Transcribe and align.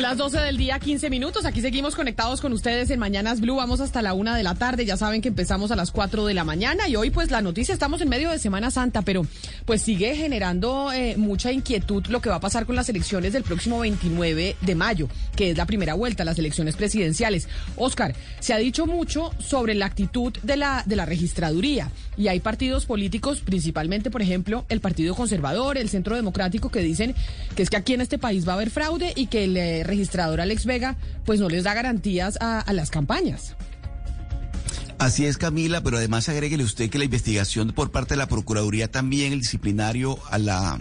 Son 0.00 0.08
las 0.08 0.16
12 0.16 0.40
del 0.40 0.56
día, 0.56 0.78
15 0.78 1.10
minutos. 1.10 1.44
Aquí 1.44 1.60
seguimos 1.60 1.94
conectados 1.94 2.40
con 2.40 2.54
ustedes 2.54 2.88
en 2.88 2.98
Mañanas 2.98 3.42
Blue. 3.42 3.56
Vamos 3.56 3.80
hasta 3.80 4.00
la 4.00 4.14
una 4.14 4.34
de 4.34 4.42
la 4.42 4.54
tarde. 4.54 4.86
Ya 4.86 4.96
saben 4.96 5.20
que 5.20 5.28
empezamos 5.28 5.70
a 5.72 5.76
las 5.76 5.90
4 5.90 6.24
de 6.24 6.32
la 6.32 6.42
mañana 6.42 6.88
y 6.88 6.96
hoy 6.96 7.10
pues 7.10 7.30
la 7.30 7.42
noticia, 7.42 7.74
estamos 7.74 8.00
en 8.00 8.08
medio 8.08 8.30
de 8.30 8.38
Semana 8.38 8.70
Santa, 8.70 9.02
pero 9.02 9.26
pues 9.66 9.82
sigue 9.82 10.16
generando 10.16 10.90
eh, 10.90 11.18
mucha 11.18 11.52
inquietud 11.52 12.06
lo 12.06 12.22
que 12.22 12.30
va 12.30 12.36
a 12.36 12.40
pasar 12.40 12.64
con 12.64 12.76
las 12.76 12.88
elecciones 12.88 13.34
del 13.34 13.42
próximo 13.42 13.78
29 13.80 14.56
de 14.58 14.74
mayo, 14.74 15.06
que 15.36 15.50
es 15.50 15.58
la 15.58 15.66
primera 15.66 15.92
vuelta, 15.92 16.24
las 16.24 16.38
elecciones 16.38 16.76
presidenciales. 16.76 17.46
Oscar, 17.76 18.14
se 18.38 18.54
ha 18.54 18.56
dicho 18.56 18.86
mucho 18.86 19.32
sobre 19.38 19.74
la 19.74 19.84
actitud 19.84 20.32
de 20.42 20.56
la, 20.56 20.82
de 20.86 20.96
la 20.96 21.04
registraduría 21.04 21.90
y 22.16 22.28
hay 22.28 22.40
partidos 22.40 22.86
políticos, 22.86 23.40
principalmente, 23.40 24.10
por 24.10 24.22
ejemplo, 24.22 24.64
el 24.70 24.80
Partido 24.80 25.14
Conservador, 25.14 25.76
el 25.76 25.90
Centro 25.90 26.16
Democrático, 26.16 26.70
que 26.70 26.80
dicen 26.80 27.14
que 27.54 27.62
es 27.62 27.68
que 27.68 27.76
aquí 27.76 27.92
en 27.92 28.00
este 28.00 28.16
país 28.16 28.48
va 28.48 28.52
a 28.52 28.56
haber 28.56 28.70
fraude 28.70 29.12
y 29.14 29.26
que 29.26 29.44
el 29.44 29.89
registrador 29.90 30.40
Alex 30.40 30.64
Vega 30.64 30.96
pues 31.26 31.40
no 31.40 31.48
les 31.48 31.64
da 31.64 31.74
garantías 31.74 32.38
a, 32.40 32.60
a 32.60 32.72
las 32.72 32.90
campañas. 32.90 33.54
Así 34.98 35.24
es, 35.24 35.38
Camila, 35.38 35.82
pero 35.82 35.96
además 35.96 36.28
agréguele 36.28 36.62
usted 36.62 36.90
que 36.90 36.98
la 36.98 37.04
investigación 37.04 37.72
por 37.72 37.90
parte 37.90 38.14
de 38.14 38.18
la 38.18 38.28
Procuraduría 38.28 38.90
también, 38.90 39.32
el 39.32 39.40
disciplinario 39.40 40.18
a 40.30 40.36
la, 40.36 40.78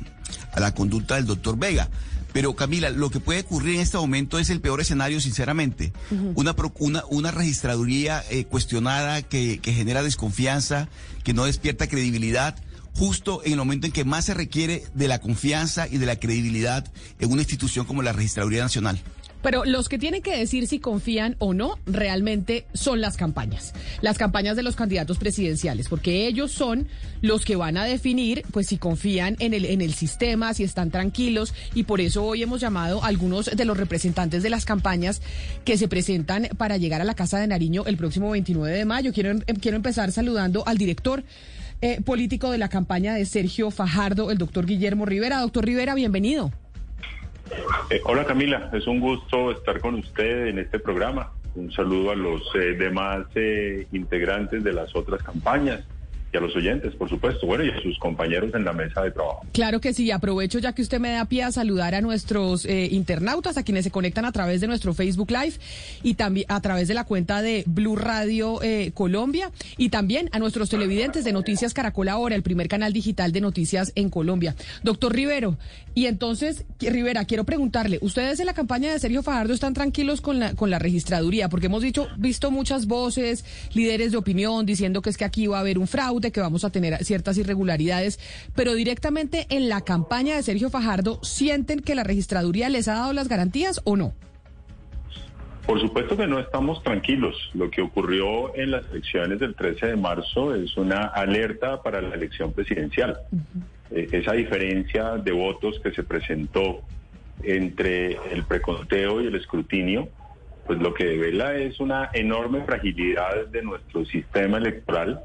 a 0.51 0.59
la 0.59 0.73
conducta 0.73 1.15
del 1.15 1.25
doctor 1.25 1.57
Vega. 1.57 1.89
Pero 2.33 2.53
Camila, 2.53 2.89
lo 2.89 3.09
que 3.09 3.21
puede 3.21 3.39
ocurrir 3.39 3.75
en 3.75 3.81
este 3.81 3.97
momento 3.97 4.37
es 4.37 4.49
el 4.49 4.59
peor 4.59 4.81
escenario, 4.81 5.21
sinceramente. 5.21 5.93
una, 6.35 6.53
una, 6.79 7.03
una 7.09 7.31
registraduría 7.31 8.21
eh, 8.29 8.43
cuestionada 8.43 9.21
que, 9.21 9.59
que 9.59 9.73
genera 9.73 10.03
desconfianza, 10.03 10.89
que 11.23 11.33
no 11.33 11.45
despierta 11.45 11.87
credibilidad 11.87 12.55
justo 12.99 13.41
en 13.45 13.53
el 13.53 13.57
momento 13.57 13.87
en 13.87 13.93
que 13.93 14.03
más 14.03 14.25
se 14.25 14.33
requiere 14.33 14.83
de 14.93 15.07
la 15.07 15.19
confianza 15.19 15.87
y 15.87 15.97
de 15.97 16.05
la 16.05 16.17
credibilidad 16.17 16.85
en 17.19 17.31
una 17.31 17.41
institución 17.41 17.85
como 17.85 18.01
la 18.01 18.11
Registraduría 18.11 18.61
Nacional. 18.61 18.99
Pero 19.41 19.63
los 19.63 19.87
que 19.87 19.97
tienen 19.97 20.21
que 20.21 20.35
decir 20.35 20.67
si 20.67 20.79
confían 20.79 21.37
o 21.39 21.53
no 21.53 21.79
realmente 21.85 22.65
son 22.73 22.99
las 22.99 23.15
campañas, 23.15 23.73
las 24.01 24.17
campañas 24.17 24.57
de 24.57 24.63
los 24.63 24.75
candidatos 24.75 25.17
presidenciales, 25.17 25.87
porque 25.87 26.27
ellos 26.27 26.51
son 26.51 26.89
los 27.21 27.45
que 27.45 27.55
van 27.55 27.77
a 27.77 27.85
definir 27.85 28.43
pues 28.51 28.67
si 28.67 28.77
confían 28.77 29.37
en 29.39 29.53
el 29.53 29.63
en 29.63 29.79
el 29.79 29.93
sistema, 29.93 30.53
si 30.53 30.65
están 30.65 30.91
tranquilos 30.91 31.53
y 31.73 31.83
por 31.83 32.01
eso 32.01 32.25
hoy 32.25 32.43
hemos 32.43 32.59
llamado 32.59 33.01
a 33.01 33.07
algunos 33.07 33.45
de 33.45 33.63
los 33.63 33.77
representantes 33.77 34.43
de 34.43 34.49
las 34.49 34.65
campañas 34.65 35.21
que 35.63 35.77
se 35.77 35.87
presentan 35.87 36.49
para 36.57 36.75
llegar 36.75 36.99
a 36.99 37.05
la 37.05 37.13
Casa 37.13 37.39
de 37.39 37.47
Nariño 37.47 37.85
el 37.85 37.95
próximo 37.95 38.31
29 38.31 38.77
de 38.77 38.83
mayo. 38.83 39.13
Quiero 39.13 39.31
em, 39.31 39.39
quiero 39.61 39.77
empezar 39.77 40.11
saludando 40.11 40.67
al 40.67 40.77
director 40.77 41.23
eh, 41.81 42.01
político 42.01 42.51
de 42.51 42.57
la 42.57 42.69
campaña 42.69 43.13
de 43.13 43.25
Sergio 43.25 43.71
Fajardo, 43.71 44.31
el 44.31 44.37
doctor 44.37 44.65
Guillermo 44.65 45.05
Rivera. 45.05 45.39
Doctor 45.39 45.65
Rivera, 45.65 45.95
bienvenido. 45.95 46.51
Eh, 47.89 48.01
hola 48.05 48.25
Camila, 48.25 48.69
es 48.73 48.85
un 48.87 48.99
gusto 48.99 49.51
estar 49.51 49.79
con 49.79 49.95
usted 49.95 50.47
en 50.47 50.59
este 50.59 50.79
programa. 50.79 51.31
Un 51.55 51.71
saludo 51.71 52.11
a 52.11 52.15
los 52.15 52.41
eh, 52.55 52.75
demás 52.77 53.25
eh, 53.35 53.87
integrantes 53.91 54.63
de 54.63 54.73
las 54.73 54.95
otras 54.95 55.23
campañas 55.23 55.83
y 56.31 56.37
a 56.37 56.39
los 56.39 56.55
oyentes, 56.55 56.93
por 56.95 57.09
supuesto, 57.09 57.47
bueno, 57.47 57.63
y 57.63 57.69
a 57.69 57.81
sus 57.81 57.97
compañeros 57.97 58.53
en 58.53 58.63
la 58.63 58.73
mesa 58.73 59.01
de 59.01 59.11
trabajo. 59.11 59.41
Claro 59.51 59.81
que 59.81 59.93
sí, 59.93 60.11
aprovecho 60.11 60.59
ya 60.59 60.73
que 60.73 60.81
usted 60.81 60.99
me 60.99 61.11
da 61.11 61.25
pie 61.25 61.43
a 61.43 61.51
saludar 61.51 61.95
a 61.95 62.01
nuestros 62.01 62.65
eh, 62.65 62.87
internautas, 62.91 63.57
a 63.57 63.63
quienes 63.63 63.83
se 63.83 63.91
conectan 63.91 64.25
a 64.25 64.31
través 64.31 64.61
de 64.61 64.67
nuestro 64.67 64.93
Facebook 64.93 65.31
Live 65.31 65.53
y 66.03 66.13
también 66.13 66.45
a 66.49 66.61
través 66.61 66.87
de 66.87 66.93
la 66.93 67.05
cuenta 67.05 67.41
de 67.41 67.63
Blue 67.65 67.95
Radio 67.95 68.61
eh, 68.61 68.91
Colombia 68.93 69.51
y 69.77 69.89
también 69.89 70.29
a 70.31 70.39
nuestros 70.39 70.69
televidentes 70.69 71.23
de 71.23 71.31
Noticias 71.31 71.73
Caracol 71.73 72.09
Ahora, 72.09 72.35
el 72.35 72.43
primer 72.43 72.67
canal 72.67 72.93
digital 72.93 73.31
de 73.31 73.41
noticias 73.41 73.91
en 73.95 74.09
Colombia. 74.09 74.55
Doctor 74.83 75.13
Rivero, 75.13 75.57
y 75.95 76.05
entonces, 76.05 76.65
Rivera, 76.79 77.25
quiero 77.25 77.43
preguntarle, 77.43 77.99
¿ustedes 78.01 78.39
en 78.39 78.45
la 78.45 78.53
campaña 78.53 78.91
de 78.91 78.99
Sergio 78.99 79.23
Fajardo 79.23 79.53
están 79.53 79.73
tranquilos 79.73 80.21
con 80.21 80.39
la, 80.39 80.53
con 80.53 80.69
la 80.69 80.79
registraduría? 80.79 81.49
Porque 81.49 81.65
hemos 81.65 81.81
dicho, 81.81 82.07
visto 82.17 82.51
muchas 82.51 82.85
voces, 82.85 83.43
líderes 83.73 84.11
de 84.11 84.17
opinión 84.17 84.65
diciendo 84.65 85.01
que 85.01 85.09
es 85.09 85.17
que 85.17 85.25
aquí 85.25 85.47
va 85.47 85.57
a 85.57 85.61
haber 85.61 85.77
un 85.77 85.87
fraude 85.87 86.18
que 86.19 86.41
vamos 86.41 86.63
a 86.65 86.69
tener 86.69 87.03
ciertas 87.03 87.37
irregularidades, 87.37 88.19
pero 88.55 88.73
directamente 88.73 89.47
en 89.49 89.69
la 89.69 89.81
campaña 89.81 90.35
de 90.35 90.43
Sergio 90.43 90.69
Fajardo, 90.69 91.19
¿sienten 91.23 91.79
que 91.79 91.95
la 91.95 92.03
registraduría 92.03 92.69
les 92.69 92.87
ha 92.87 92.95
dado 92.95 93.13
las 93.13 93.27
garantías 93.27 93.81
o 93.85 93.95
no? 93.95 94.13
Por 95.65 95.79
supuesto 95.79 96.17
que 96.17 96.25
no 96.25 96.39
estamos 96.39 96.81
tranquilos. 96.81 97.35
Lo 97.53 97.69
que 97.69 97.81
ocurrió 97.83 98.55
en 98.55 98.71
las 98.71 98.89
elecciones 98.89 99.39
del 99.39 99.53
13 99.53 99.85
de 99.85 99.95
marzo 99.95 100.55
es 100.55 100.75
una 100.77 101.05
alerta 101.05 101.83
para 101.83 102.01
la 102.01 102.15
elección 102.15 102.53
presidencial. 102.53 103.19
Eh, 103.91 104.07
esa 104.11 104.33
diferencia 104.33 105.17
de 105.17 105.31
votos 105.31 105.79
que 105.83 105.91
se 105.91 106.01
presentó 106.03 106.81
entre 107.43 108.17
el 108.33 108.43
preconteo 108.47 109.21
y 109.21 109.27
el 109.27 109.35
escrutinio, 109.35 110.09
pues 110.65 110.79
lo 110.79 110.93
que 110.93 111.05
devela 111.05 111.55
es 111.55 111.79
una 111.79 112.09
enorme 112.13 112.63
fragilidad 112.63 113.45
de 113.47 113.61
nuestro 113.61 114.05
sistema 114.05 114.57
electoral 114.57 115.21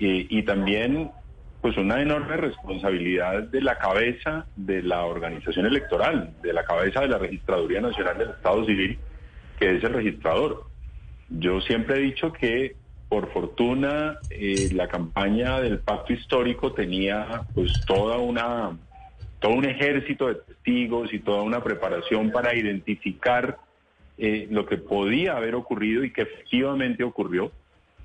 y, 0.00 0.42
también 0.44 1.10
pues 1.60 1.76
una 1.76 2.00
enorme 2.00 2.38
responsabilidad 2.38 3.42
de 3.42 3.60
la 3.60 3.76
cabeza 3.76 4.46
de 4.56 4.82
la 4.82 5.04
organización 5.04 5.66
electoral, 5.66 6.32
de 6.42 6.54
la 6.54 6.64
cabeza 6.64 7.02
de 7.02 7.08
la 7.08 7.18
Registraduría 7.18 7.82
Nacional 7.82 8.16
del 8.16 8.30
Estado 8.30 8.64
Civil, 8.64 8.98
que 9.58 9.76
es 9.76 9.84
el 9.84 9.92
registrador. 9.92 10.64
Yo 11.28 11.60
siempre 11.60 11.96
he 11.96 12.00
dicho 12.00 12.32
que 12.32 12.76
por 13.10 13.30
fortuna 13.32 14.18
eh, 14.30 14.70
la 14.72 14.88
campaña 14.88 15.60
del 15.60 15.80
pacto 15.80 16.14
histórico 16.14 16.72
tenía 16.72 17.42
pues 17.54 17.72
toda 17.86 18.18
una 18.18 18.78
todo 19.40 19.52
un 19.52 19.64
ejército 19.64 20.28
de 20.28 20.36
testigos 20.36 21.12
y 21.12 21.18
toda 21.18 21.42
una 21.42 21.62
preparación 21.62 22.30
para 22.30 22.54
identificar 22.54 23.58
eh, 24.16 24.46
lo 24.50 24.66
que 24.66 24.76
podía 24.76 25.36
haber 25.36 25.54
ocurrido 25.54 26.04
y 26.04 26.12
que 26.12 26.22
efectivamente 26.22 27.02
ocurrió 27.02 27.52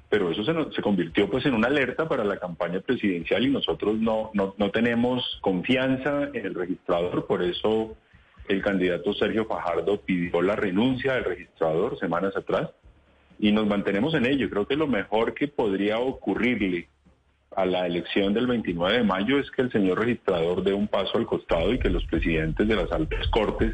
pero 0.10 0.32
eso 0.32 0.44
se, 0.44 0.54
se, 0.76 0.82
convirtió 0.82 1.30
pues 1.30 1.46
en 1.46 1.54
una 1.54 1.68
alerta 1.68 2.08
para 2.08 2.24
la 2.24 2.38
campaña 2.38 2.80
presidencial 2.80 3.46
y 3.46 3.50
nosotros 3.50 3.98
no, 3.98 4.32
no, 4.34 4.54
no 4.58 4.72
tenemos 4.72 5.40
confianza 5.42 6.30
en 6.34 6.46
el 6.46 6.56
registrador, 6.56 7.26
por 7.26 7.44
eso 7.44 7.96
el 8.48 8.62
candidato 8.62 9.14
Sergio 9.14 9.46
Fajardo 9.46 10.00
pidió 10.02 10.42
la 10.42 10.56
renuncia 10.56 11.14
del 11.14 11.24
registrador 11.24 11.98
semanas 12.00 12.36
atrás 12.38 12.70
y 13.40 13.52
nos 13.52 13.68
mantenemos 13.68 14.14
en 14.14 14.26
ello. 14.26 14.50
Creo 14.50 14.68
que 14.68 14.76
lo 14.76 14.88
mejor 14.88 15.34
que 15.34 15.48
podría 15.48 16.00
ocurrirle 16.00 16.88
a 17.56 17.66
la 17.66 17.88
elección 17.88 18.34
del 18.34 18.48
29 18.48 18.98
de 18.98 19.04
mayo 19.04 19.40
es 19.40 19.50
que 19.52 19.62
el 19.62 19.72
señor 19.72 20.00
registrador 20.00 20.64
dé 20.64 20.74
un 20.74 20.88
paso 20.88 21.18
al 21.18 21.26
costado 21.26 21.74
y 21.74 21.80
que 21.80 21.90
los 21.90 22.06
presidentes 22.06 22.68
de 22.68 22.76
las 22.76 22.92
altas 22.92 23.28
cortes 23.30 23.74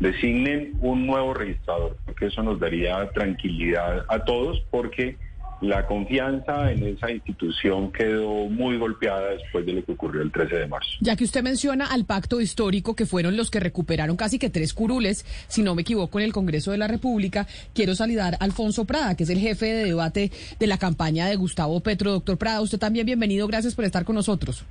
designen 0.00 0.72
un 0.80 1.06
nuevo 1.06 1.34
registrador, 1.34 1.96
porque 2.06 2.26
eso 2.26 2.42
nos 2.42 2.58
daría 2.58 3.10
tranquilidad 3.10 4.06
a 4.08 4.24
todos 4.24 4.60
porque 4.70 5.18
la 5.60 5.86
confianza 5.86 6.72
en 6.72 6.86
esa 6.86 7.10
institución 7.10 7.92
quedó 7.92 8.46
muy 8.46 8.78
golpeada 8.78 9.30
después 9.30 9.66
de 9.66 9.74
lo 9.74 9.84
que 9.84 9.92
ocurrió 9.92 10.22
el 10.22 10.32
13 10.32 10.56
de 10.56 10.66
marzo. 10.66 10.90
Ya 11.00 11.16
que 11.16 11.24
usted 11.24 11.42
menciona 11.42 11.86
al 11.86 12.04
pacto 12.04 12.40
histórico, 12.40 12.96
que 12.96 13.06
fueron 13.06 13.36
los 13.36 13.50
que 13.50 13.60
recuperaron 13.60 14.16
casi 14.16 14.38
que 14.38 14.50
tres 14.50 14.72
curules, 14.72 15.26
si 15.48 15.62
no 15.62 15.74
me 15.74 15.82
equivoco, 15.82 16.18
en 16.18 16.24
el 16.24 16.32
Congreso 16.32 16.72
de 16.72 16.78
la 16.78 16.88
República, 16.88 17.46
quiero 17.74 17.94
saludar 17.94 18.34
a 18.34 18.44
Alfonso 18.44 18.84
Prada, 18.84 19.16
que 19.16 19.24
es 19.24 19.30
el 19.30 19.38
jefe 19.38 19.66
de 19.66 19.84
debate 19.84 20.30
de 20.58 20.66
la 20.66 20.78
campaña 20.78 21.26
de 21.26 21.36
Gustavo 21.36 21.80
Petro. 21.80 22.12
Doctor 22.12 22.38
Prada, 22.38 22.60
usted 22.60 22.78
también 22.78 23.06
bienvenido, 23.06 23.46
gracias 23.46 23.74
por 23.74 23.84
estar 23.84 24.04
con 24.04 24.16
nosotros. 24.16 24.64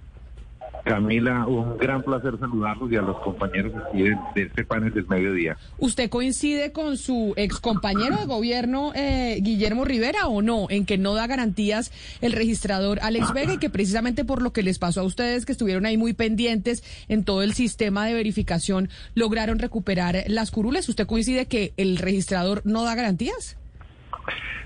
Camila, 0.83 1.45
un 1.45 1.77
gran 1.77 2.03
placer 2.03 2.37
saludarlos 2.39 2.91
y 2.91 2.95
a 2.95 3.01
los 3.01 3.17
compañeros 3.19 3.73
de, 3.93 4.17
este 4.35 4.63
panel 4.63 4.93
del 4.93 5.07
mediodía. 5.07 5.57
¿Usted 5.77 6.09
coincide 6.09 6.71
con 6.71 6.97
su 6.97 7.33
ex 7.35 7.59
compañero 7.59 8.17
de 8.17 8.25
gobierno, 8.25 8.91
eh, 8.95 9.39
Guillermo 9.41 9.85
Rivera, 9.85 10.27
o 10.27 10.41
no, 10.41 10.67
en 10.69 10.85
que 10.85 10.97
no 10.97 11.13
da 11.13 11.27
garantías 11.27 11.91
el 12.21 12.31
registrador 12.31 12.99
Alex 13.01 13.33
Vega 13.33 13.53
y 13.53 13.57
que 13.57 13.69
precisamente 13.69 14.25
por 14.25 14.41
lo 14.41 14.53
que 14.53 14.63
les 14.63 14.79
pasó 14.79 15.01
a 15.01 15.03
ustedes, 15.03 15.45
que 15.45 15.51
estuvieron 15.51 15.85
ahí 15.85 15.97
muy 15.97 16.13
pendientes 16.13 16.83
en 17.07 17.23
todo 17.23 17.43
el 17.43 17.53
sistema 17.53 18.05
de 18.05 18.13
verificación, 18.13 18.89
lograron 19.15 19.59
recuperar 19.59 20.23
las 20.27 20.51
curules? 20.51 20.89
¿Usted 20.89 21.07
coincide 21.07 21.47
que 21.47 21.73
el 21.77 21.97
registrador 21.97 22.61
no 22.65 22.83
da 22.83 22.95
garantías? 22.95 23.57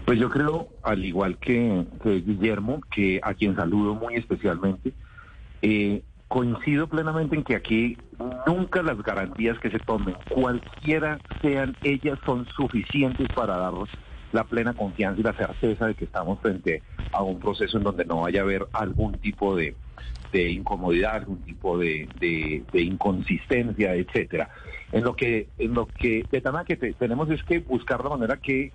Pues 0.05 0.19
yo 0.19 0.29
creo, 0.29 0.67
al 0.83 1.05
igual 1.05 1.37
que, 1.37 1.85
que 2.03 2.21
Guillermo, 2.21 2.81
que 2.93 3.21
a 3.23 3.33
quien 3.33 3.55
saludo 3.55 3.95
muy 3.95 4.15
especialmente, 4.15 4.93
eh, 5.63 6.03
coincido 6.27 6.87
plenamente 6.87 7.37
en 7.37 7.43
que 7.43 7.55
aquí 7.55 7.97
nunca 8.45 8.83
las 8.83 9.01
garantías 9.01 9.57
que 9.59 9.71
se 9.71 9.79
tomen, 9.79 10.15
cualquiera 10.29 11.19
sean 11.41 11.77
ellas, 11.83 12.19
son 12.25 12.45
suficientes 12.55 13.27
para 13.33 13.55
dar 13.57 13.73
la 14.33 14.43
plena 14.43 14.73
confianza 14.73 15.21
y 15.21 15.23
la 15.23 15.33
certeza 15.33 15.87
de 15.87 15.95
que 15.95 16.05
estamos 16.05 16.39
frente 16.41 16.83
a 17.13 17.23
un 17.23 17.39
proceso 17.39 17.77
en 17.77 17.83
donde 17.83 18.03
no 18.03 18.21
vaya 18.21 18.41
a 18.41 18.43
haber 18.43 18.67
algún 18.73 19.13
tipo 19.19 19.55
de, 19.55 19.75
incomodidad, 20.33 21.15
algún 21.15 21.41
tipo 21.43 21.77
de, 21.77 22.09
inconsistencia, 22.73 23.95
etcétera. 23.95 24.49
En 24.91 25.03
lo 25.03 25.15
que, 25.15 25.47
en 25.59 25.73
lo 25.73 25.85
que, 25.85 26.25
de 26.29 26.41
que 26.65 26.93
tenemos 26.93 27.29
es 27.29 27.41
que 27.43 27.59
buscar 27.59 28.03
la 28.03 28.09
manera 28.09 28.37
que 28.37 28.73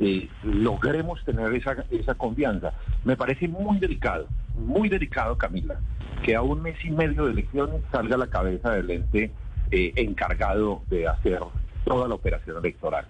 eh, 0.00 0.28
logremos 0.42 1.24
tener 1.24 1.52
esa, 1.54 1.84
esa 1.90 2.14
confianza. 2.14 2.72
Me 3.04 3.16
parece 3.16 3.48
muy 3.48 3.78
delicado, 3.78 4.26
muy 4.54 4.88
delicado, 4.88 5.36
Camila, 5.38 5.78
que 6.22 6.34
a 6.34 6.42
un 6.42 6.62
mes 6.62 6.76
y 6.84 6.90
medio 6.90 7.26
de 7.26 7.32
elecciones 7.32 7.82
salga 7.92 8.16
la 8.16 8.26
cabeza 8.28 8.72
del 8.72 8.90
ente 8.90 9.30
eh, 9.70 9.92
encargado 9.96 10.82
de 10.88 11.06
hacer 11.06 11.40
toda 11.84 12.08
la 12.08 12.14
operación 12.14 12.56
electoral. 12.58 13.06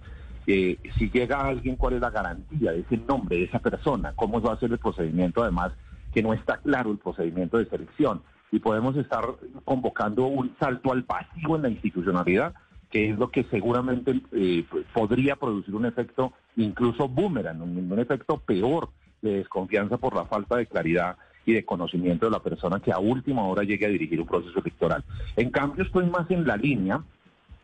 Eh, 0.47 0.79
si 0.99 1.11
llega 1.11 1.41
alguien, 1.41 1.77
¿cuál 1.77 1.95
es 1.95 2.01
la 2.01 2.11
garantía 2.11 2.73
de 2.73 2.81
ese 2.81 2.99
nombre, 2.99 3.37
de 3.37 3.45
esa 3.45 3.61
persona? 3.61 4.13
¿Cómo 4.15 4.41
va 4.41 4.53
a 4.53 4.59
ser 4.59 4.71
el 4.73 4.79
procedimiento? 4.79 5.43
Además, 5.43 5.73
que 6.13 6.23
no 6.23 6.33
está 6.35 6.59
claro 6.59 6.91
el 6.91 6.99
procedimiento 6.99 7.59
de 7.59 7.67
selección. 7.67 8.23
Y 8.53 8.61
podemos 8.61 8.97
estar 8.97 9.25
convocando 9.65 10.27
un 10.27 10.55
salto 10.61 10.93
al 10.93 11.05
pasivo 11.05 11.57
en 11.57 11.63
la 11.63 11.71
institucionalidad, 11.71 12.55
que 12.95 13.11
es 13.11 13.19
lo 13.19 13.29
que 13.29 13.43
seguramente 13.51 14.21
eh, 14.31 14.65
podría 14.93 15.35
producir 15.35 15.75
un 15.75 15.85
efecto 15.85 16.33
incluso 16.55 17.09
boomerang, 17.09 17.61
un, 17.61 17.91
un 17.91 17.99
efecto 17.99 18.39
peor 18.39 18.89
de 19.21 19.39
desconfianza 19.39 19.99
por 19.99 20.15
la 20.15 20.27
falta 20.27 20.59
de 20.59 20.67
claridad 20.67 21.17
y 21.45 21.55
de 21.55 21.65
conocimiento 21.65 22.27
de 22.27 22.31
la 22.31 22.39
persona 22.39 22.79
que 22.79 22.93
a 22.93 23.01
última 23.01 23.43
hora 23.49 23.65
llegue 23.65 23.87
a 23.87 23.89
dirigir 23.89 24.21
un 24.21 24.29
proceso 24.29 24.61
electoral. 24.61 25.03
En 25.35 25.51
cambio, 25.51 25.83
estoy 25.83 26.07
más 26.07 26.31
en 26.31 26.47
la 26.47 26.57
línea 26.57 27.03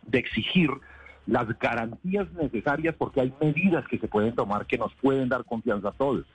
de 0.05 0.19
exigir 0.19 0.69
las 1.29 1.47
garantías 1.61 2.27
necesarias 2.33 2.97
porque 2.99 3.21
hay 3.21 3.33
medidas 3.41 3.87
que 3.87 3.99
se 3.99 4.09
pueden 4.09 4.35
tomar 4.35 4.67
que 4.67 4.79
nos 4.79 4.93
pueden 4.95 5.29
dar 5.29 5.45
confianza 5.45 5.91
a 5.91 5.93
todos. 5.93 6.27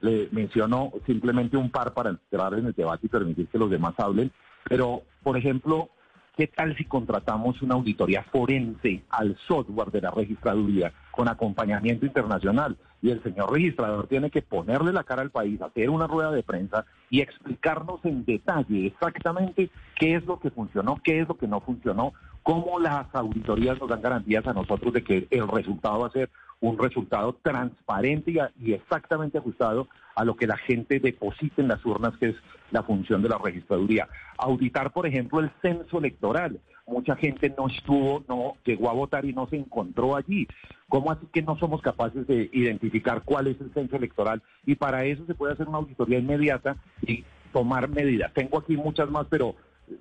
Le 0.00 0.28
menciono 0.32 0.90
simplemente 1.06 1.56
un 1.56 1.70
par 1.70 1.94
para 1.94 2.10
entrar 2.10 2.54
en 2.54 2.66
el 2.66 2.72
debate 2.72 3.06
y 3.06 3.10
permitir 3.10 3.46
que 3.46 3.58
los 3.58 3.70
demás 3.70 3.94
hablen, 3.98 4.32
pero, 4.68 5.02
por 5.22 5.36
ejemplo, 5.36 5.90
¿qué 6.36 6.46
tal 6.46 6.76
si 6.76 6.84
contratamos 6.84 7.60
una 7.62 7.74
auditoría 7.74 8.22
forense 8.24 9.02
al 9.10 9.36
software 9.46 9.90
de 9.90 10.00
la 10.00 10.10
registraduría 10.10 10.92
con 11.10 11.28
acompañamiento 11.28 12.06
internacional? 12.06 12.76
Y 13.02 13.10
el 13.10 13.22
señor 13.22 13.52
registrador 13.52 14.06
tiene 14.08 14.30
que 14.30 14.42
ponerle 14.42 14.92
la 14.92 15.04
cara 15.04 15.22
al 15.22 15.30
país, 15.30 15.60
hacer 15.62 15.88
una 15.88 16.06
rueda 16.06 16.30
de 16.30 16.42
prensa 16.42 16.84
y 17.08 17.20
explicarnos 17.20 18.04
en 18.04 18.24
detalle 18.24 18.86
exactamente 18.86 19.70
qué 19.98 20.16
es 20.16 20.24
lo 20.26 20.38
que 20.38 20.50
funcionó, 20.50 21.00
qué 21.02 21.20
es 21.20 21.28
lo 21.28 21.36
que 21.36 21.48
no 21.48 21.60
funcionó, 21.60 22.12
cómo 22.42 22.78
las 22.78 23.06
auditorías 23.14 23.78
nos 23.80 23.88
dan 23.88 24.02
garantías 24.02 24.46
a 24.46 24.52
nosotros 24.52 24.92
de 24.92 25.02
que 25.02 25.26
el 25.30 25.48
resultado 25.48 26.00
va 26.00 26.08
a 26.08 26.12
ser 26.12 26.30
un 26.60 26.78
resultado 26.78 27.36
transparente 27.42 28.32
y, 28.60 28.72
exactamente 28.72 29.38
ajustado 29.38 29.88
a 30.14 30.24
lo 30.24 30.36
que 30.36 30.46
la 30.46 30.56
gente 30.58 31.00
deposita 31.00 31.62
en 31.62 31.68
las 31.68 31.84
urnas, 31.84 32.16
que 32.18 32.30
es 32.30 32.36
la 32.70 32.82
función 32.82 33.22
de 33.22 33.30
la 33.30 33.38
registraduría. 33.38 34.08
Auditar, 34.36 34.92
por 34.92 35.06
ejemplo, 35.06 35.40
el 35.40 35.50
censo 35.62 35.98
electoral. 35.98 36.60
Mucha 36.86 37.16
gente 37.16 37.52
no 37.56 37.68
estuvo, 37.68 38.24
no 38.28 38.56
llegó 38.64 38.90
a 38.90 38.94
votar 38.94 39.24
y 39.24 39.32
no 39.32 39.46
se 39.48 39.56
encontró 39.56 40.16
allí. 40.16 40.46
¿Cómo 40.88 41.10
así 41.10 41.26
que 41.32 41.42
no 41.42 41.56
somos 41.56 41.80
capaces 41.80 42.26
de 42.26 42.50
identificar 42.52 43.22
cuál 43.24 43.46
es 43.46 43.60
el 43.60 43.72
censo 43.72 43.96
electoral? 43.96 44.42
Y 44.66 44.74
para 44.74 45.04
eso 45.04 45.24
se 45.26 45.34
puede 45.34 45.54
hacer 45.54 45.68
una 45.68 45.78
auditoría 45.78 46.18
inmediata 46.18 46.76
y 47.02 47.24
tomar 47.52 47.88
medidas. 47.88 48.32
Tengo 48.34 48.58
aquí 48.58 48.76
muchas 48.76 49.08
más, 49.08 49.26
pero 49.30 49.54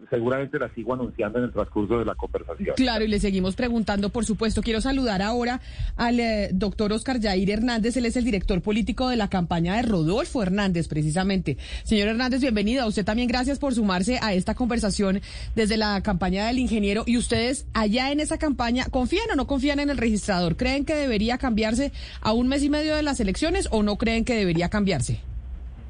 seguramente 0.10 0.60
la 0.60 0.74
sigo 0.74 0.94
anunciando 0.94 1.40
en 1.40 1.46
el 1.46 1.52
transcurso 1.52 2.00
de 2.00 2.06
la 2.06 2.16
conversación. 2.16 2.76
Claro, 2.76 3.06
y 3.06 3.08
le 3.08 3.20
seguimos 3.20 3.56
preguntando, 3.56 4.10
por 4.10 4.26
supuesto. 4.26 4.62
Quiero 4.62 4.82
saludar 4.82 5.22
ahora 5.22 5.62
al 5.96 6.20
eh, 6.20 6.50
doctor 6.54 6.94
Oscar 6.94 7.22
Jair 7.22 7.50
Hernández, 7.50 7.98
él 7.98 8.06
es 8.06 8.16
el 8.16 8.24
director 8.24 8.62
político 8.62 9.10
de 9.10 9.16
la 9.16 9.30
campaña 9.30 9.76
de 9.76 9.84
Rodolfo 9.84 10.42
Hernández, 10.42 10.88
precisamente. 10.88 11.58
Señor 11.84 12.10
Hernández, 12.10 12.42
bienvenido. 12.42 12.84
A 12.84 12.88
usted 12.88 13.06
también 13.06 13.28
gracias 13.28 13.60
por 13.60 13.74
sumarse 13.74 14.20
a 14.22 14.34
esta 14.34 14.56
conversación 14.56 15.22
desde 15.56 15.78
la 15.78 16.02
campaña 16.02 16.48
del 16.48 16.60
ingeniero. 16.60 17.04
¿Y 17.06 17.18
ustedes 17.18 17.66
allá 17.74 18.12
en 18.12 18.20
esa 18.20 18.38
campaña 18.38 18.86
confían 18.90 19.30
o 19.32 19.36
no 19.36 19.48
confían 19.48 19.80
en 19.80 19.90
el 19.90 19.98
registrador? 19.98 20.56
¿Creen 20.56 20.86
que 20.86 20.96
debería 20.96 21.38
cambiarse 21.38 21.92
a 22.22 22.34
un 22.34 22.48
mes 22.48 22.64
y 22.64 22.70
medio 22.70 22.96
de 22.96 23.04
las 23.04 23.20
elecciones 23.20 23.68
o 23.72 23.84
no 23.84 23.98
creen 23.98 24.26
que 24.26 24.36
debería 24.36 24.70
cambiarse? 24.70 25.22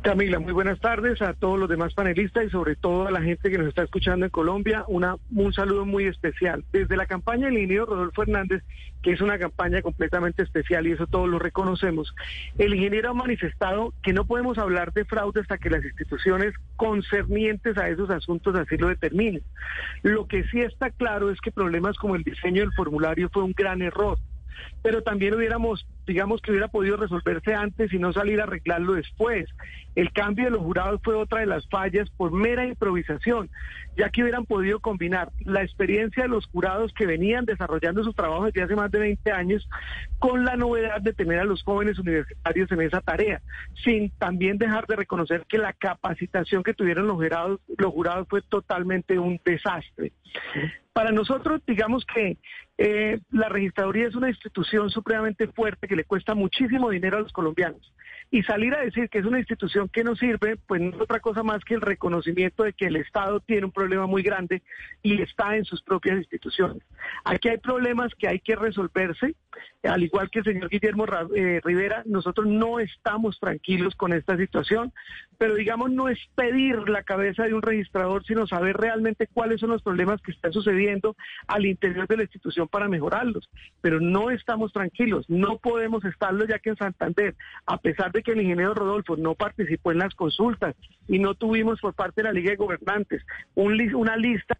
Camila, 0.01 0.39
muy 0.39 0.53
buenas 0.53 0.79
tardes 0.79 1.21
a 1.21 1.33
todos 1.33 1.59
los 1.59 1.67
demás 1.67 1.93
panelistas 1.93 2.45
y 2.45 2.49
sobre 2.49 2.77
todo 2.77 3.07
a 3.07 3.11
la 3.11 3.21
gente 3.21 3.51
que 3.51 3.57
nos 3.57 3.67
está 3.67 3.83
escuchando 3.83 4.25
en 4.25 4.31
Colombia. 4.31 4.85
Un 4.87 5.53
saludo 5.53 5.85
muy 5.85 6.05
especial. 6.05 6.63
Desde 6.71 6.95
la 6.95 7.05
campaña 7.05 7.47
del 7.47 7.55
ingeniero 7.55 7.85
Rodolfo 7.85 8.23
Hernández, 8.23 8.63
que 9.03 9.11
es 9.11 9.19
una 9.19 9.37
campaña 9.37 9.81
completamente 9.81 10.41
especial 10.41 10.87
y 10.87 10.93
eso 10.93 11.05
todos 11.05 11.27
lo 11.27 11.37
reconocemos, 11.37 12.15
el 12.57 12.75
ingeniero 12.75 13.09
ha 13.09 13.13
manifestado 13.13 13.93
que 14.01 14.13
no 14.13 14.23
podemos 14.23 14.57
hablar 14.57 14.93
de 14.93 15.03
fraude 15.03 15.41
hasta 15.41 15.57
que 15.57 15.69
las 15.69 15.83
instituciones 15.83 16.53
concernientes 16.77 17.77
a 17.77 17.89
esos 17.89 18.09
asuntos 18.09 18.55
así 18.55 18.77
lo 18.77 18.87
determinen. 18.87 19.43
Lo 20.01 20.27
que 20.27 20.45
sí 20.45 20.61
está 20.61 20.91
claro 20.91 21.29
es 21.29 21.41
que 21.41 21.51
problemas 21.51 21.97
como 21.97 22.15
el 22.15 22.23
diseño 22.23 22.61
del 22.61 22.73
formulario 22.73 23.29
fue 23.33 23.43
un 23.43 23.51
gran 23.51 23.81
error 23.81 24.17
pero 24.81 25.03
también 25.03 25.33
hubiéramos, 25.33 25.85
digamos 26.07 26.41
que 26.41 26.51
hubiera 26.51 26.67
podido 26.67 26.97
resolverse 26.97 27.53
antes 27.53 27.91
y 27.91 27.99
no 27.99 28.13
salir 28.13 28.39
a 28.39 28.43
arreglarlo 28.43 28.93
después. 28.93 29.47
El 29.95 30.11
cambio 30.13 30.45
de 30.45 30.51
los 30.51 30.61
jurados 30.61 31.01
fue 31.03 31.15
otra 31.15 31.41
de 31.41 31.45
las 31.45 31.67
fallas 31.67 32.09
por 32.11 32.31
mera 32.31 32.65
improvisación, 32.65 33.49
ya 33.97 34.09
que 34.09 34.21
hubieran 34.21 34.45
podido 34.45 34.79
combinar 34.79 35.29
la 35.41 35.63
experiencia 35.63 36.23
de 36.23 36.29
los 36.29 36.45
jurados 36.47 36.93
que 36.93 37.05
venían 37.05 37.45
desarrollando 37.45 38.03
su 38.03 38.13
trabajo 38.13 38.45
desde 38.45 38.63
hace 38.63 38.75
más 38.75 38.91
de 38.91 38.99
20 38.99 39.31
años 39.31 39.67
con 40.19 40.45
la 40.45 40.55
novedad 40.55 41.01
de 41.01 41.13
tener 41.13 41.39
a 41.39 41.43
los 41.43 41.63
jóvenes 41.63 41.99
universitarios 41.99 42.71
en 42.71 42.81
esa 42.81 43.01
tarea, 43.01 43.41
sin 43.83 44.09
también 44.11 44.57
dejar 44.57 44.85
de 44.87 44.95
reconocer 44.95 45.45
que 45.49 45.57
la 45.57 45.73
capacitación 45.73 46.63
que 46.63 46.73
tuvieron 46.73 47.07
los 47.07 47.17
jurados, 47.17 47.59
los 47.77 47.91
jurados 47.91 48.27
fue 48.29 48.41
totalmente 48.41 49.19
un 49.19 49.39
desastre. 49.43 50.13
Para 50.93 51.11
nosotros, 51.11 51.61
digamos 51.65 52.05
que 52.05 52.37
eh, 52.77 53.19
la 53.31 53.47
registraduría 53.49 54.07
es 54.07 54.15
una 54.15 54.29
institución 54.29 54.68
supremamente 54.89 55.47
fuerte 55.47 55.87
que 55.87 55.95
le 55.95 56.05
cuesta 56.05 56.35
muchísimo 56.35 56.89
dinero 56.89 57.17
a 57.17 57.21
los 57.21 57.31
colombianos. 57.31 57.93
Y 58.31 58.43
salir 58.43 58.75
a 58.75 58.81
decir 58.81 59.09
que 59.09 59.19
es 59.19 59.25
una 59.25 59.39
institución 59.39 59.89
que 59.89 60.03
no 60.03 60.15
sirve, 60.15 60.55
pues 60.67 60.81
no 60.81 60.89
es 60.89 61.01
otra 61.01 61.19
cosa 61.19 61.41
más 61.41 61.63
que 61.63 61.73
el 61.73 61.81
reconocimiento 61.81 62.63
de 62.63 62.73
que 62.73 62.85
el 62.85 62.95
Estado 62.95 63.39
tiene 63.39 63.65
un 63.65 63.71
problema 63.71 64.05
muy 64.05 64.21
grande 64.21 64.61
y 65.01 65.21
está 65.21 65.55
en 65.55 65.65
sus 65.65 65.81
propias 65.81 66.17
instituciones. 66.17 66.83
Aquí 67.23 67.49
hay 67.49 67.57
problemas 67.57 68.13
que 68.15 68.27
hay 68.27 68.39
que 68.39 68.55
resolverse, 68.55 69.35
al 69.83 70.03
igual 70.03 70.29
que 70.29 70.39
el 70.39 70.45
señor 70.45 70.69
Guillermo 70.69 71.05
eh, 71.35 71.61
Rivera, 71.63 72.03
nosotros 72.05 72.45
no 72.47 72.79
estamos 72.79 73.39
tranquilos 73.39 73.95
con 73.95 74.13
esta 74.13 74.37
situación, 74.37 74.93
pero 75.37 75.55
digamos 75.55 75.91
no 75.91 76.09
es 76.09 76.19
pedir 76.35 76.89
la 76.89 77.03
cabeza 77.03 77.43
de 77.43 77.53
un 77.53 77.61
registrador, 77.61 78.23
sino 78.25 78.45
saber 78.45 78.77
realmente 78.77 79.27
cuáles 79.27 79.59
son 79.59 79.69
los 79.69 79.81
problemas 79.81 80.21
que 80.21 80.31
están 80.31 80.53
sucediendo 80.53 81.15
al 81.47 81.65
interior 81.65 82.07
de 82.07 82.17
la 82.17 82.23
institución 82.23 82.67
para 82.67 82.87
mejorarlos. 82.87 83.49
Pero 83.81 83.99
no 83.99 84.29
estamos 84.29 84.73
tranquilos, 84.73 85.25
no 85.29 85.57
podemos 85.57 86.03
estarlo 86.05 86.45
ya 86.45 86.59
que 86.59 86.71
en 86.71 86.77
Santander, 86.77 87.35
a 87.65 87.77
pesar 87.77 88.11
de 88.11 88.18
que 88.23 88.31
el 88.31 88.41
ingeniero 88.41 88.73
Rodolfo 88.73 89.17
no 89.17 89.35
participó 89.35 89.91
en 89.91 89.99
las 89.99 90.15
consultas 90.15 90.75
y 91.07 91.19
no 91.19 91.35
tuvimos 91.35 91.79
por 91.79 91.93
parte 91.93 92.21
de 92.21 92.27
la 92.27 92.33
Liga 92.33 92.51
de 92.51 92.57
Gobernantes 92.57 93.23
una 93.55 94.15
lista 94.15 94.57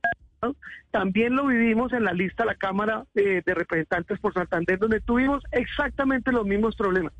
también 0.91 1.35
lo 1.35 1.47
vivimos 1.47 1.91
en 1.91 2.05
la 2.05 2.13
lista 2.13 2.43
de 2.43 2.47
la 2.47 2.55
Cámara 2.55 3.03
de 3.13 3.43
Representantes 3.45 4.19
por 4.19 4.33
Santander, 4.33 4.79
donde 4.79 5.01
tuvimos 5.01 5.43
exactamente 5.51 6.31
los 6.31 6.45
mismos 6.45 6.77
problemas 6.77 7.11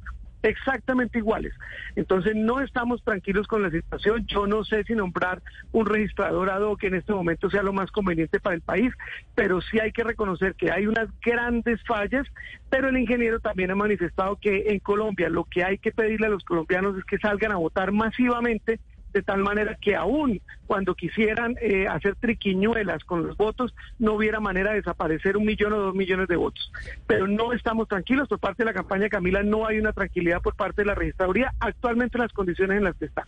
exactamente 0.44 1.20
iguales. 1.20 1.54
Entonces 1.96 2.36
no 2.36 2.62
estamos 2.62 3.04
tranquilos 3.04 3.48
con 3.48 3.62
la 3.62 3.72
situación. 3.72 4.26
Yo 4.28 4.48
no 4.48 4.64
sé 4.64 4.84
si 4.84 4.94
nombrar 4.94 5.42
un 5.72 5.86
registrador 5.86 6.50
ad 6.50 6.62
hoc 6.62 6.84
en 6.84 6.96
este 6.96 7.14
momento 7.14 7.50
sea 7.50 7.64
lo 7.64 7.74
más 7.74 7.92
conveniente 7.92 8.40
para 8.40 8.56
el 8.56 8.62
país, 8.62 8.94
pero 9.36 9.62
sí 9.62 9.80
hay 9.80 9.92
que 9.92 10.04
reconocer 10.04 10.56
que 10.56 10.72
hay 10.72 10.88
unas 10.88 11.08
grandes 11.22 11.82
fallas, 11.84 12.28
pero 12.70 12.90
el 12.90 12.98
ingeniero 12.98 13.40
también 13.40 13.72
ha 13.72 13.76
manifestado 13.76 14.38
que 14.38 14.70
en 14.70 14.80
Colombia 14.80 15.30
lo 15.30 15.44
que 15.44 15.64
hay 15.64 15.78
que 15.78 15.92
pedirle 15.92 16.28
a 16.28 16.32
los 16.32 16.44
colombianos 16.44 16.98
es 16.98 17.04
que 17.06 17.18
salgan 17.18 17.52
a 17.52 17.58
votar 17.58 17.92
masivamente 17.92 18.80
de 19.14 19.22
tal 19.22 19.40
manera 19.40 19.78
que 19.82 19.96
aún 19.96 20.42
cuando 20.68 20.94
quisieran 20.94 21.56
eh, 21.62 21.88
hacer 21.88 22.16
triquiñuelas 22.16 23.04
con 23.04 23.26
los 23.26 23.36
votos, 23.36 23.74
no 23.98 24.14
hubiera 24.14 24.40
manera 24.40 24.70
de 24.70 24.78
desaparecer 24.78 25.36
un 25.36 25.46
millón 25.46 25.74
o 25.74 25.78
dos 25.78 25.96
millones 25.96 26.28
de 26.28 26.36
votos. 26.36 26.72
Pero 27.08 27.28
no 27.28 27.54
estamos 27.54 27.88
tranquilos 27.88 28.28
por 28.28 28.40
parte 28.40 28.64
de 28.64 28.68
la 28.68 28.74
campaña 28.74 29.10
Camila, 29.10 29.42
no 29.42 29.66
hay 29.66 29.80
una 29.80 29.94
tranquilidad 29.94 30.42
por 30.42 30.56
parte 30.56 30.84
de 30.84 30.86
la 30.86 30.96
registraduría 30.96 31.54
actualmente 31.60 32.18
en 32.18 32.22
las 32.22 32.34
condiciones 32.34 32.78
en 32.78 32.84
las 32.84 32.96
que 32.98 33.06
está. 33.06 33.26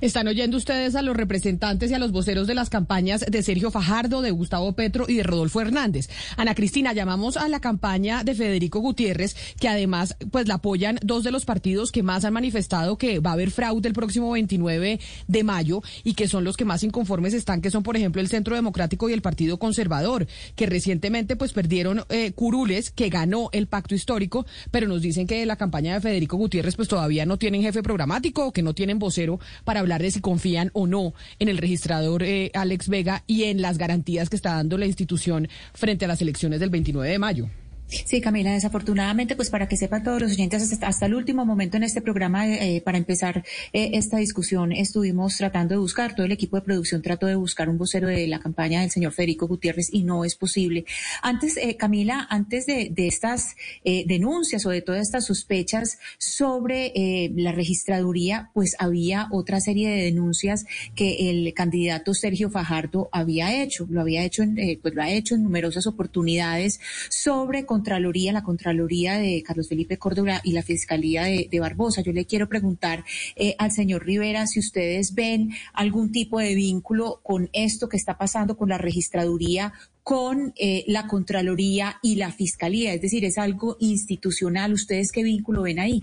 Están 0.00 0.26
oyendo 0.26 0.56
ustedes 0.56 0.96
a 0.96 1.02
los 1.02 1.16
representantes 1.16 1.92
y 1.92 1.94
a 1.94 2.00
los 2.00 2.10
voceros 2.10 2.48
de 2.48 2.54
las 2.54 2.70
campañas 2.70 3.24
de 3.24 3.42
Sergio 3.42 3.70
Fajardo, 3.70 4.20
de 4.20 4.32
Gustavo 4.32 4.72
Petro 4.74 5.04
y 5.06 5.16
de 5.16 5.22
Rodolfo 5.22 5.60
Hernández. 5.60 6.08
Ana 6.36 6.56
Cristina, 6.56 6.92
llamamos 6.92 7.36
a 7.36 7.48
la 7.48 7.60
campaña 7.60 8.24
de 8.24 8.34
Federico 8.34 8.80
Gutiérrez, 8.80 9.54
que 9.60 9.68
además 9.68 10.16
pues 10.32 10.48
la 10.48 10.54
apoyan 10.54 10.98
dos 11.02 11.22
de 11.22 11.30
los 11.30 11.44
partidos 11.44 11.92
que 11.92 12.02
más 12.02 12.24
han 12.24 12.32
manifestado 12.32 12.98
que 12.98 13.20
va 13.20 13.30
a 13.30 13.34
haber 13.34 13.52
fraude 13.52 13.88
el 13.88 13.94
próximo 13.94 14.32
29 14.32 14.98
de 15.26 15.44
mayo 15.44 15.82
y 16.04 16.14
que 16.14 16.28
son 16.28 16.44
los 16.44 16.56
que 16.56 16.64
más 16.64 16.82
inconformes 16.82 17.34
están, 17.34 17.60
que 17.60 17.70
son, 17.70 17.82
por 17.82 17.96
ejemplo, 17.96 18.20
el 18.20 18.28
Centro 18.28 18.54
Democrático 18.54 19.08
y 19.08 19.12
el 19.12 19.22
Partido 19.22 19.58
Conservador, 19.58 20.26
que 20.56 20.66
recientemente 20.66 21.36
pues 21.36 21.52
perdieron 21.52 22.04
eh, 22.08 22.32
curules, 22.32 22.90
que 22.90 23.08
ganó 23.08 23.48
el 23.52 23.66
pacto 23.66 23.94
histórico, 23.94 24.46
pero 24.70 24.88
nos 24.88 25.02
dicen 25.02 25.26
que 25.26 25.44
la 25.46 25.56
campaña 25.56 25.94
de 25.94 26.00
Federico 26.00 26.36
Gutiérrez 26.36 26.76
pues 26.76 26.88
todavía 26.88 27.26
no 27.26 27.36
tienen 27.36 27.62
jefe 27.62 27.82
programático 27.82 28.46
o 28.46 28.52
que 28.52 28.62
no 28.62 28.74
tienen 28.74 28.98
vocero 28.98 29.40
para 29.64 29.80
hablar 29.80 30.02
de 30.02 30.10
si 30.10 30.20
confían 30.20 30.70
o 30.72 30.86
no 30.86 31.14
en 31.38 31.48
el 31.48 31.58
registrador 31.58 32.22
eh, 32.22 32.50
Alex 32.54 32.88
Vega 32.88 33.24
y 33.26 33.44
en 33.44 33.62
las 33.62 33.78
garantías 33.78 34.28
que 34.28 34.36
está 34.36 34.54
dando 34.54 34.78
la 34.78 34.86
institución 34.86 35.48
frente 35.74 36.04
a 36.04 36.08
las 36.08 36.22
elecciones 36.22 36.60
del 36.60 36.70
29 36.70 37.10
de 37.10 37.18
mayo. 37.18 37.50
Sí, 37.90 38.20
Camila, 38.20 38.52
desafortunadamente, 38.52 39.34
pues 39.34 39.50
para 39.50 39.68
que 39.68 39.76
sepan 39.76 40.04
todos 40.04 40.22
los 40.22 40.32
oyentes, 40.32 40.78
hasta, 40.82 41.06
el 41.06 41.14
último 41.14 41.44
momento 41.44 41.76
en 41.76 41.82
este 41.82 42.00
programa, 42.00 42.46
eh, 42.46 42.80
para 42.84 42.98
empezar 42.98 43.44
eh, 43.72 43.90
esta 43.94 44.18
discusión, 44.18 44.72
estuvimos 44.72 45.36
tratando 45.36 45.74
de 45.74 45.80
buscar, 45.80 46.14
todo 46.14 46.26
el 46.26 46.32
equipo 46.32 46.56
de 46.56 46.62
producción 46.62 47.02
trató 47.02 47.26
de 47.26 47.34
buscar 47.34 47.68
un 47.68 47.78
vocero 47.78 48.06
de 48.08 48.26
la 48.28 48.38
campaña 48.38 48.80
del 48.80 48.90
señor 48.90 49.12
Federico 49.12 49.48
Gutiérrez 49.48 49.88
y 49.92 50.04
no 50.04 50.24
es 50.24 50.36
posible. 50.36 50.84
Antes, 51.22 51.56
eh, 51.56 51.76
Camila, 51.76 52.26
antes 52.30 52.66
de, 52.66 52.90
de 52.90 53.08
estas 53.08 53.56
denuncias 53.84 54.64
o 54.66 54.70
de 54.70 54.82
todas 54.82 55.02
estas 55.02 55.26
sospechas 55.26 55.98
sobre 56.18 56.92
la 57.34 57.52
registraduría, 57.52 58.50
pues 58.54 58.76
había 58.78 59.28
otra 59.30 59.60
serie 59.60 59.90
de 59.90 60.02
denuncias 60.04 60.64
que 60.94 61.30
el 61.30 61.52
candidato 61.54 62.14
Sergio 62.14 62.50
Fajardo 62.50 63.08
había 63.12 63.62
hecho, 63.62 63.86
lo 63.90 64.00
había 64.00 64.24
hecho, 64.24 64.42
en, 64.42 64.56
pues 64.80 64.94
lo 64.94 65.02
ha 65.02 65.10
hecho 65.10 65.34
en 65.34 65.42
numerosas 65.42 65.86
oportunidades 65.86 66.80
sobre 67.08 67.66
Contraloría, 67.80 68.34
la 68.34 68.42
Contraloría 68.42 69.18
de 69.18 69.42
Carlos 69.42 69.70
Felipe 69.70 69.96
Córdoba 69.96 70.42
y 70.44 70.52
la 70.52 70.62
Fiscalía 70.62 71.22
de, 71.24 71.60
Barbosa. 71.60 72.02
Yo 72.02 72.12
le 72.12 72.26
quiero 72.26 72.46
preguntar 72.46 73.04
eh, 73.36 73.54
al 73.58 73.70
señor 73.70 74.04
Rivera 74.04 74.46
si 74.46 74.60
ustedes 74.60 75.14
ven 75.14 75.52
algún 75.72 76.12
tipo 76.12 76.38
de 76.38 76.54
vínculo 76.54 77.20
con 77.22 77.48
esto 77.54 77.88
que 77.88 77.96
está 77.96 78.18
pasando 78.18 78.58
con 78.58 78.68
la 78.68 78.76
registraduría 78.76 79.72
con 80.02 80.52
eh, 80.58 80.84
la 80.88 81.06
Contraloría 81.06 81.96
y 82.02 82.16
la 82.16 82.32
Fiscalía, 82.32 82.92
es 82.92 83.00
decir, 83.00 83.24
es 83.24 83.38
algo 83.38 83.78
institucional. 83.80 84.74
¿Ustedes 84.74 85.10
qué 85.10 85.22
vínculo 85.22 85.62
ven 85.62 85.78
ahí? 85.78 86.02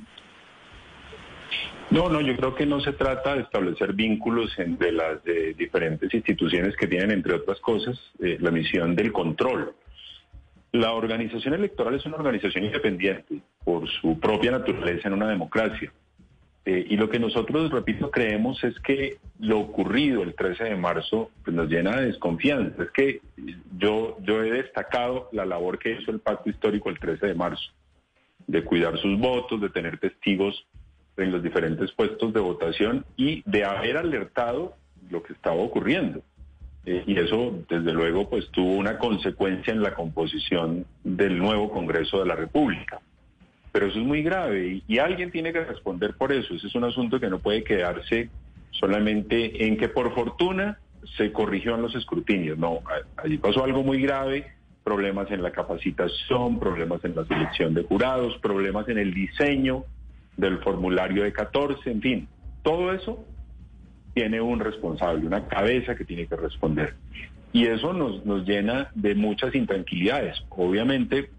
No, 1.91 2.09
no, 2.09 2.21
yo 2.21 2.35
creo 2.35 2.55
que 2.55 2.65
no 2.65 2.81
se 2.81 2.93
trata 2.93 3.35
de 3.35 3.41
establecer 3.41 3.93
vínculos 3.93 4.51
entre 4.57 4.91
las 4.91 5.19
diferentes 5.55 6.11
instituciones 6.11 6.75
que 6.75 6.87
tienen, 6.87 7.11
entre 7.11 7.35
otras 7.35 7.59
cosas, 7.59 7.99
eh, 8.19 8.37
la 8.39 8.49
misión 8.49 8.95
del 8.95 9.11
control. 9.11 9.75
La 10.77 10.93
organización 10.93 11.55
electoral 11.55 11.95
es 11.95 12.05
una 12.05 12.17
organización 12.17 12.63
independiente 12.63 13.39
por 13.65 13.89
su 13.89 14.19
propia 14.19 14.51
naturaleza 14.51 15.07
en 15.07 15.15
una 15.15 15.27
democracia. 15.27 15.91
Eh, 16.65 16.85
y 16.89 16.97
lo 16.97 17.09
que 17.09 17.17
nosotros, 17.17 17.71
repito, 17.71 18.11
creemos 18.11 18.63
es 18.63 18.79
que 18.81 19.17
lo 19.39 19.59
ocurrido 19.59 20.21
el 20.21 20.35
13 20.35 20.65
de 20.65 20.75
marzo 20.75 21.31
pues, 21.43 21.55
nos 21.55 21.67
llena 21.67 21.95
de 21.95 22.05
desconfianza. 22.05 22.83
Es 22.83 22.91
que 22.91 23.21
yo, 23.75 24.19
yo 24.21 24.43
he 24.43 24.51
destacado 24.51 25.29
la 25.31 25.47
labor 25.47 25.79
que 25.79 25.93
hizo 25.99 26.11
el 26.11 26.19
pacto 26.19 26.47
histórico 26.51 26.91
el 26.91 26.99
13 26.99 27.25
de 27.25 27.33
marzo, 27.33 27.71
de 28.45 28.63
cuidar 28.63 28.99
sus 28.99 29.17
votos, 29.17 29.59
de 29.59 29.69
tener 29.69 29.97
testigos 29.97 30.67
en 31.17 31.31
los 31.31 31.41
diferentes 31.41 31.91
puestos 31.93 32.31
de 32.35 32.39
votación 32.39 33.03
y 33.15 33.41
de 33.49 33.65
haber 33.65 33.97
alertado 33.97 34.75
lo 35.09 35.23
que 35.23 35.33
estaba 35.33 35.55
ocurriendo. 35.55 36.21
Eh, 36.87 37.03
y 37.05 37.19
eso, 37.19 37.53
desde 37.67 37.91
luego, 37.91 38.29
pues 38.29 38.49
tuvo 38.51 38.75
una 38.75 38.97
consecuencia 38.97 39.73
en 39.73 39.83
la 39.83 39.93
composición 39.93 40.85
del 41.03 41.37
nuevo 41.37 41.69
Congreso 41.69 42.19
de 42.19 42.25
la 42.25 42.35
República. 42.35 43.01
Pero 43.73 43.87
eso 43.87 43.99
es 43.99 44.05
muy 44.05 44.23
grave 44.23 44.81
y, 44.87 44.97
alguien 44.97 45.29
tiene 45.29 45.51
que 45.51 45.65
responder 45.65 46.15
por 46.15 46.31
eso. 46.31 46.53
Ese 46.53 46.67
es 46.67 46.75
un 46.75 46.85
asunto 46.85 47.19
que 47.19 47.29
no 47.29 47.39
puede 47.39 47.65
quedarse 47.65 48.29
solamente 48.71 49.67
en 49.67 49.75
que 49.75 49.89
por 49.89 50.15
fortuna 50.15 50.79
se 51.17 51.33
corrigió 51.33 51.75
en 51.75 51.81
los 51.81 51.93
escrutinios. 51.93 52.57
No, 52.57 52.79
allí 53.17 53.37
pasó 53.37 53.65
algo 53.65 53.83
muy 53.83 54.01
grave, 54.01 54.47
problemas 54.85 55.29
en 55.29 55.43
la 55.43 55.51
capacitación, 55.51 56.57
problemas 56.57 57.03
en 57.03 57.15
la 57.17 57.25
selección 57.25 57.73
de 57.73 57.83
jurados, 57.83 58.37
problemas 58.37 58.87
en 58.87 58.97
el 58.97 59.13
diseño 59.13 59.83
del 60.37 60.59
formulario 60.59 61.23
de 61.23 61.33
14, 61.33 61.91
en 61.91 62.01
fin, 62.01 62.27
todo 62.63 62.93
eso 62.93 63.25
tiene 64.17 64.41
un 64.41 64.59
responsable, 64.59 65.27
una 65.27 65.47
cabeza 65.47 65.93
que 65.93 66.03
tiene 66.03 66.25
que 66.25 66.35
responder. 66.35 66.95
Y 67.53 67.67
eso 67.67 67.93
nos, 67.93 68.25
nos 68.25 68.47
llena 68.47 68.89
de 68.95 69.13
muchas 69.13 69.53
intranquilidades. 69.53 70.43
Obviamente 70.49 71.29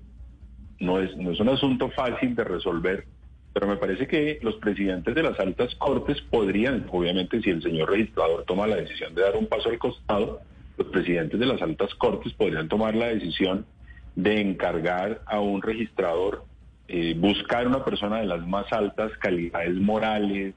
no 0.79 1.01
es, 1.01 1.17
no 1.17 1.33
es 1.33 1.41
un 1.41 1.49
asunto 1.49 1.91
fácil 1.91 2.37
de 2.37 2.45
resolver, 2.45 3.05
pero 3.53 3.67
me 3.67 3.79
parece 3.79 4.07
que 4.07 4.39
los 4.43 4.55
presidentes 4.59 5.13
de 5.13 5.25
las 5.25 5.41
altas 5.41 5.75
cortes 5.75 6.21
podrían, 6.31 6.87
obviamente 6.93 7.43
si 7.43 7.51
el 7.51 7.61
señor 7.65 7.91
registrador 7.91 8.45
toma 8.45 8.69
la 8.69 8.77
decisión 8.77 9.13
de 9.13 9.23
dar 9.23 9.35
un 9.35 9.49
paso 9.49 9.71
al 9.71 9.79
costado, 9.79 10.41
los 10.77 10.87
presidentes 10.87 11.41
de 11.41 11.47
las 11.47 11.61
altas 11.61 11.93
cortes 11.97 12.33
podrían 12.35 12.69
tomar 12.69 12.95
la 12.95 13.09
decisión 13.09 13.67
de 14.15 14.41
encargar 14.41 15.23
a 15.27 15.41
un 15.41 15.63
registrador 15.63 16.45
eh, 16.87 17.17
buscar 17.19 17.67
una 17.67 17.85
persona 17.85 18.21
de 18.21 18.27
las 18.27 18.47
más 18.47 18.73
altas 18.73 19.11
calidades 19.19 19.75
morales, 19.75 20.55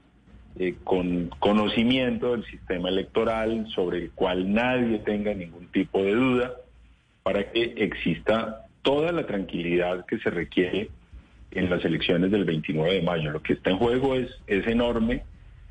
eh, 0.58 0.74
con 0.84 1.30
conocimiento 1.38 2.32
del 2.32 2.44
sistema 2.44 2.90
electoral 2.90 3.66
sobre 3.74 3.98
el 3.98 4.10
cual 4.10 4.52
nadie 4.52 4.98
tenga 4.98 5.32
ningún 5.32 5.66
tipo 5.68 6.02
de 6.02 6.14
duda 6.14 6.52
para 7.22 7.50
que 7.50 7.74
exista 7.78 8.66
toda 8.82 9.12
la 9.12 9.26
tranquilidad 9.26 10.04
que 10.04 10.18
se 10.18 10.28
requiere 10.30 10.90
en 11.52 11.70
las 11.70 11.84
elecciones 11.84 12.30
del 12.30 12.44
29 12.44 12.94
de 12.94 13.02
mayo. 13.02 13.30
Lo 13.30 13.42
que 13.42 13.54
está 13.54 13.70
en 13.70 13.78
juego 13.78 14.14
es, 14.14 14.30
es 14.46 14.66
enorme. 14.66 15.22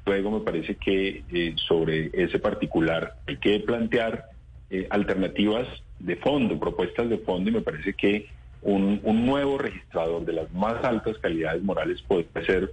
Luego 0.05 0.31
me 0.31 0.39
parece 0.39 0.75
que 0.75 1.23
eh, 1.31 1.55
sobre 1.67 2.09
ese 2.13 2.39
particular 2.39 3.15
hay 3.27 3.37
que 3.37 3.59
plantear 3.59 4.25
eh, 4.69 4.87
alternativas 4.89 5.67
de 5.99 6.15
fondo, 6.15 6.59
propuestas 6.59 7.09
de 7.09 7.19
fondo 7.19 7.49
y 7.49 7.53
me 7.53 7.61
parece 7.61 7.93
que 7.93 8.27
un, 8.63 8.99
un 9.03 9.25
nuevo 9.25 9.57
registrador 9.57 10.25
de 10.25 10.33
las 10.33 10.51
más 10.53 10.83
altas 10.83 11.17
calidades 11.19 11.61
morales 11.61 12.01
puede 12.07 12.25
ser 12.45 12.71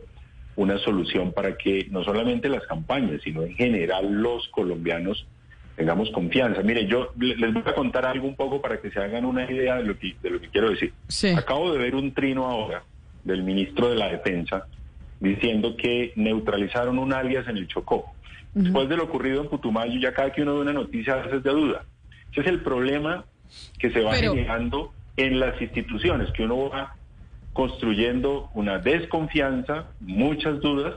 una 0.59 0.77
solución 0.79 1.33
para 1.33 1.57
que 1.57 1.87
no 1.91 2.03
solamente 2.03 2.49
las 2.49 2.67
campañas, 2.67 3.21
sino 3.23 3.43
en 3.43 3.55
general 3.55 4.13
los 4.13 4.49
colombianos 4.49 5.25
tengamos 5.77 6.11
confianza. 6.11 6.63
Mire, 6.63 6.87
yo 6.89 7.13
les 7.17 7.55
voy 7.55 7.63
a 7.65 7.75
contar 7.75 8.05
algo 8.05 8.27
un 8.27 8.35
poco 8.35 8.61
para 8.61 8.81
que 8.81 8.91
se 8.91 8.99
hagan 8.99 9.25
una 9.25 9.49
idea 9.49 9.77
de 9.77 9.85
lo 9.85 9.97
que, 9.97 10.17
de 10.21 10.31
lo 10.31 10.41
que 10.41 10.49
quiero 10.49 10.71
decir. 10.71 10.93
Acabo 11.37 11.73
de 11.73 11.79
ver 11.79 11.95
un 11.95 12.13
trino 12.13 12.47
ahora 12.47 12.83
del 13.23 13.45
ministro 13.45 13.89
de 13.89 13.95
la 13.95 14.09
Defensa 14.09 14.67
diciendo 15.21 15.77
que 15.77 16.13
neutralizaron 16.17 16.99
un 16.99 17.13
alias 17.13 17.47
en 17.47 17.57
el 17.57 17.69
Chocó. 17.69 18.13
Después 18.53 18.89
de 18.89 18.97
lo 18.97 19.05
ocurrido 19.05 19.43
en 19.43 19.49
Putumayo, 19.49 20.01
ya 20.01 20.13
cada 20.13 20.33
que 20.33 20.43
uno 20.43 20.57
ve 20.57 20.63
una 20.63 20.73
noticia 20.73 21.15
a 21.15 21.23
veces 21.23 21.45
de 21.45 21.51
duda. 21.51 21.85
Ese 22.33 22.41
es 22.41 22.47
el 22.49 22.63
problema 22.63 23.25
que 23.79 23.93
se 23.93 24.01
va 24.01 24.15
generando 24.15 24.93
en 25.17 25.39
las 25.39 25.61
instituciones, 25.63 26.33
que 26.33 26.43
uno 26.43 26.69
va 26.69 26.97
construyendo 27.59 28.51
una 28.55 28.79
desconfianza, 28.79 29.89
muchas 29.99 30.61
dudas, 30.61 30.95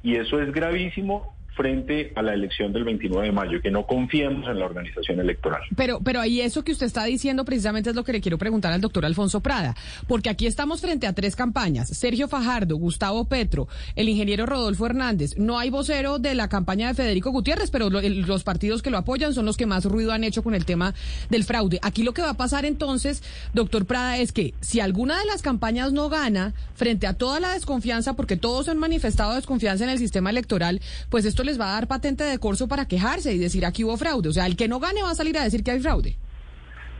y 0.00 0.14
eso 0.14 0.40
es 0.40 0.52
gravísimo 0.52 1.34
frente 1.56 2.12
a 2.16 2.22
la 2.22 2.34
elección 2.34 2.72
del 2.72 2.84
29 2.84 3.26
de 3.26 3.32
mayo, 3.32 3.60
que 3.62 3.70
no 3.70 3.86
confiemos 3.86 4.48
en 4.48 4.58
la 4.58 4.66
organización 4.66 5.20
electoral. 5.20 5.62
Pero, 5.76 6.00
pero 6.00 6.20
ahí 6.20 6.40
eso 6.40 6.64
que 6.64 6.72
usted 6.72 6.86
está 6.86 7.04
diciendo 7.04 7.44
precisamente 7.44 7.90
es 7.90 7.96
lo 7.96 8.04
que 8.04 8.12
le 8.12 8.20
quiero 8.20 8.38
preguntar 8.38 8.72
al 8.72 8.80
doctor 8.80 9.04
Alfonso 9.04 9.40
Prada, 9.40 9.74
porque 10.08 10.30
aquí 10.30 10.46
estamos 10.46 10.80
frente 10.80 11.06
a 11.06 11.12
tres 11.12 11.36
campañas, 11.36 11.88
Sergio 11.88 12.28
Fajardo, 12.28 12.76
Gustavo 12.76 13.24
Petro, 13.26 13.68
el 13.96 14.08
ingeniero 14.08 14.46
Rodolfo 14.46 14.86
Hernández. 14.86 15.36
No 15.36 15.58
hay 15.58 15.70
vocero 15.70 16.18
de 16.18 16.34
la 16.34 16.48
campaña 16.48 16.88
de 16.88 16.94
Federico 16.94 17.30
Gutiérrez, 17.30 17.70
pero 17.70 17.90
los 17.90 18.44
partidos 18.44 18.82
que 18.82 18.90
lo 18.90 18.98
apoyan 18.98 19.34
son 19.34 19.46
los 19.46 19.56
que 19.56 19.66
más 19.66 19.84
ruido 19.84 20.12
han 20.12 20.24
hecho 20.24 20.42
con 20.42 20.54
el 20.54 20.64
tema 20.64 20.94
del 21.30 21.44
fraude. 21.44 21.78
Aquí 21.82 22.02
lo 22.02 22.14
que 22.14 22.22
va 22.22 22.30
a 22.30 22.36
pasar 22.36 22.64
entonces, 22.64 23.22
doctor 23.52 23.86
Prada, 23.86 24.18
es 24.18 24.32
que 24.32 24.54
si 24.60 24.80
alguna 24.80 25.18
de 25.18 25.26
las 25.26 25.42
campañas 25.42 25.92
no 25.92 26.08
gana, 26.08 26.54
frente 26.74 27.06
a 27.06 27.14
toda 27.14 27.40
la 27.40 27.52
desconfianza, 27.52 28.14
porque 28.14 28.36
todos 28.36 28.68
han 28.68 28.78
manifestado 28.78 29.34
desconfianza 29.34 29.84
en 29.84 29.90
el 29.90 29.98
sistema 29.98 30.30
electoral, 30.30 30.80
pues 31.10 31.24
esto 31.24 31.43
les 31.44 31.60
va 31.60 31.70
a 31.70 31.74
dar 31.74 31.86
patente 31.86 32.24
de 32.24 32.38
corso 32.38 32.68
para 32.68 32.86
quejarse 32.86 33.34
y 33.34 33.38
decir 33.38 33.64
aquí 33.64 33.84
hubo 33.84 33.96
fraude. 33.96 34.28
O 34.28 34.32
sea, 34.32 34.46
el 34.46 34.56
que 34.56 34.68
no 34.68 34.80
gane 34.80 35.02
va 35.02 35.10
a 35.10 35.14
salir 35.14 35.36
a 35.38 35.44
decir 35.44 35.62
que 35.62 35.72
hay 35.72 35.80
fraude. 35.80 36.16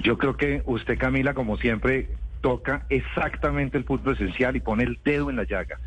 Yo 0.02 0.18
creo 0.18 0.36
que 0.36 0.62
usted, 0.66 0.98
Camila, 0.98 1.34
como 1.34 1.56
siempre, 1.56 2.08
toca 2.40 2.84
exactamente 2.90 3.78
el 3.78 3.84
punto 3.84 4.10
esencial 4.12 4.56
y 4.56 4.60
pone 4.60 4.84
el 4.84 4.98
dedo 5.04 5.30
en 5.30 5.36
la 5.36 5.44
llaga. 5.44 5.78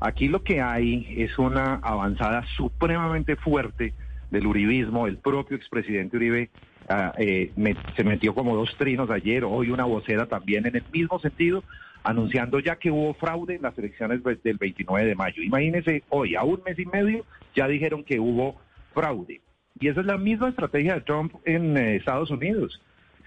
Aquí 0.00 0.28
lo 0.28 0.42
que 0.42 0.60
hay 0.60 1.14
es 1.16 1.38
una 1.38 1.76
avanzada 1.76 2.44
supremamente 2.56 3.36
fuerte 3.36 3.94
del 4.30 4.46
uribismo. 4.46 5.06
El 5.06 5.16
propio 5.16 5.56
expresidente 5.56 6.16
Uribe 6.16 6.50
ah, 6.88 7.12
eh, 7.18 7.52
se 7.96 8.04
metió 8.04 8.34
como 8.34 8.54
dos 8.54 8.76
trinos 8.76 9.10
ayer, 9.10 9.44
hoy 9.44 9.70
una 9.70 9.84
vocera 9.84 10.26
también 10.26 10.66
en 10.66 10.76
el 10.76 10.84
mismo 10.92 11.18
sentido, 11.20 11.64
anunciando 12.04 12.60
ya 12.60 12.76
que 12.76 12.90
hubo 12.90 13.14
fraude 13.14 13.56
en 13.56 13.62
las 13.62 13.76
elecciones 13.76 14.22
del 14.22 14.58
29 14.58 15.08
de 15.08 15.14
mayo. 15.14 15.42
Imagínense, 15.42 16.04
hoy, 16.10 16.36
a 16.36 16.44
un 16.44 16.62
mes 16.64 16.78
y 16.78 16.86
medio, 16.86 17.24
ya 17.56 17.66
dijeron 17.66 18.04
que 18.04 18.20
hubo 18.20 18.60
fraude. 18.92 19.40
Y 19.80 19.88
esa 19.88 20.00
es 20.00 20.06
la 20.06 20.18
misma 20.18 20.50
estrategia 20.50 20.94
de 20.94 21.00
Trump 21.00 21.34
en 21.44 21.76
eh, 21.76 21.96
Estados 21.96 22.30
Unidos. 22.30 22.80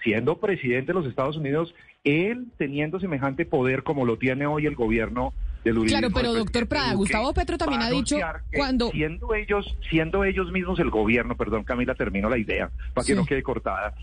Siendo 0.03 0.38
presidente 0.38 0.93
de 0.93 1.00
los 1.00 1.07
Estados 1.07 1.36
Unidos, 1.38 1.74
él 2.03 2.48
teniendo 2.57 3.00
semejante 3.00 3.46
poder 3.46 3.84
como 3.84 4.05
lo 4.05 4.17
tiene 4.17 4.46
hoy 4.46 4.67
el 4.67 4.75
gobierno 4.75 5.34
del 5.63 5.84
Claro, 5.86 6.10
pero 6.13 6.34
doctor 6.34 6.67
Prada, 6.67 6.93
Gustavo 6.93 7.34
Petro 7.34 7.57
también 7.57 7.81
ha 7.81 7.89
dicho 7.89 8.17
cuando... 8.53 8.91
Siendo 8.91 9.34
ellos, 9.34 9.75
siendo 9.89 10.24
ellos 10.24 10.51
mismos 10.51 10.79
el 10.79 10.91
gobierno, 10.91 11.36
perdón 11.36 11.63
Camila, 11.63 11.96
termino 11.96 12.29
la 12.29 12.38
idea, 12.38 12.69
para 12.93 13.05
que 13.05 13.15
no 13.15 13.25
quede 13.25 13.43
cortada, 13.43 13.93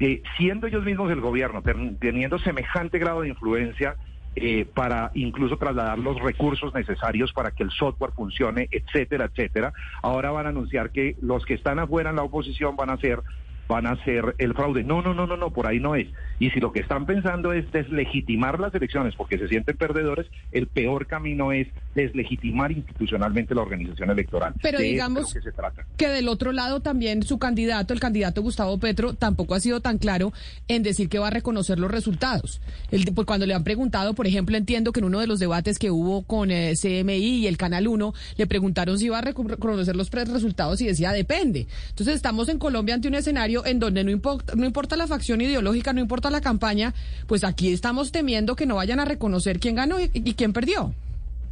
eh, 0.00 0.22
siendo 0.36 0.66
ellos 0.66 0.84
mismos 0.84 1.10
el 1.10 1.20
gobierno, 1.20 1.62
teniendo 1.98 2.38
semejante 2.38 2.98
grado 2.98 3.22
de 3.22 3.28
influencia, 3.28 3.96
eh, 4.40 4.66
para 4.72 5.10
incluso 5.14 5.56
trasladar 5.56 5.98
los 5.98 6.20
recursos 6.20 6.72
necesarios 6.72 7.32
para 7.32 7.50
que 7.50 7.64
el 7.64 7.70
software 7.70 8.12
funcione, 8.12 8.68
etcétera, 8.70 9.24
etcétera. 9.24 9.72
Ahora 10.00 10.30
van 10.30 10.46
a 10.46 10.50
anunciar 10.50 10.90
que 10.90 11.16
los 11.20 11.44
que 11.44 11.54
están 11.54 11.80
afuera 11.80 12.10
en 12.10 12.16
la 12.16 12.22
oposición 12.22 12.76
van 12.76 12.90
a 12.90 12.98
ser 12.98 13.20
van 13.68 13.86
a 13.86 13.92
hacer 13.92 14.34
el 14.38 14.54
fraude. 14.54 14.82
No, 14.82 15.02
no, 15.02 15.14
no, 15.14 15.26
no, 15.26 15.36
no, 15.36 15.52
por 15.52 15.66
ahí 15.66 15.78
no 15.78 15.94
es. 15.94 16.08
Y 16.40 16.50
si 16.50 16.60
lo 16.60 16.72
que 16.72 16.80
están 16.80 17.04
pensando 17.04 17.52
es 17.52 17.70
deslegitimar 17.70 18.58
las 18.58 18.74
elecciones 18.74 19.14
porque 19.14 19.38
se 19.38 19.48
sienten 19.48 19.76
perdedores, 19.76 20.26
el 20.52 20.66
peor 20.66 21.06
camino 21.06 21.52
es 21.52 21.68
deslegitimar 21.94 22.72
institucionalmente 22.72 23.54
la 23.54 23.62
organización 23.62 24.10
electoral. 24.10 24.54
Pero 24.62 24.78
digamos 24.78 25.34
que, 25.34 25.42
se 25.42 25.52
trata. 25.52 25.84
que 25.96 26.08
del 26.08 26.28
otro 26.28 26.52
lado 26.52 26.80
también 26.80 27.22
su 27.22 27.38
candidato, 27.38 27.92
el 27.92 28.00
candidato 28.00 28.40
Gustavo 28.40 28.78
Petro, 28.78 29.14
tampoco 29.14 29.54
ha 29.54 29.60
sido 29.60 29.80
tan 29.80 29.98
claro 29.98 30.32
en 30.68 30.82
decir 30.82 31.08
que 31.08 31.18
va 31.18 31.28
a 31.28 31.30
reconocer 31.30 31.78
los 31.78 31.90
resultados. 31.90 32.60
El, 32.90 33.04
pues 33.14 33.26
cuando 33.26 33.46
le 33.46 33.54
han 33.54 33.64
preguntado, 33.64 34.14
por 34.14 34.26
ejemplo, 34.26 34.56
entiendo 34.56 34.92
que 34.92 35.00
en 35.00 35.06
uno 35.06 35.20
de 35.20 35.26
los 35.26 35.40
debates 35.40 35.78
que 35.78 35.90
hubo 35.90 36.22
con 36.22 36.50
eh, 36.50 36.74
CMI 36.80 37.38
y 37.38 37.46
el 37.46 37.56
Canal 37.56 37.88
1, 37.88 38.14
le 38.36 38.46
preguntaron 38.46 38.98
si 38.98 39.06
iba 39.06 39.18
a 39.18 39.22
reconocer 39.22 39.96
los 39.96 40.10
resultados 40.10 40.80
y 40.80 40.86
decía 40.86 41.12
depende. 41.12 41.66
Entonces 41.90 42.14
estamos 42.14 42.48
en 42.48 42.58
Colombia 42.58 42.94
ante 42.94 43.08
un 43.08 43.14
escenario 43.14 43.57
en 43.66 43.78
donde 43.78 44.04
no 44.04 44.10
importa, 44.10 44.54
no 44.56 44.64
importa 44.64 44.96
la 44.96 45.06
facción 45.06 45.40
ideológica, 45.40 45.92
no 45.92 46.00
importa 46.00 46.30
la 46.30 46.40
campaña, 46.40 46.94
pues 47.26 47.44
aquí 47.44 47.72
estamos 47.72 48.12
temiendo 48.12 48.56
que 48.56 48.66
no 48.66 48.76
vayan 48.76 49.00
a 49.00 49.04
reconocer 49.04 49.60
quién 49.60 49.74
ganó 49.74 50.00
y, 50.00 50.10
y 50.12 50.34
quién 50.34 50.52
perdió. 50.52 50.94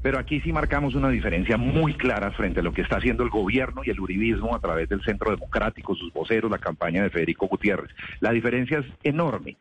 Pero 0.03 0.19
aquí 0.19 0.41
sí 0.41 0.53
marcamos 0.53 0.95
una 0.95 1.09
diferencia 1.09 1.57
muy 1.57 1.95
clara 1.95 2.31
frente 2.31 2.61
a 2.61 2.63
lo 2.63 2.73
que 2.73 2.83
está 2.83 2.99
haciendo 2.99 3.25
el 3.25 3.31
gobierno 3.31 3.83
y 3.85 3.91
el 3.91 3.99
uribismo 3.99 4.55
a 4.55 4.61
través 4.61 4.89
del 4.89 5.03
Centro 5.03 5.33
Democrático, 5.33 5.97
sus 5.97 6.13
voceros, 6.13 6.51
la 6.51 6.59
campaña 6.59 7.03
de 7.03 7.11
Federico 7.11 7.49
Gutiérrez. 7.49 7.91
La 8.21 8.31
diferencia 8.31 8.79
es 8.79 8.87
enorme. 9.03 9.57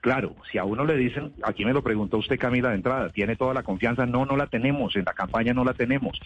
Claro, 0.00 0.36
si 0.50 0.58
a 0.58 0.64
uno 0.64 0.84
le 0.84 0.96
dicen, 0.96 1.32
aquí 1.42 1.64
me 1.64 1.72
lo 1.72 1.82
preguntó 1.82 2.18
usted 2.18 2.38
Camila 2.38 2.68
de 2.68 2.76
entrada, 2.76 3.10
¿tiene 3.10 3.34
toda 3.34 3.52
la 3.52 3.64
confianza? 3.64 4.06
No, 4.06 4.26
no 4.26 4.36
la 4.36 4.46
tenemos, 4.46 4.94
en 4.94 5.04
la 5.04 5.12
campaña 5.12 5.52
no 5.52 5.64
la 5.64 5.74
tenemos. 5.74 6.20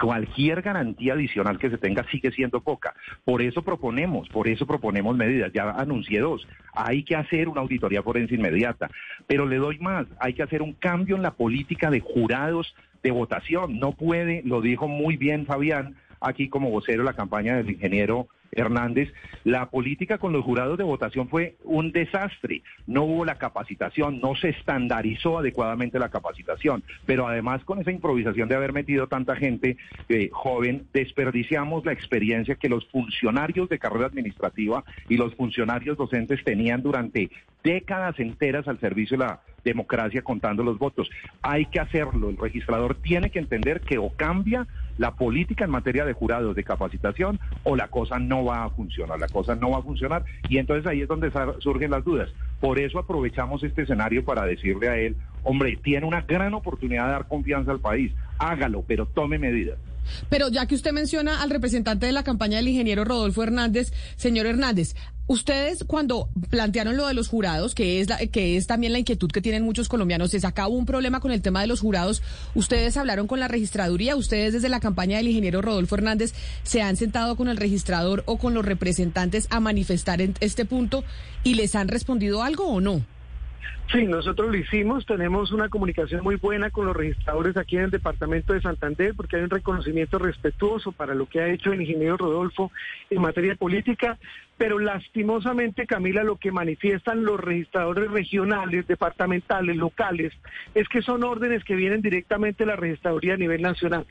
cualquier 0.00 0.60
garantía 0.60 1.12
adicional 1.12 1.58
que 1.58 1.70
se 1.70 1.78
tenga 1.78 2.04
sigue 2.10 2.32
siendo 2.32 2.60
poca. 2.60 2.94
Por 3.24 3.42
eso 3.42 3.62
proponemos, 3.62 4.28
por 4.28 4.48
eso 4.48 4.66
proponemos 4.66 5.16
medidas. 5.16 5.52
Ya 5.52 5.70
anuncié 5.70 6.18
dos. 6.20 6.48
Hay 6.72 7.04
que 7.04 7.14
hacer 7.14 7.48
una 7.48 7.60
auditoría 7.60 8.02
forense 8.02 8.34
inmediata. 8.34 8.90
Pero 9.28 9.46
le 9.46 9.56
doy 9.56 9.78
más, 9.78 10.06
hay 10.18 10.34
que 10.34 10.42
hacer 10.42 10.60
un 10.60 10.72
cambio 10.72 11.14
en 11.14 11.22
la 11.22 11.34
política 11.34 11.90
de 11.90 12.00
jurados 12.00 12.74
de 13.04 13.12
votación. 13.12 13.78
No 13.78 13.92
puede, 13.92 14.42
lo 14.44 14.60
dijo 14.60 14.88
muy 14.88 15.16
bien 15.16 15.46
Fabián, 15.46 15.94
aquí 16.20 16.48
como 16.48 16.70
vocero 16.70 17.02
de 17.02 17.10
la 17.10 17.16
campaña 17.16 17.56
del 17.56 17.70
ingeniero 17.70 18.26
Hernández, 18.52 19.12
la 19.44 19.70
política 19.70 20.18
con 20.18 20.32
los 20.32 20.44
jurados 20.44 20.78
de 20.78 20.84
votación 20.84 21.28
fue 21.28 21.56
un 21.64 21.92
desastre. 21.92 22.62
No 22.86 23.04
hubo 23.04 23.24
la 23.24 23.36
capacitación, 23.36 24.20
no 24.20 24.34
se 24.34 24.50
estandarizó 24.50 25.38
adecuadamente 25.38 25.98
la 25.98 26.08
capacitación, 26.08 26.82
pero 27.04 27.26
además 27.26 27.64
con 27.64 27.80
esa 27.80 27.92
improvisación 27.92 28.48
de 28.48 28.54
haber 28.54 28.72
metido 28.72 29.06
tanta 29.06 29.36
gente 29.36 29.76
eh, 30.08 30.30
joven, 30.32 30.86
desperdiciamos 30.92 31.84
la 31.84 31.92
experiencia 31.92 32.56
que 32.56 32.68
los 32.68 32.86
funcionarios 32.86 33.68
de 33.68 33.78
carrera 33.78 34.06
administrativa 34.06 34.84
y 35.08 35.16
los 35.16 35.34
funcionarios 35.34 35.96
docentes 35.96 36.42
tenían 36.44 36.82
durante 36.82 37.30
décadas 37.62 38.18
enteras 38.20 38.68
al 38.68 38.78
servicio 38.78 39.18
de 39.18 39.24
la 39.24 39.40
democracia 39.64 40.22
contando 40.22 40.62
los 40.62 40.78
votos. 40.78 41.10
Hay 41.42 41.66
que 41.66 41.80
hacerlo. 41.80 42.30
El 42.30 42.36
registrador 42.36 42.94
tiene 42.94 43.30
que 43.30 43.40
entender 43.40 43.80
que 43.80 43.98
o 43.98 44.10
cambia 44.10 44.66
la 44.98 45.12
política 45.12 45.64
en 45.64 45.70
materia 45.70 46.04
de 46.04 46.12
jurados 46.12 46.54
de 46.54 46.64
capacitación 46.64 47.38
o 47.64 47.76
la 47.76 47.88
cosa 47.88 48.18
no 48.18 48.44
va 48.44 48.64
a 48.64 48.70
funcionar, 48.70 49.18
la 49.18 49.28
cosa 49.28 49.54
no 49.54 49.70
va 49.70 49.78
a 49.78 49.82
funcionar 49.82 50.24
y 50.48 50.58
entonces 50.58 50.86
ahí 50.86 51.02
es 51.02 51.08
donde 51.08 51.30
surgen 51.58 51.90
las 51.90 52.04
dudas. 52.04 52.30
Por 52.60 52.78
eso 52.78 52.98
aprovechamos 52.98 53.62
este 53.62 53.82
escenario 53.82 54.24
para 54.24 54.44
decirle 54.44 54.88
a 54.88 54.96
él, 54.96 55.16
hombre, 55.42 55.76
tiene 55.82 56.06
una 56.06 56.22
gran 56.22 56.54
oportunidad 56.54 57.06
de 57.06 57.12
dar 57.12 57.28
confianza 57.28 57.70
al 57.70 57.80
país, 57.80 58.12
hágalo, 58.38 58.82
pero 58.86 59.06
tome 59.06 59.38
medidas. 59.38 59.78
Pero 60.28 60.48
ya 60.48 60.66
que 60.66 60.74
usted 60.74 60.92
menciona 60.92 61.42
al 61.42 61.50
representante 61.50 62.06
de 62.06 62.12
la 62.12 62.24
campaña 62.24 62.58
del 62.58 62.68
ingeniero 62.68 63.04
Rodolfo 63.04 63.42
Hernández, 63.42 63.92
señor 64.16 64.46
Hernández, 64.46 64.94
Ustedes 65.28 65.82
cuando 65.84 66.28
plantearon 66.50 66.96
lo 66.96 67.08
de 67.08 67.14
los 67.14 67.26
jurados, 67.26 67.74
que 67.74 68.00
es, 68.00 68.08
la, 68.08 68.18
que 68.18 68.56
es 68.56 68.68
también 68.68 68.92
la 68.92 69.00
inquietud 69.00 69.28
que 69.28 69.40
tienen 69.40 69.64
muchos 69.64 69.88
colombianos, 69.88 70.30
se 70.30 70.38
sacaba 70.38 70.68
un 70.68 70.86
problema 70.86 71.18
con 71.18 71.32
el 71.32 71.42
tema 71.42 71.60
de 71.60 71.66
los 71.66 71.80
jurados. 71.80 72.22
Ustedes 72.54 72.96
hablaron 72.96 73.26
con 73.26 73.40
la 73.40 73.48
registraduría, 73.48 74.14
ustedes 74.14 74.52
desde 74.52 74.68
la 74.68 74.78
campaña 74.78 75.16
del 75.16 75.26
ingeniero 75.26 75.62
Rodolfo 75.62 75.96
Hernández 75.96 76.32
se 76.62 76.80
han 76.80 76.96
sentado 76.96 77.34
con 77.34 77.48
el 77.48 77.56
registrador 77.56 78.22
o 78.26 78.38
con 78.38 78.54
los 78.54 78.64
representantes 78.64 79.48
a 79.50 79.58
manifestar 79.58 80.20
en 80.20 80.34
este 80.38 80.64
punto 80.64 81.02
y 81.42 81.54
les 81.54 81.74
han 81.74 81.88
respondido 81.88 82.44
algo 82.44 82.68
o 82.68 82.80
no. 82.80 83.04
Sí, 83.92 84.04
nosotros 84.04 84.50
lo 84.50 84.56
hicimos, 84.56 85.06
tenemos 85.06 85.52
una 85.52 85.68
comunicación 85.68 86.24
muy 86.24 86.34
buena 86.34 86.70
con 86.70 86.86
los 86.86 86.96
registradores 86.96 87.56
aquí 87.56 87.76
en 87.76 87.84
el 87.84 87.90
departamento 87.92 88.52
de 88.52 88.60
Santander 88.60 89.14
porque 89.14 89.36
hay 89.36 89.44
un 89.44 89.50
reconocimiento 89.50 90.18
respetuoso 90.18 90.90
para 90.90 91.14
lo 91.14 91.26
que 91.26 91.40
ha 91.40 91.48
hecho 91.48 91.72
el 91.72 91.80
ingeniero 91.80 92.16
Rodolfo 92.16 92.72
en 93.10 93.22
materia 93.22 93.54
política, 93.54 94.18
pero 94.58 94.80
lastimosamente, 94.80 95.86
Camila, 95.86 96.24
lo 96.24 96.34
que 96.34 96.50
manifiestan 96.50 97.24
los 97.24 97.38
registradores 97.38 98.10
regionales, 98.10 98.88
departamentales, 98.88 99.76
locales, 99.76 100.32
es 100.74 100.88
que 100.88 101.00
son 101.02 101.22
órdenes 101.22 101.62
que 101.62 101.76
vienen 101.76 102.02
directamente 102.02 102.64
de 102.64 102.70
la 102.70 102.76
registraduría 102.76 103.34
a 103.34 103.38
nivel 103.38 103.62
nacional. 103.62 104.04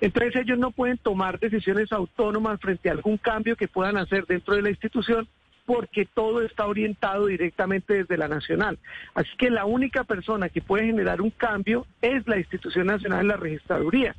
Entonces 0.00 0.36
ellos 0.36 0.58
no 0.58 0.70
pueden 0.70 0.98
tomar 0.98 1.40
decisiones 1.40 1.90
autónomas 1.90 2.60
frente 2.60 2.90
a 2.90 2.92
algún 2.92 3.16
cambio 3.16 3.56
que 3.56 3.66
puedan 3.66 3.96
hacer 3.96 4.24
dentro 4.26 4.54
de 4.54 4.62
la 4.62 4.70
institución 4.70 5.26
porque 5.66 6.06
todo 6.06 6.42
está 6.42 6.66
orientado 6.66 7.26
directamente 7.26 7.94
desde 7.94 8.16
la 8.16 8.28
nacional. 8.28 8.78
Así 9.14 9.30
que 9.36 9.50
la 9.50 9.64
única 9.64 10.04
persona 10.04 10.48
que 10.48 10.62
puede 10.62 10.86
generar 10.86 11.20
un 11.20 11.30
cambio 11.30 11.86
es 12.00 12.26
la 12.26 12.38
institución 12.38 12.86
nacional 12.86 13.22
de 13.22 13.34
la 13.34 13.36
registraduría. 13.36 14.14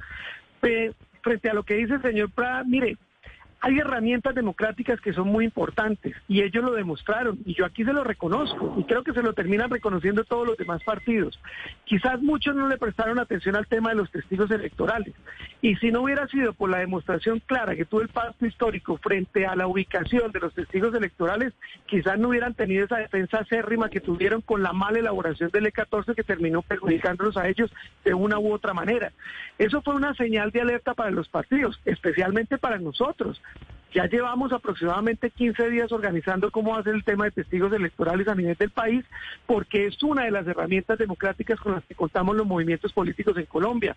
frente 1.21 1.49
a 1.49 1.53
lo 1.53 1.63
que 1.63 1.75
dice 1.75 1.95
el 1.95 2.01
señor 2.01 2.31
Prada, 2.31 2.63
mire, 2.63 2.97
hay 3.59 3.79
herramientas 3.79 4.35
democráticas 4.35 5.01
que 5.01 5.13
son 5.13 5.29
muy 5.29 5.45
importantes 5.45 6.15
y 6.27 6.41
ellos 6.41 6.63
lo 6.63 6.73
demostraron 6.73 7.39
y 7.43 7.55
yo 7.55 7.65
aquí 7.65 7.83
se 7.83 7.93
lo 7.93 8.03
reconozco 8.03 8.75
y 8.77 8.83
creo 8.83 9.03
que 9.03 9.13
se 9.13 9.23
lo 9.23 9.33
terminan 9.33 9.69
reconociendo 9.69 10.23
todos 10.23 10.47
los 10.47 10.57
demás 10.57 10.83
partidos. 10.83 11.39
Quizás 11.85 12.21
muchos 12.21 12.55
no 12.55 12.67
le 12.67 12.77
prestaron 12.77 13.17
atención 13.19 13.55
al 13.55 13.67
tema 13.67 13.89
de 13.89 13.95
los 13.95 14.11
testigos 14.11 14.51
electorales 14.51 15.13
y 15.61 15.75
si 15.77 15.91
no 15.91 16.01
hubiera 16.03 16.27
sido 16.27 16.53
por 16.53 16.69
la 16.69 16.79
demostración 16.79 17.39
clara 17.39 17.75
que 17.75 17.85
tuvo 17.85 18.01
el 18.01 18.09
pacto 18.09 18.45
histórico 18.45 18.97
frente 18.97 19.47
a 19.47 19.55
la 19.55 19.67
ubicación 19.67 20.31
de 20.31 20.39
los 20.39 20.53
testigos 20.53 20.93
electorales, 20.93 21.53
quizás 21.87 22.19
no 22.19 22.29
hubieran 22.29 22.53
tenido 22.53 22.85
esa 22.85 22.97
defensa 22.97 23.39
acérrima 23.39 23.89
que 23.89 24.01
tuvieron 24.01 24.41
con 24.41 24.61
la 24.61 24.71
mala 24.71 24.99
elaboración 24.99 25.49
del 25.49 25.73
E14 25.73 26.13
que 26.13 26.23
terminó 26.23 26.61
perjudicándolos 26.61 27.37
a 27.37 27.47
ellos 27.47 27.71
de 28.05 28.13
una 28.13 28.37
u 28.37 28.53
otra 28.53 28.73
manera. 28.73 29.11
Eso 29.57 29.81
fue 29.81 29.95
una 29.95 30.13
señal 30.13 30.51
de 30.51 30.61
alerta 30.61 30.93
para 30.93 31.09
los 31.09 31.27
partidos, 31.27 31.79
especialmente 31.85 32.59
para 32.59 32.77
nosotros 32.77 33.41
ya 33.93 34.05
llevamos 34.05 34.51
aproximadamente 34.51 35.31
15 35.31 35.69
días 35.69 35.91
organizando 35.91 36.51
cómo 36.51 36.71
va 36.71 36.83
el 36.85 37.03
tema 37.03 37.25
de 37.25 37.31
testigos 37.31 37.71
electorales 37.73 38.27
a 38.27 38.35
nivel 38.35 38.55
del 38.55 38.69
país, 38.69 39.03
porque 39.45 39.87
es 39.87 40.01
una 40.03 40.25
de 40.25 40.31
las 40.31 40.45
herramientas 40.45 40.99
democráticas 40.99 41.59
con 41.59 41.73
las 41.73 41.83
que 41.85 41.95
contamos 41.95 42.35
los 42.35 42.45
movimientos 42.45 42.93
políticos 42.93 43.37
en 43.37 43.45
Colombia. 43.45 43.95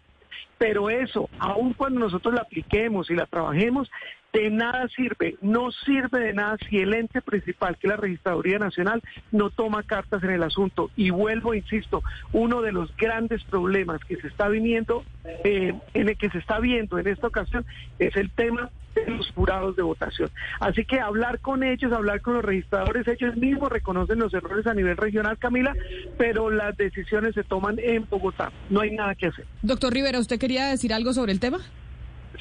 Pero 0.59 0.91
eso, 0.91 1.29
aun 1.39 1.75
cuando 1.75 2.01
nosotros 2.01 2.35
la 2.35 2.43
apliquemos 2.43 3.11
y 3.11 3.15
la 3.15 3.27
trabajemos, 3.27 3.91
de 4.33 4.49
nada 4.49 4.87
sirve, 4.89 5.37
no 5.41 5.73
sirve 5.73 6.21
de 6.21 6.35
nada 6.35 6.57
si 6.69 6.79
el 6.79 6.95
ente 6.95 7.21
principal, 7.21 7.77
que 7.77 7.89
es 7.89 7.91
la 7.91 7.97
Registraduría 7.97 8.59
Nacional, 8.59 9.03
no 9.33 9.51
toma 9.51 9.83
cartas 9.83 10.23
en 10.23 10.31
el 10.31 10.43
asunto. 10.43 10.91
Y 10.97 11.11
vuelvo, 11.11 11.53
insisto, 11.53 12.03
uno 12.33 12.63
de 12.63 12.73
los 12.73 12.97
grandes 12.97 13.43
problemas 13.45 14.01
que 14.05 14.17
se 14.17 14.29
está 14.29 14.49
viniendo, 14.49 15.05
eh, 15.25 15.75
en 15.95 16.09
el 16.09 16.17
que 16.17 16.31
se 16.31 16.39
está 16.39 16.61
viendo 16.61 16.99
en 16.99 17.09
esta 17.09 17.27
ocasión, 17.27 17.67
es 17.99 18.17
el 18.17 18.31
tema 18.31 18.71
de 18.95 19.11
los 19.11 19.31
jurados 19.33 19.77
de 19.77 19.83
votación. 19.83 20.31
Así 20.59 20.85
que 20.85 21.01
hablar 21.01 21.41
con 21.41 21.63
ellos, 21.63 21.93
hablar 21.93 22.21
con 22.21 22.35
los 22.35 22.45
registradores, 22.45 23.07
ellos 23.09 23.37
mismos 23.37 23.71
reconocen 23.71 24.19
los 24.19 24.33
errores 24.35 24.67
a 24.67 24.75
nivel 24.75 24.97
regional, 24.97 25.39
Camila, 25.39 25.75
pero 26.19 26.51
las 26.51 26.77
decisiones 26.77 27.35
se 27.35 27.45
toman 27.45 27.79
en 27.79 28.07
Bogotá. 28.09 28.53
No 28.69 28.81
hay 28.81 28.93
nada 28.93 29.15
que 29.15 29.27
hacer. 29.27 29.45
Doctor 29.63 29.93
Rivera, 29.93 30.19
¿usted 30.19 30.39
quería 30.39 30.67
decir 30.67 30.93
algo 30.93 31.13
sobre 31.13 31.33
el 31.33 31.41
tema? 31.41 31.59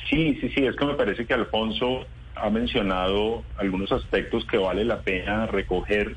Sí, 0.10 0.38
sí, 0.42 0.50
sí, 0.50 0.66
es 0.66 0.76
que 0.76 0.86
me 0.86 0.96
parece 0.96 1.26
que 1.26 1.34
Alfonso 1.34 2.06
ha 2.36 2.50
mencionado 2.50 3.44
algunos 3.58 3.92
aspectos 3.92 4.46
que 4.46 4.58
vale 4.58 4.86
la 4.86 5.02
pena 5.02 5.46
recoger 5.48 6.16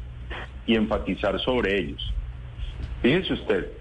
y 0.67 0.77
enfatizar 0.77 1.41
sobre 1.41 1.79
ellos. 1.79 2.13
Fíjese 3.03 3.33
usted, 3.33 3.73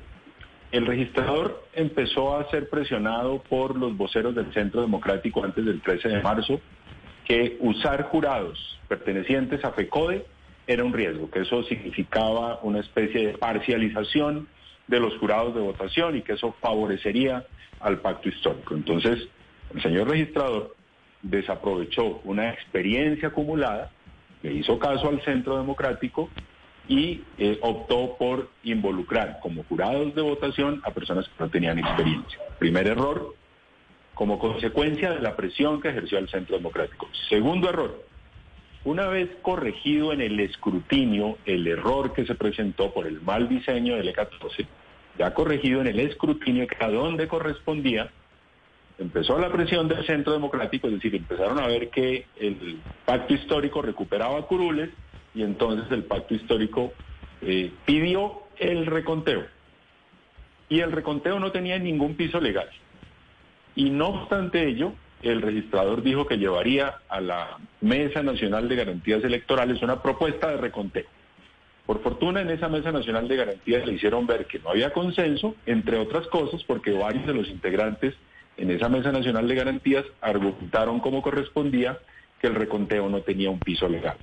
el 0.72 0.86
registrador 0.86 1.66
empezó 1.74 2.38
a 2.38 2.50
ser 2.50 2.70
presionado 2.70 3.42
por 3.44 3.78
los 3.78 3.96
voceros 3.98 4.34
del 4.34 4.54
Centro 4.54 4.82
Democrático 4.82 5.44
antes 5.44 5.66
del 5.66 5.82
13 5.82 6.08
de 6.08 6.22
marzo 6.22 6.62
que 7.26 7.58
usar 7.60 8.04
jurados 8.04 8.80
pertenecientes 8.88 9.64
a 9.66 9.72
FECODE 9.72 10.26
era 10.68 10.84
un 10.84 10.94
riesgo, 10.94 11.30
que 11.30 11.42
eso 11.42 11.64
significaba 11.64 12.60
una 12.64 12.80
especie 12.80 13.28
de 13.28 13.38
parcialización 13.38 14.48
de 14.88 15.00
los 15.00 15.18
jurados 15.18 15.54
de 15.56 15.62
votación 15.62 16.18
y 16.18 16.22
que 16.22 16.34
eso 16.34 16.56
favorecería 16.62 17.46
al 17.80 18.00
pacto 18.00 18.30
histórico. 18.30 18.74
Entonces, 18.74 19.28
el 19.74 19.82
señor 19.82 20.10
registrador 20.10 20.76
desaprovechó 21.22 22.22
una 22.24 22.50
experiencia 22.50 23.30
acumulada, 23.30 23.92
le 24.42 24.54
hizo 24.54 24.80
caso 24.80 25.10
al 25.10 25.22
centro 25.22 25.58
democrático 25.58 26.30
y 26.88 27.22
eh, 27.38 27.60
optó 27.62 28.16
por 28.18 28.50
involucrar 28.64 29.40
como 29.42 29.64
jurados 29.64 30.14
de 30.16 30.22
votación 30.22 30.82
a 30.84 30.92
personas 30.92 31.28
que 31.28 31.44
no 31.44 31.50
tenían 31.50 31.80
experiencia. 31.80 32.40
Primer 32.60 32.88
error, 32.88 33.36
como 34.14 34.40
consecuencia 34.40 35.12
de 35.12 35.22
la 35.22 35.36
presión 35.36 35.82
que 35.82 35.90
ejerció 35.90 36.18
el 36.18 36.30
centro 36.30 36.58
democrático. 36.58 37.08
Segundo 37.30 37.70
error, 37.70 38.04
una 38.84 39.08
vez 39.08 39.30
corregido 39.42 40.12
en 40.12 40.22
el 40.22 40.40
escrutinio 40.40 41.38
el 41.46 41.68
error 41.68 42.14
que 42.14 42.26
se 42.26 42.36
presentó 42.36 42.92
por 42.94 43.06
el 43.06 43.22
mal 43.22 43.48
diseño 43.48 43.96
del 43.96 44.14
E14, 44.14 44.66
ya 45.18 45.34
corregido 45.34 45.82
en 45.82 45.88
el 45.88 46.00
escrutinio 46.00 46.68
a 46.80 46.88
donde 46.88 47.28
correspondía, 47.28 48.10
empezó 48.98 49.38
la 49.40 49.52
presión 49.52 49.88
del 49.88 50.06
centro 50.06 50.34
democrático, 50.34 50.88
es 50.88 50.94
decir, 50.94 51.16
empezaron 51.16 51.60
a 51.60 51.68
ver 51.68 51.90
que 51.90 52.26
el 52.40 52.80
pacto 53.06 53.34
histórico 53.34 53.82
recuperaba 53.82 54.48
curules 54.48 54.90
y 55.34 55.44
entonces 55.44 55.92
el 55.92 56.04
pacto 56.04 56.34
histórico 56.34 56.94
eh, 57.42 57.72
pidió 57.86 58.44
el 58.58 58.86
reconteo. 58.86 59.46
Y 60.70 60.80
el 60.80 60.92
reconteo 60.92 61.40
no 61.40 61.52
tenía 61.52 61.78
ningún 61.80 62.16
piso 62.16 62.40
legal. 62.40 62.70
Y 63.76 63.90
no 63.90 64.10
obstante 64.10 64.68
ello, 64.68 64.94
el 65.22 65.42
registrador 65.42 66.02
dijo 66.02 66.26
que 66.26 66.38
llevaría 66.38 66.96
a 67.10 67.22
la 67.22 67.58
Mesa 67.82 68.24
Nacional 68.24 68.68
de 68.68 68.76
Garantías 68.76 69.24
Electorales 69.24 69.82
una 69.82 70.02
propuesta 70.02 70.50
de 70.50 70.58
reconteo. 70.58 71.06
Por 71.86 72.02
fortuna 72.02 72.42
en 72.42 72.50
esa 72.50 72.70
Mesa 72.70 72.92
Nacional 72.92 73.28
de 73.28 73.36
Garantías 73.36 73.86
le 73.86 73.94
hicieron 73.94 74.26
ver 74.28 74.46
que 74.46 74.60
no 74.60 74.70
había 74.70 74.94
consenso, 74.94 75.56
entre 75.66 75.98
otras 75.98 76.28
cosas 76.28 76.64
porque 76.64 76.92
varios 76.92 77.26
de 77.26 77.34
los 77.34 77.50
integrantes 77.50 78.16
en 78.58 78.72
esa 78.72 78.90
Mesa 78.90 79.12
Nacional 79.12 79.48
de 79.48 79.56
Garantías 79.56 80.06
argumentaron 80.22 81.00
como 81.00 81.22
correspondía 81.22 81.98
que 82.40 82.48
el 82.48 82.56
reconteo 82.56 83.10
no 83.10 83.22
tenía 83.22 83.50
un 83.50 83.60
piso 83.60 83.88
legal. 83.88 84.18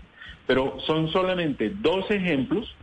Pero 0.48 0.80
son 0.80 1.12
solamente 1.12 1.70
dos 1.70 2.10
ejemplos 2.10 2.74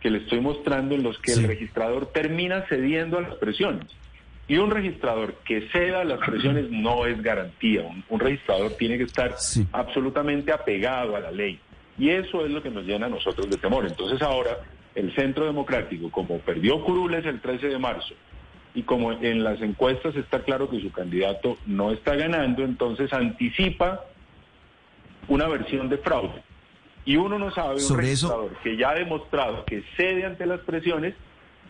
que 0.00 0.08
le 0.08 0.18
estoy 0.18 0.40
mostrando 0.40 0.94
en 0.94 1.02
los 1.02 1.18
que 1.18 1.32
el 1.32 1.42
registrador 1.42 2.06
termina 2.06 2.64
cediendo 2.68 3.18
a 3.18 3.22
las 3.22 3.34
presiones. 3.34 3.88
Y 4.46 4.56
un 4.56 4.70
registrador 4.70 5.34
que 5.44 5.68
ceda 5.72 6.02
a 6.02 6.04
las 6.04 6.20
presiones 6.20 6.66
no 6.70 7.06
es 7.06 7.20
garantía. 7.20 7.82
Un, 8.08 8.20
registrador 8.20 8.70
tiene 8.78 8.96
que 8.98 9.02
estar 9.02 9.34
absolutamente 9.72 10.52
apegado 10.52 11.16
a 11.16 11.20
la 11.20 11.32
ley. 11.32 11.58
Y 11.98 12.10
eso 12.10 12.46
es 12.46 12.52
lo 12.52 12.62
que 12.62 12.70
nos 12.70 12.84
llena 12.84 13.06
a 13.06 13.10
nosotros 13.10 13.50
de 13.50 13.56
temor. 13.56 13.84
Entonces 13.84 14.22
ahora 14.22 14.56
el 14.94 15.12
Centro 15.16 15.44
Democrático, 15.44 16.12
como 16.12 16.38
perdió 16.38 16.82
curules 16.84 17.26
el 17.26 17.40
13 17.40 17.66
de 17.66 17.78
marzo, 17.78 18.14
y 18.74 18.82
como 18.82 19.10
en 19.10 19.42
las 19.42 19.60
encuestas 19.60 20.14
está 20.14 20.44
claro 20.44 20.70
que 20.70 20.80
su 20.80 20.92
candidato 20.92 21.56
no 21.66 21.90
está 21.90 22.14
ganando, 22.14 22.62
entonces 22.62 23.12
anticipa 23.12 24.04
una 25.26 25.48
versión 25.48 25.88
de 25.88 25.98
fraude. 25.98 26.44
Y 27.08 27.16
uno 27.16 27.38
no 27.38 27.50
sabe, 27.54 27.82
un 27.82 27.96
registrador 27.96 28.54
que 28.62 28.76
ya 28.76 28.90
ha 28.90 28.94
demostrado 28.94 29.64
que 29.64 29.82
cede 29.96 30.26
ante 30.26 30.44
las 30.44 30.60
presiones, 30.60 31.14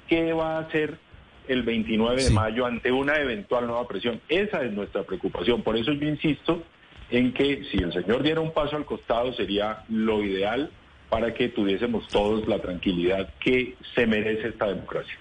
qué 0.08 0.32
va 0.32 0.56
a 0.56 0.62
hacer 0.62 0.98
el 1.46 1.62
29 1.62 2.24
de 2.24 2.30
mayo 2.30 2.66
ante 2.66 2.90
una 2.90 3.18
eventual 3.18 3.68
nueva 3.68 3.86
presión. 3.86 4.20
Esa 4.28 4.64
es 4.64 4.72
nuestra 4.72 5.04
preocupación. 5.04 5.62
Por 5.62 5.76
eso 5.76 5.92
yo 5.92 6.08
insisto 6.08 6.64
en 7.08 7.32
que 7.32 7.62
si 7.70 7.78
el 7.78 7.92
señor 7.92 8.24
diera 8.24 8.40
un 8.40 8.52
paso 8.52 8.74
al 8.74 8.84
costado 8.84 9.32
sería 9.32 9.84
lo 9.88 10.24
ideal 10.24 10.72
para 11.08 11.32
que 11.32 11.50
tuviésemos 11.50 12.08
todos 12.08 12.48
la 12.48 12.60
tranquilidad 12.60 13.32
que 13.38 13.76
se 13.94 14.08
merece 14.08 14.48
esta 14.48 14.66
democracia. 14.66 15.14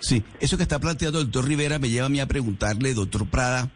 Sí, 0.00 0.24
eso 0.40 0.56
que 0.56 0.64
está 0.64 0.80
planteando 0.80 1.20
el 1.20 1.26
doctor 1.26 1.46
Rivera 1.46 1.78
me 1.78 1.88
lleva 1.88 2.06
a 2.06 2.10
mí 2.10 2.18
a 2.18 2.26
preguntarle, 2.26 2.94
doctor 2.94 3.30
Prada, 3.30 3.70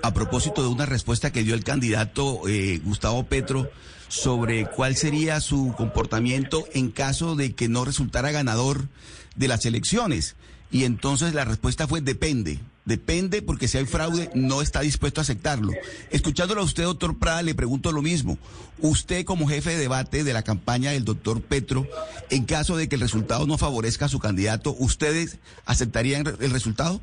a 0.00 0.14
propósito 0.14 0.62
de 0.62 0.68
una 0.68 0.86
respuesta 0.86 1.32
que 1.32 1.42
dio 1.42 1.56
el 1.56 1.64
candidato 1.64 2.46
eh, 2.46 2.78
Gustavo 2.84 3.24
Petro 3.24 3.68
sobre 4.12 4.66
cuál 4.66 4.94
sería 4.94 5.40
su 5.40 5.72
comportamiento 5.74 6.66
en 6.74 6.90
caso 6.90 7.34
de 7.34 7.54
que 7.54 7.70
no 7.70 7.86
resultara 7.86 8.30
ganador 8.30 8.88
de 9.36 9.48
las 9.48 9.64
elecciones. 9.64 10.36
Y 10.70 10.84
entonces 10.84 11.32
la 11.32 11.46
respuesta 11.46 11.88
fue 11.88 12.02
depende. 12.02 12.58
Depende 12.84 13.40
porque 13.40 13.68
si 13.68 13.78
hay 13.78 13.86
fraude 13.86 14.28
no 14.34 14.60
está 14.60 14.82
dispuesto 14.82 15.20
a 15.20 15.22
aceptarlo. 15.22 15.72
Escuchándolo 16.10 16.60
a 16.60 16.64
usted, 16.64 16.82
doctor 16.82 17.18
Prada, 17.18 17.40
le 17.40 17.54
pregunto 17.54 17.90
lo 17.90 18.02
mismo. 18.02 18.36
Usted 18.80 19.24
como 19.24 19.48
jefe 19.48 19.70
de 19.70 19.78
debate 19.78 20.24
de 20.24 20.32
la 20.34 20.42
campaña 20.42 20.90
del 20.90 21.06
doctor 21.06 21.40
Petro, 21.40 21.86
en 22.28 22.44
caso 22.44 22.76
de 22.76 22.90
que 22.90 22.96
el 22.96 23.00
resultado 23.00 23.46
no 23.46 23.56
favorezca 23.56 24.04
a 24.04 24.10
su 24.10 24.18
candidato, 24.18 24.76
¿ustedes 24.78 25.38
aceptarían 25.64 26.26
el 26.38 26.50
resultado? 26.50 27.00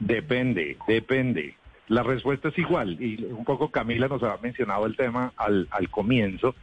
Depende, 0.00 0.76
depende. 0.88 1.54
La 1.88 2.02
respuesta 2.02 2.48
es 2.48 2.58
igual. 2.58 3.00
Y 3.00 3.24
un 3.24 3.44
poco 3.44 3.70
Camila 3.70 4.08
nos 4.08 4.22
ha 4.22 4.36
mencionado 4.42 4.86
el 4.86 4.96
tema 4.96 5.32
al, 5.36 5.68
al 5.70 5.88
comienzo. 5.88 6.54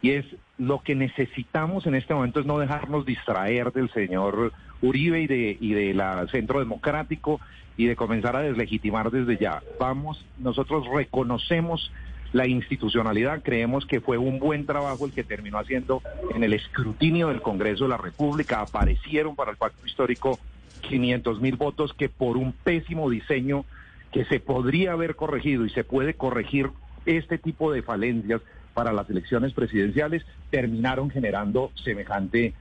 Y 0.00 0.12
es 0.12 0.26
lo 0.58 0.80
que 0.80 0.94
necesitamos 0.94 1.86
en 1.86 1.94
este 1.94 2.14
momento 2.14 2.40
es 2.40 2.46
no 2.46 2.58
dejarnos 2.58 3.06
distraer 3.06 3.72
del 3.72 3.90
señor 3.90 4.52
Uribe 4.80 5.20
y 5.20 5.26
de, 5.26 5.56
y 5.60 5.72
de 5.72 5.94
la 5.94 6.26
Centro 6.28 6.58
Democrático 6.58 7.40
y 7.76 7.86
de 7.86 7.96
comenzar 7.96 8.36
a 8.36 8.40
deslegitimar 8.40 9.10
desde 9.10 9.36
ya. 9.38 9.62
Vamos, 9.78 10.24
nosotros 10.38 10.86
reconocemos 10.92 11.92
la 12.32 12.46
institucionalidad, 12.46 13.42
creemos 13.42 13.86
que 13.86 14.00
fue 14.00 14.18
un 14.18 14.38
buen 14.38 14.66
trabajo 14.66 15.04
el 15.04 15.12
que 15.12 15.22
terminó 15.22 15.58
haciendo 15.58 16.02
en 16.34 16.42
el 16.42 16.54
escrutinio 16.54 17.28
del 17.28 17.42
Congreso 17.42 17.84
de 17.84 17.90
la 17.90 17.98
República. 17.98 18.60
Aparecieron 18.60 19.36
para 19.36 19.50
el 19.50 19.56
pacto 19.56 19.86
histórico 19.86 20.38
500 20.80 21.40
mil 21.40 21.56
votos 21.56 21.92
que 21.92 22.08
por 22.08 22.36
un 22.36 22.52
pésimo 22.52 23.10
diseño 23.10 23.64
que 24.12 24.24
se 24.26 24.40
podría 24.40 24.92
haber 24.92 25.16
corregido 25.16 25.64
y 25.64 25.70
se 25.70 25.84
puede 25.84 26.14
corregir 26.14 26.70
este 27.06 27.38
tipo 27.38 27.72
de 27.72 27.82
falencias 27.82 28.40
para 28.74 28.92
las 28.92 29.08
elecciones 29.10 29.52
presidenciales 29.52 30.24
terminaron 30.50 31.10
generando 31.10 31.72
semejante, 31.82 32.54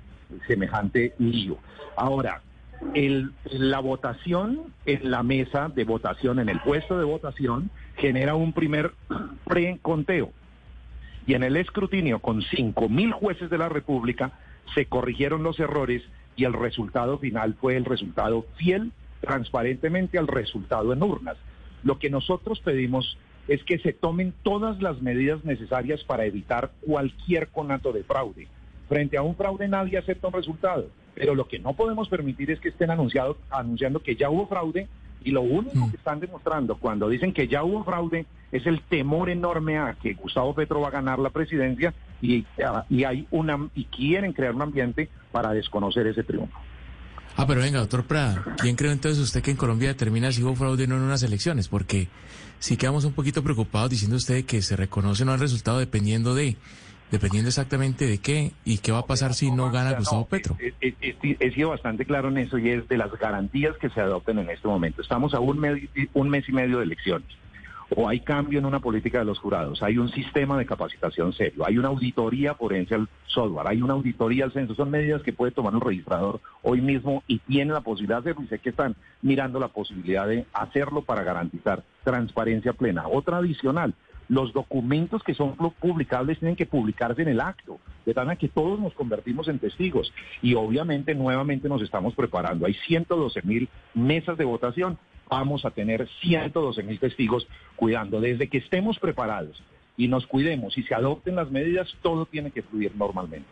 semejante 0.47 1.13
lío. 1.19 1.57
Ahora, 1.95 2.41
el, 2.93 3.31
la 3.45 3.79
votación 3.79 4.73
en 4.85 5.11
la 5.11 5.23
mesa 5.23 5.69
de 5.69 5.83
votación, 5.83 6.39
en 6.39 6.49
el 6.49 6.59
puesto 6.61 6.97
de 6.97 7.05
votación, 7.05 7.69
genera 7.97 8.35
un 8.35 8.53
primer 8.53 8.93
preconteo. 9.45 10.31
Y 11.27 11.35
en 11.35 11.43
el 11.43 11.55
escrutinio, 11.55 12.19
con 12.19 12.41
cinco 12.41 12.89
mil 12.89 13.11
jueces 13.11 13.49
de 13.49 13.57
la 13.57 13.69
República, 13.69 14.31
se 14.73 14.85
corrigieron 14.85 15.43
los 15.43 15.59
errores 15.59 16.01
y 16.35 16.45
el 16.45 16.53
resultado 16.53 17.19
final 17.19 17.55
fue 17.59 17.77
el 17.77 17.85
resultado 17.85 18.45
fiel, 18.55 18.91
transparentemente 19.21 20.17
al 20.17 20.27
resultado 20.27 20.91
en 20.91 21.01
urnas. 21.01 21.37
Lo 21.83 21.97
que 21.97 22.09
nosotros 22.09 22.59
pedimos 22.59 23.17
es 23.47 23.63
que 23.63 23.79
se 23.79 23.93
tomen 23.93 24.33
todas 24.43 24.81
las 24.81 25.01
medidas 25.01 25.43
necesarias 25.43 26.03
para 26.03 26.25
evitar 26.25 26.71
cualquier 26.81 27.47
conato 27.47 27.91
de 27.91 28.03
fraude. 28.03 28.47
Frente 28.87 29.17
a 29.17 29.21
un 29.21 29.35
fraude 29.35 29.67
nadie 29.67 29.97
acepta 29.97 30.27
un 30.27 30.33
resultado, 30.33 30.89
pero 31.15 31.33
lo 31.33 31.47
que 31.47 31.59
no 31.59 31.73
podemos 31.73 32.09
permitir 32.09 32.51
es 32.51 32.59
que 32.59 32.69
estén 32.69 32.91
anunciado, 32.91 33.37
anunciando 33.49 34.01
que 34.01 34.15
ya 34.15 34.29
hubo 34.29 34.47
fraude 34.47 34.87
y 35.23 35.31
lo 35.31 35.41
único 35.41 35.87
mm. 35.87 35.91
que 35.91 35.97
están 35.97 36.19
demostrando 36.19 36.75
cuando 36.77 37.07
dicen 37.07 37.33
que 37.33 37.47
ya 37.47 37.63
hubo 37.63 37.83
fraude 37.83 38.25
es 38.51 38.65
el 38.65 38.81
temor 38.81 39.29
enorme 39.29 39.77
a 39.77 39.95
que 40.01 40.13
Gustavo 40.13 40.53
Petro 40.53 40.81
va 40.81 40.89
a 40.89 40.91
ganar 40.91 41.19
la 41.19 41.29
presidencia 41.29 41.93
y, 42.21 42.45
y 42.89 43.03
hay 43.03 43.27
una 43.31 43.69
y 43.75 43.85
quieren 43.85 44.33
crear 44.33 44.53
un 44.53 44.61
ambiente 44.61 45.09
para 45.31 45.51
desconocer 45.53 46.07
ese 46.07 46.23
triunfo. 46.23 46.59
Ah, 47.35 47.47
pero 47.47 47.61
venga, 47.61 47.79
doctor 47.79 48.03
Prada, 48.05 48.43
¿quién 48.57 48.75
cree 48.75 48.91
entonces 48.91 49.21
usted 49.21 49.41
que 49.41 49.51
en 49.51 49.57
Colombia 49.57 49.89
determina 49.89 50.31
si 50.31 50.43
hubo 50.43 50.55
fraude 50.55 50.83
o 50.83 50.87
no 50.87 50.97
en 50.97 51.03
unas 51.03 51.23
elecciones? 51.23 51.67
Porque 51.67 52.07
sí 52.59 52.77
quedamos 52.77 53.05
un 53.05 53.13
poquito 53.13 53.43
preocupados 53.43 53.89
diciendo 53.89 54.17
usted 54.17 54.45
que 54.45 54.61
se 54.61 54.75
reconoce 54.75 55.25
no 55.25 55.33
el 55.33 55.39
resultado 55.39 55.79
dependiendo 55.79 56.35
de, 56.35 56.57
dependiendo 57.09 57.49
exactamente 57.49 58.05
de 58.05 58.17
qué 58.19 58.51
y 58.65 58.79
qué 58.79 58.91
va 58.91 58.99
a 58.99 59.05
pasar 59.05 59.33
si 59.33 59.51
no 59.51 59.71
gana 59.71 59.93
Gustavo 59.93 60.25
Petro. 60.27 60.57
He, 60.59 61.51
sido 61.51 61.69
bastante 61.69 62.05
claro 62.05 62.29
en 62.29 62.37
eso 62.37 62.57
y 62.57 62.69
es 62.69 62.87
de 62.87 62.97
las 62.97 63.11
garantías 63.19 63.77
que 63.77 63.89
se 63.89 64.01
adopten 64.01 64.39
en 64.39 64.49
este 64.49 64.67
momento. 64.67 65.01
Estamos 65.01 65.33
a 65.33 65.39
un, 65.39 65.57
un 66.13 66.29
mes 66.29 66.49
y 66.49 66.51
medio 66.51 66.77
de 66.79 66.83
elecciones 66.83 67.40
o 67.95 68.07
hay 68.07 68.21
cambio 68.21 68.59
en 68.59 68.65
una 68.65 68.79
política 68.79 69.19
de 69.19 69.25
los 69.25 69.39
jurados, 69.39 69.83
hay 69.83 69.97
un 69.97 70.09
sistema 70.09 70.57
de 70.57 70.65
capacitación 70.65 71.33
serio, 71.33 71.65
hay 71.65 71.77
una 71.77 71.89
auditoría 71.89 72.55
forense 72.55 72.95
al 72.95 73.09
software, 73.27 73.67
hay 73.67 73.81
una 73.81 73.93
auditoría 73.93 74.45
al 74.45 74.53
censo, 74.53 74.75
son 74.75 74.89
medidas 74.89 75.21
que 75.23 75.33
puede 75.33 75.51
tomar 75.51 75.73
el 75.73 75.81
registrador 75.81 76.39
hoy 76.61 76.81
mismo 76.81 77.23
y 77.27 77.39
tiene 77.39 77.73
la 77.73 77.81
posibilidad 77.81 78.23
de 78.23 78.31
hacerlo 78.31 78.45
y 78.45 78.47
sé 78.47 78.59
que 78.59 78.69
están 78.69 78.95
mirando 79.21 79.59
la 79.59 79.67
posibilidad 79.67 80.27
de 80.27 80.45
hacerlo 80.53 81.01
para 81.01 81.23
garantizar 81.23 81.83
transparencia 82.03 82.73
plena. 82.73 83.07
Otra 83.07 83.37
adicional, 83.37 83.93
los 84.31 84.53
documentos 84.53 85.23
que 85.23 85.33
son 85.33 85.55
publicables 85.79 86.39
tienen 86.39 86.55
que 86.55 86.65
publicarse 86.65 87.21
en 87.21 87.27
el 87.27 87.41
acto, 87.41 87.79
de 88.05 88.13
tal 88.13 88.37
que 88.37 88.47
todos 88.47 88.79
nos 88.79 88.93
convertimos 88.93 89.49
en 89.49 89.59
testigos. 89.59 90.13
Y 90.41 90.55
obviamente 90.55 91.13
nuevamente 91.13 91.67
nos 91.67 91.81
estamos 91.81 92.15
preparando. 92.15 92.65
Hay 92.65 92.73
112 92.73 93.41
mil 93.41 93.67
mesas 93.93 94.37
de 94.37 94.45
votación 94.45 94.97
vamos 95.31 95.63
a 95.63 95.71
tener 95.71 96.07
112 96.21 96.83
mil 96.83 96.99
testigos 96.99 97.47
cuidando. 97.77 98.19
Desde 98.19 98.49
que 98.49 98.57
estemos 98.57 98.99
preparados 98.99 99.63
y 99.95 100.09
nos 100.09 100.27
cuidemos 100.27 100.77
y 100.77 100.83
se 100.83 100.93
adopten 100.93 101.37
las 101.37 101.49
medidas, 101.49 101.87
todo 102.01 102.25
tiene 102.25 102.51
que 102.51 102.61
fluir 102.61 102.93
normalmente. 102.95 103.47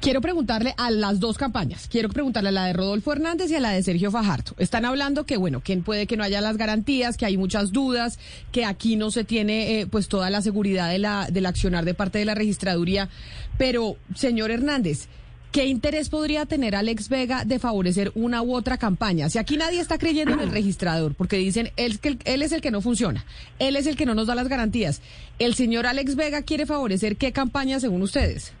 Quiero 0.00 0.22
preguntarle 0.22 0.72
a 0.78 0.90
las 0.90 1.20
dos 1.20 1.36
campañas. 1.36 1.86
Quiero 1.88 2.08
preguntarle 2.08 2.48
a 2.48 2.52
la 2.52 2.64
de 2.64 2.72
Rodolfo 2.72 3.12
Hernández 3.12 3.50
y 3.50 3.56
a 3.56 3.60
la 3.60 3.72
de 3.72 3.82
Sergio 3.82 4.10
Fajardo. 4.10 4.54
Están 4.56 4.86
hablando 4.86 5.26
que, 5.26 5.36
bueno, 5.36 5.60
que 5.60 5.76
puede 5.76 6.06
que 6.06 6.16
no 6.16 6.24
haya 6.24 6.40
las 6.40 6.56
garantías, 6.56 7.18
que 7.18 7.26
hay 7.26 7.36
muchas 7.36 7.70
dudas, 7.70 8.18
que 8.50 8.64
aquí 8.64 8.96
no 8.96 9.10
se 9.10 9.24
tiene 9.24 9.80
eh, 9.80 9.86
pues 9.86 10.08
toda 10.08 10.30
la 10.30 10.40
seguridad 10.40 10.90
del 10.90 11.46
accionar 11.46 11.84
de 11.84 11.92
parte 11.92 12.18
de 12.18 12.24
la 12.24 12.34
registraduría. 12.34 13.10
Pero, 13.58 13.96
señor 14.14 14.50
Hernández, 14.50 15.08
¿Qué 15.52 15.64
interés 15.66 16.10
podría 16.10 16.46
tener 16.46 16.76
Alex 16.76 17.08
Vega 17.08 17.44
de 17.44 17.58
favorecer 17.58 18.12
una 18.14 18.40
u 18.40 18.54
otra 18.54 18.78
campaña? 18.78 19.28
Si 19.28 19.36
aquí 19.36 19.56
nadie 19.56 19.80
está 19.80 19.98
creyendo 19.98 20.34
en 20.34 20.38
el 20.38 20.52
registrador, 20.52 21.16
porque 21.16 21.38
dicen 21.38 21.72
él, 21.74 21.98
él 22.24 22.42
es 22.42 22.52
el 22.52 22.60
que 22.60 22.70
no 22.70 22.80
funciona, 22.80 23.24
él 23.58 23.74
es 23.74 23.88
el 23.88 23.96
que 23.96 24.06
no 24.06 24.14
nos 24.14 24.28
da 24.28 24.36
las 24.36 24.46
garantías. 24.46 25.02
¿El 25.40 25.54
señor 25.54 25.88
Alex 25.88 26.14
Vega 26.14 26.42
quiere 26.42 26.66
favorecer 26.66 27.16
qué 27.16 27.32
campaña 27.32 27.80
según 27.80 28.02
ustedes? 28.02 28.52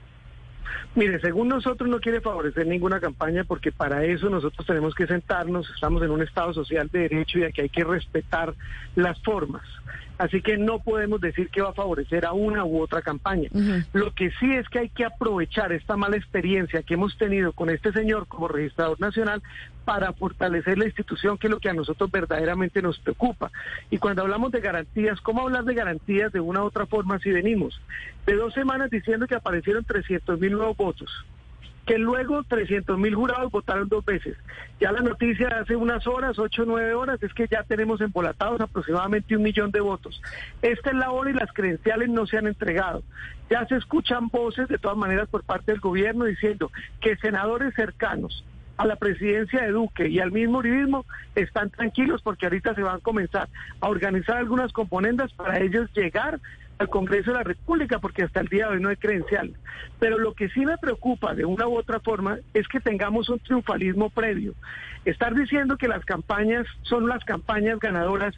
Mire, 0.96 1.20
según 1.20 1.48
nosotros 1.48 1.88
no 1.88 2.00
quiere 2.00 2.20
favorecer 2.20 2.66
ninguna 2.66 2.98
campaña 2.98 3.44
porque 3.44 3.70
para 3.70 4.04
eso 4.04 4.28
nosotros 4.28 4.66
tenemos 4.66 4.94
que 4.94 5.06
sentarnos, 5.06 5.70
estamos 5.70 6.02
en 6.02 6.10
un 6.10 6.22
Estado 6.22 6.52
social 6.52 6.88
de 6.92 7.00
derecho 7.00 7.38
y 7.38 7.44
aquí 7.44 7.60
hay 7.60 7.68
que 7.68 7.84
respetar 7.84 8.54
las 8.96 9.20
formas. 9.22 9.62
Así 10.20 10.42
que 10.42 10.58
no 10.58 10.80
podemos 10.80 11.18
decir 11.18 11.48
que 11.48 11.62
va 11.62 11.70
a 11.70 11.72
favorecer 11.72 12.26
a 12.26 12.32
una 12.32 12.62
u 12.66 12.82
otra 12.82 13.00
campaña. 13.00 13.48
Lo 13.94 14.12
que 14.12 14.30
sí 14.32 14.52
es 14.52 14.68
que 14.68 14.80
hay 14.80 14.88
que 14.90 15.06
aprovechar 15.06 15.72
esta 15.72 15.96
mala 15.96 16.18
experiencia 16.18 16.82
que 16.82 16.92
hemos 16.92 17.16
tenido 17.16 17.52
con 17.52 17.70
este 17.70 17.90
señor 17.92 18.26
como 18.26 18.46
registrador 18.46 19.00
nacional 19.00 19.42
para 19.86 20.12
fortalecer 20.12 20.76
la 20.76 20.84
institución, 20.84 21.38
que 21.38 21.46
es 21.46 21.50
lo 21.50 21.58
que 21.58 21.70
a 21.70 21.72
nosotros 21.72 22.10
verdaderamente 22.10 22.82
nos 22.82 22.98
preocupa. 22.98 23.50
Y 23.90 23.96
cuando 23.96 24.20
hablamos 24.20 24.52
de 24.52 24.60
garantías, 24.60 25.22
¿cómo 25.22 25.40
hablar 25.40 25.64
de 25.64 25.74
garantías 25.74 26.30
de 26.32 26.40
una 26.40 26.62
u 26.62 26.66
otra 26.66 26.84
forma 26.84 27.18
si 27.18 27.30
venimos 27.30 27.80
de 28.26 28.36
dos 28.36 28.52
semanas 28.52 28.90
diciendo 28.90 29.26
que 29.26 29.34
aparecieron 29.34 29.84
300 29.84 30.38
mil 30.38 30.52
nuevos 30.52 30.76
votos? 30.80 31.10
que 31.90 31.98
luego 31.98 32.44
300 32.44 32.96
mil 33.00 33.16
jurados 33.16 33.50
votaron 33.50 33.88
dos 33.88 34.04
veces. 34.04 34.36
Ya 34.78 34.92
la 34.92 35.00
noticia 35.00 35.48
hace 35.60 35.74
unas 35.74 36.06
horas, 36.06 36.38
ocho 36.38 36.62
o 36.62 36.66
nueve 36.66 36.94
horas, 36.94 37.20
es 37.20 37.34
que 37.34 37.48
ya 37.50 37.64
tenemos 37.64 38.00
embolatados 38.00 38.60
aproximadamente 38.60 39.34
un 39.34 39.42
millón 39.42 39.72
de 39.72 39.80
votos. 39.80 40.22
Esta 40.62 40.90
es 40.90 40.96
la 40.96 41.10
hora 41.10 41.30
y 41.30 41.32
las 41.32 41.52
credenciales 41.52 42.08
no 42.08 42.26
se 42.26 42.38
han 42.38 42.46
entregado. 42.46 43.02
Ya 43.50 43.66
se 43.66 43.74
escuchan 43.74 44.28
voces 44.28 44.68
de 44.68 44.78
todas 44.78 44.96
maneras 44.96 45.28
por 45.28 45.42
parte 45.42 45.72
del 45.72 45.80
gobierno 45.80 46.26
diciendo 46.26 46.70
que 47.00 47.16
senadores 47.16 47.74
cercanos 47.74 48.44
a 48.76 48.86
la 48.86 48.94
presidencia 48.94 49.62
de 49.62 49.72
Duque 49.72 50.08
y 50.08 50.20
al 50.20 50.30
mismo 50.30 50.58
uribismo 50.58 51.04
están 51.34 51.70
tranquilos 51.70 52.22
porque 52.22 52.46
ahorita 52.46 52.76
se 52.76 52.82
van 52.82 52.96
a 52.96 53.00
comenzar 53.00 53.48
a 53.80 53.88
organizar 53.88 54.36
algunas 54.36 54.72
componendas 54.72 55.32
para 55.32 55.58
ellos 55.58 55.90
llegar 55.92 56.38
al 56.80 56.88
Congreso 56.88 57.30
de 57.30 57.36
la 57.36 57.44
República, 57.44 57.98
porque 57.98 58.22
hasta 58.22 58.40
el 58.40 58.48
día 58.48 58.66
de 58.66 58.76
hoy 58.76 58.80
no 58.80 58.88
hay 58.88 58.96
credencial. 58.96 59.54
Pero 59.98 60.18
lo 60.18 60.32
que 60.32 60.48
sí 60.48 60.64
me 60.64 60.78
preocupa 60.78 61.34
de 61.34 61.44
una 61.44 61.68
u 61.68 61.76
otra 61.76 62.00
forma 62.00 62.38
es 62.54 62.66
que 62.68 62.80
tengamos 62.80 63.28
un 63.28 63.38
triunfalismo 63.38 64.08
previo. 64.08 64.54
Estar 65.04 65.34
diciendo 65.34 65.76
que 65.76 65.88
las 65.88 66.04
campañas 66.06 66.66
son 66.82 67.06
las 67.06 67.22
campañas 67.24 67.78
ganadoras 67.78 68.34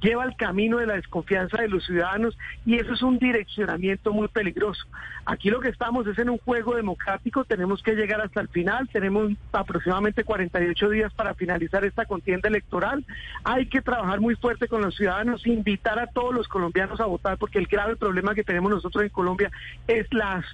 lleva 0.00 0.24
al 0.24 0.36
camino 0.36 0.78
de 0.78 0.86
la 0.86 0.94
desconfianza 0.94 1.60
de 1.60 1.68
los 1.68 1.84
ciudadanos 1.84 2.36
y 2.64 2.76
eso 2.76 2.92
es 2.92 3.02
un 3.02 3.18
direccionamiento 3.18 4.12
muy 4.12 4.28
peligroso. 4.28 4.86
Aquí 5.24 5.50
lo 5.50 5.60
que 5.60 5.68
estamos 5.68 6.06
es 6.06 6.18
en 6.18 6.30
un 6.30 6.38
juego 6.38 6.76
democrático, 6.76 7.44
tenemos 7.44 7.82
que 7.82 7.94
llegar 7.94 8.20
hasta 8.20 8.40
el 8.40 8.48
final, 8.48 8.88
tenemos 8.92 9.32
aproximadamente 9.52 10.24
48 10.24 10.90
días 10.90 11.12
para 11.14 11.34
finalizar 11.34 11.84
esta 11.84 12.04
contienda 12.04 12.48
electoral, 12.48 13.04
hay 13.44 13.66
que 13.66 13.82
trabajar 13.82 14.20
muy 14.20 14.36
fuerte 14.36 14.68
con 14.68 14.82
los 14.82 14.94
ciudadanos, 14.94 15.46
invitar 15.46 15.98
a 15.98 16.06
todos 16.06 16.34
los 16.34 16.48
colombianos 16.48 17.00
a 17.00 17.06
votar, 17.06 17.38
porque 17.38 17.58
el 17.58 17.66
grave 17.66 17.96
problema 17.96 18.34
que 18.34 18.44
tenemos 18.44 18.70
nosotros 18.70 19.04
en 19.04 19.10
Colombia 19.10 19.50
es 19.86 20.06
la, 20.12 20.44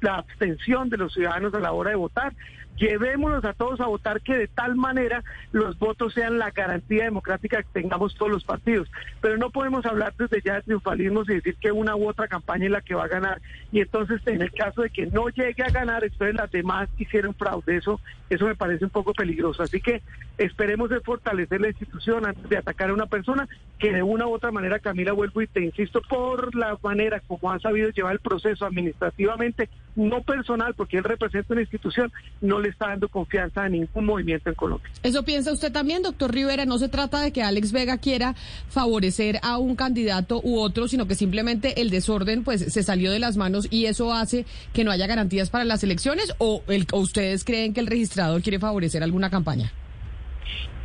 la 0.00 0.16
abstención 0.16 0.88
de 0.88 0.96
los 0.96 1.14
ciudadanos 1.14 1.54
a 1.54 1.60
la 1.60 1.72
hora 1.72 1.90
de 1.90 1.96
votar 1.96 2.34
llevémonos 2.78 3.44
a 3.44 3.52
todos 3.52 3.80
a 3.80 3.86
votar 3.86 4.20
que 4.20 4.36
de 4.36 4.48
tal 4.48 4.76
manera 4.76 5.22
los 5.52 5.78
votos 5.78 6.14
sean 6.14 6.38
la 6.38 6.50
garantía 6.50 7.04
democrática 7.04 7.62
que 7.62 7.80
tengamos 7.80 8.14
todos 8.14 8.30
los 8.30 8.44
partidos. 8.44 8.90
Pero 9.20 9.36
no 9.36 9.50
podemos 9.50 9.84
hablar 9.86 10.14
desde 10.16 10.40
ya 10.42 10.54
de 10.54 10.62
triunfalismos 10.62 11.28
y 11.28 11.34
decir 11.34 11.56
que 11.56 11.72
una 11.72 11.96
u 11.96 12.08
otra 12.08 12.28
campaña 12.28 12.66
es 12.66 12.70
la 12.70 12.80
que 12.80 12.94
va 12.94 13.04
a 13.04 13.08
ganar. 13.08 13.40
Y 13.72 13.80
entonces 13.80 14.20
en 14.26 14.42
el 14.42 14.52
caso 14.52 14.82
de 14.82 14.90
que 14.90 15.06
no 15.06 15.28
llegue 15.28 15.62
a 15.62 15.70
ganar, 15.70 16.04
entonces 16.04 16.34
las 16.34 16.50
demás 16.50 16.88
hicieron 16.98 17.34
fraude. 17.34 17.76
Eso, 17.76 18.00
eso 18.30 18.46
me 18.46 18.54
parece 18.54 18.84
un 18.84 18.90
poco 18.90 19.12
peligroso. 19.12 19.62
Así 19.62 19.80
que 19.80 20.02
esperemos 20.38 20.90
de 20.90 21.00
fortalecer 21.00 21.60
la 21.60 21.68
institución 21.68 22.26
antes 22.26 22.48
de 22.48 22.58
atacar 22.58 22.90
a 22.90 22.94
una 22.94 23.06
persona 23.06 23.48
que 23.78 23.92
de 23.92 24.02
una 24.02 24.26
u 24.26 24.34
otra 24.34 24.50
manera, 24.50 24.78
Camila, 24.78 25.12
vuelvo 25.12 25.42
y 25.42 25.46
te 25.46 25.60
insisto, 25.60 26.00
por 26.08 26.54
la 26.54 26.78
manera 26.82 27.20
como 27.20 27.50
han 27.50 27.60
sabido 27.60 27.90
llevar 27.90 28.12
el 28.12 28.20
proceso 28.20 28.66
administrativamente, 28.66 29.68
no 29.96 30.22
personal, 30.22 30.74
porque 30.74 30.98
él 30.98 31.04
representa 31.04 31.54
una 31.54 31.62
institución, 31.62 32.12
no 32.40 32.60
le 32.60 32.67
está 32.68 32.88
dando 32.88 33.08
confianza 33.08 33.64
a 33.64 33.68
ningún 33.68 34.04
movimiento 34.04 34.48
en 34.48 34.54
Colombia. 34.54 34.90
¿Eso 35.02 35.24
piensa 35.24 35.52
usted 35.52 35.72
también, 35.72 36.02
doctor 36.02 36.32
Rivera? 36.32 36.64
No 36.64 36.78
se 36.78 36.88
trata 36.88 37.20
de 37.20 37.32
que 37.32 37.42
Alex 37.42 37.72
Vega 37.72 37.98
quiera 37.98 38.34
favorecer 38.68 39.38
a 39.42 39.58
un 39.58 39.76
candidato 39.76 40.40
u 40.42 40.58
otro, 40.58 40.88
sino 40.88 41.06
que 41.06 41.14
simplemente 41.14 41.80
el 41.80 41.90
desorden 41.90 42.44
pues 42.44 42.60
se 42.72 42.82
salió 42.82 43.10
de 43.10 43.18
las 43.18 43.36
manos 43.36 43.68
y 43.70 43.86
eso 43.86 44.12
hace 44.12 44.46
que 44.72 44.84
no 44.84 44.90
haya 44.90 45.06
garantías 45.06 45.50
para 45.50 45.64
las 45.64 45.82
elecciones 45.82 46.34
o, 46.38 46.62
el, 46.68 46.86
ustedes 46.92 47.44
creen 47.44 47.74
que 47.74 47.80
el 47.80 47.86
registrador 47.86 48.42
quiere 48.42 48.58
favorecer 48.58 49.02
alguna 49.02 49.30
campaña? 49.30 49.72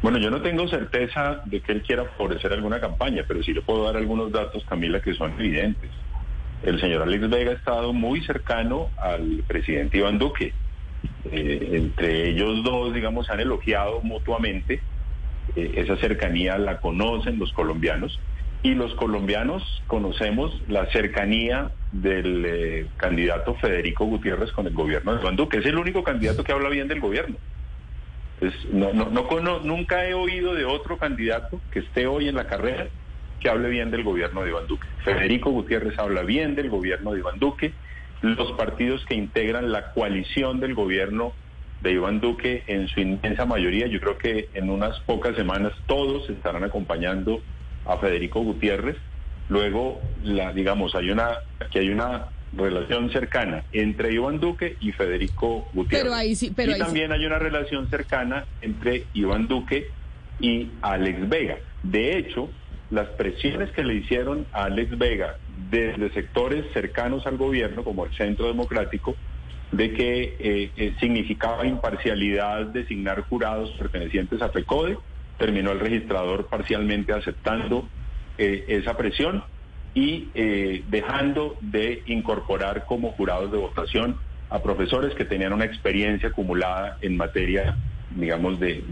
Bueno, 0.02 0.18
yo 0.18 0.30
no 0.30 0.42
tengo 0.42 0.68
certeza 0.68 1.42
de 1.46 1.62
que 1.62 1.72
él 1.72 1.82
quiera 1.82 2.04
favorecer 2.18 2.52
alguna 2.52 2.82
campaña, 2.82 3.24
pero 3.26 3.42
sí 3.42 3.54
le 3.54 3.62
puedo 3.62 3.86
dar 3.86 3.96
algunos 3.96 4.32
datos, 4.34 4.64
Camila, 4.68 5.02
que 5.02 5.14
son 5.14 5.32
evidentes. 5.40 5.90
El 6.62 6.80
señor 6.80 7.04
Alex 7.04 7.30
Vega 7.30 7.52
ha 7.52 7.56
estado 7.56 7.94
muy 7.94 8.22
cercano 8.26 8.90
al 8.98 9.44
presidente 9.48 9.98
Iván 9.98 10.20
Duque. 10.20 10.54
Eh, 11.32 11.70
entre 11.74 12.30
ellos 12.30 12.64
dos, 12.64 12.94
digamos, 12.94 13.30
han 13.30 13.40
elogiado 13.40 14.02
mutuamente. 14.02 14.82
Eh, 15.56 15.74
esa 15.78 15.98
cercanía 15.98 16.58
la 16.58 16.80
conocen 16.80 17.40
los 17.40 17.52
colombianos 17.54 18.20
y 18.62 18.76
los 18.76 18.94
colombianos 18.96 19.84
conocemos 19.88 20.62
la 20.70 20.86
cercanía 20.88 21.72
del 21.92 22.46
eh, 22.46 22.88
candidato 22.98 23.56
Federico 23.56 24.06
Gutiérrez 24.06 24.52
con 24.52 24.68
el 24.68 24.74
gobierno 24.74 25.14
de 25.14 25.22
Iván 25.22 25.36
Duque. 25.36 25.58
Es 25.58 25.66
el 25.66 25.78
único 25.78 26.04
candidato 26.04 26.44
que 26.44 26.52
habla 26.52 26.70
bien 26.70 26.88
del 26.88 27.02
gobierno. 27.02 27.36
no, 28.72 28.94
no, 28.94 29.10
no, 29.10 29.60
nunca 29.60 30.06
he 30.06 30.14
oído 30.14 30.54
de 30.54 30.66
otro 30.66 30.98
candidato 30.98 31.60
que 31.72 31.80
esté 31.80 32.08
hoy 32.08 32.28
en 32.30 32.36
la 32.36 32.48
carrera 32.48 32.88
que 33.40 33.50
hable 33.50 33.70
bien 33.70 33.92
del 33.92 34.04
gobierno 34.04 34.44
de 34.44 34.50
Iván 34.50 34.68
Duque. 34.68 34.88
Federico 35.04 35.50
Gutiérrez 35.52 36.00
habla 36.00 36.24
bien 36.24 36.56
del 36.56 36.70
gobierno 36.70 37.12
de 37.12 37.20
Iván 37.20 37.40
Duque 37.40 37.74
los 38.24 38.54
partidos 38.54 39.06
que 39.06 39.16
integran 39.16 39.72
la 39.72 39.92
coalición 39.92 40.62
del 40.62 40.74
gobierno 40.74 41.34
de 41.82 41.92
Iván 41.92 42.22
Duque 42.22 42.64
en 42.68 42.88
su 42.88 43.02
inmensa 43.02 43.46
mayoría. 43.46 43.88
Yo 43.88 44.00
creo 44.00 44.18
que 44.18 44.48
en 44.54 44.70
unas 44.70 44.98
pocas 45.02 45.36
semanas 45.36 45.74
todos 45.86 46.30
estarán 46.30 46.64
acompañando 46.64 47.42
a 47.86 47.98
Federico 47.98 48.40
Gutiérrez. 48.40 48.96
Luego, 49.50 50.02
la, 50.24 50.54
digamos, 50.54 50.96
hay 50.96 51.12
una, 51.12 51.32
aquí 51.60 51.80
hay 51.80 51.90
una 51.90 52.30
relación 52.56 53.12
cercana 53.12 53.66
entre 53.74 54.14
Iván 54.14 54.40
Duque 54.40 54.78
y 54.80 54.94
Federico 54.94 55.68
Gutiérrez. 55.74 56.04
Pero 56.04 56.16
ahí 56.16 56.36
sí, 56.36 56.54
pero 56.56 56.78
y 56.78 56.80
también 56.80 57.12
hay 57.12 57.26
una 57.26 57.40
relación 57.40 57.90
cercana 57.90 58.46
entre 58.62 59.04
Iván 59.14 59.50
Duque 59.50 59.90
y 60.40 60.70
Alex 60.82 61.28
Vega. 61.28 61.58
De 61.84 62.18
hecho, 62.18 62.50
las 62.90 63.10
presiones 63.10 63.72
que 63.72 63.84
le 63.84 63.96
hicieron 63.96 64.46
a 64.54 64.66
Alex 64.66 64.98
Vega 64.98 65.36
desde 65.70 66.12
sectores 66.12 66.66
cercanos 66.74 67.26
al 67.26 67.38
gobierno, 67.38 67.84
como 67.84 68.06
el 68.06 68.14
Centro 68.14 68.48
Democrático, 68.48 69.16
de 69.72 69.94
que 69.94 70.36
eh, 70.40 70.72
eh, 70.76 70.96
significaba 71.00 71.66
imparcialidad 71.66 72.68
designar 72.68 73.22
jurados 73.22 73.72
pertenecientes 73.72 74.42
a 74.42 74.50
FECODE. 74.50 74.98
Terminó 75.38 75.72
el 75.72 75.80
registrador 75.80 76.48
parcialmente 76.48 77.12
aceptando 77.12 77.88
eh, 78.38 78.66
esa 78.68 78.96
presión 78.96 79.44
y 79.96 80.30
dejando 80.90 81.56
de 81.62 82.02
incorporar 82.08 82.86
como 82.88 83.12
jurados 83.12 83.52
de 83.52 83.60
votación 83.60 84.18
a 84.50 84.60
profesores 84.64 85.14
que 85.14 85.24
tenían 85.24 85.54
una 85.54 85.66
experiencia 85.66 86.30
acumulada 86.30 86.98
en 87.02 87.16
materia 87.16 87.78
digamos, 88.16 88.60
de, 88.60 88.84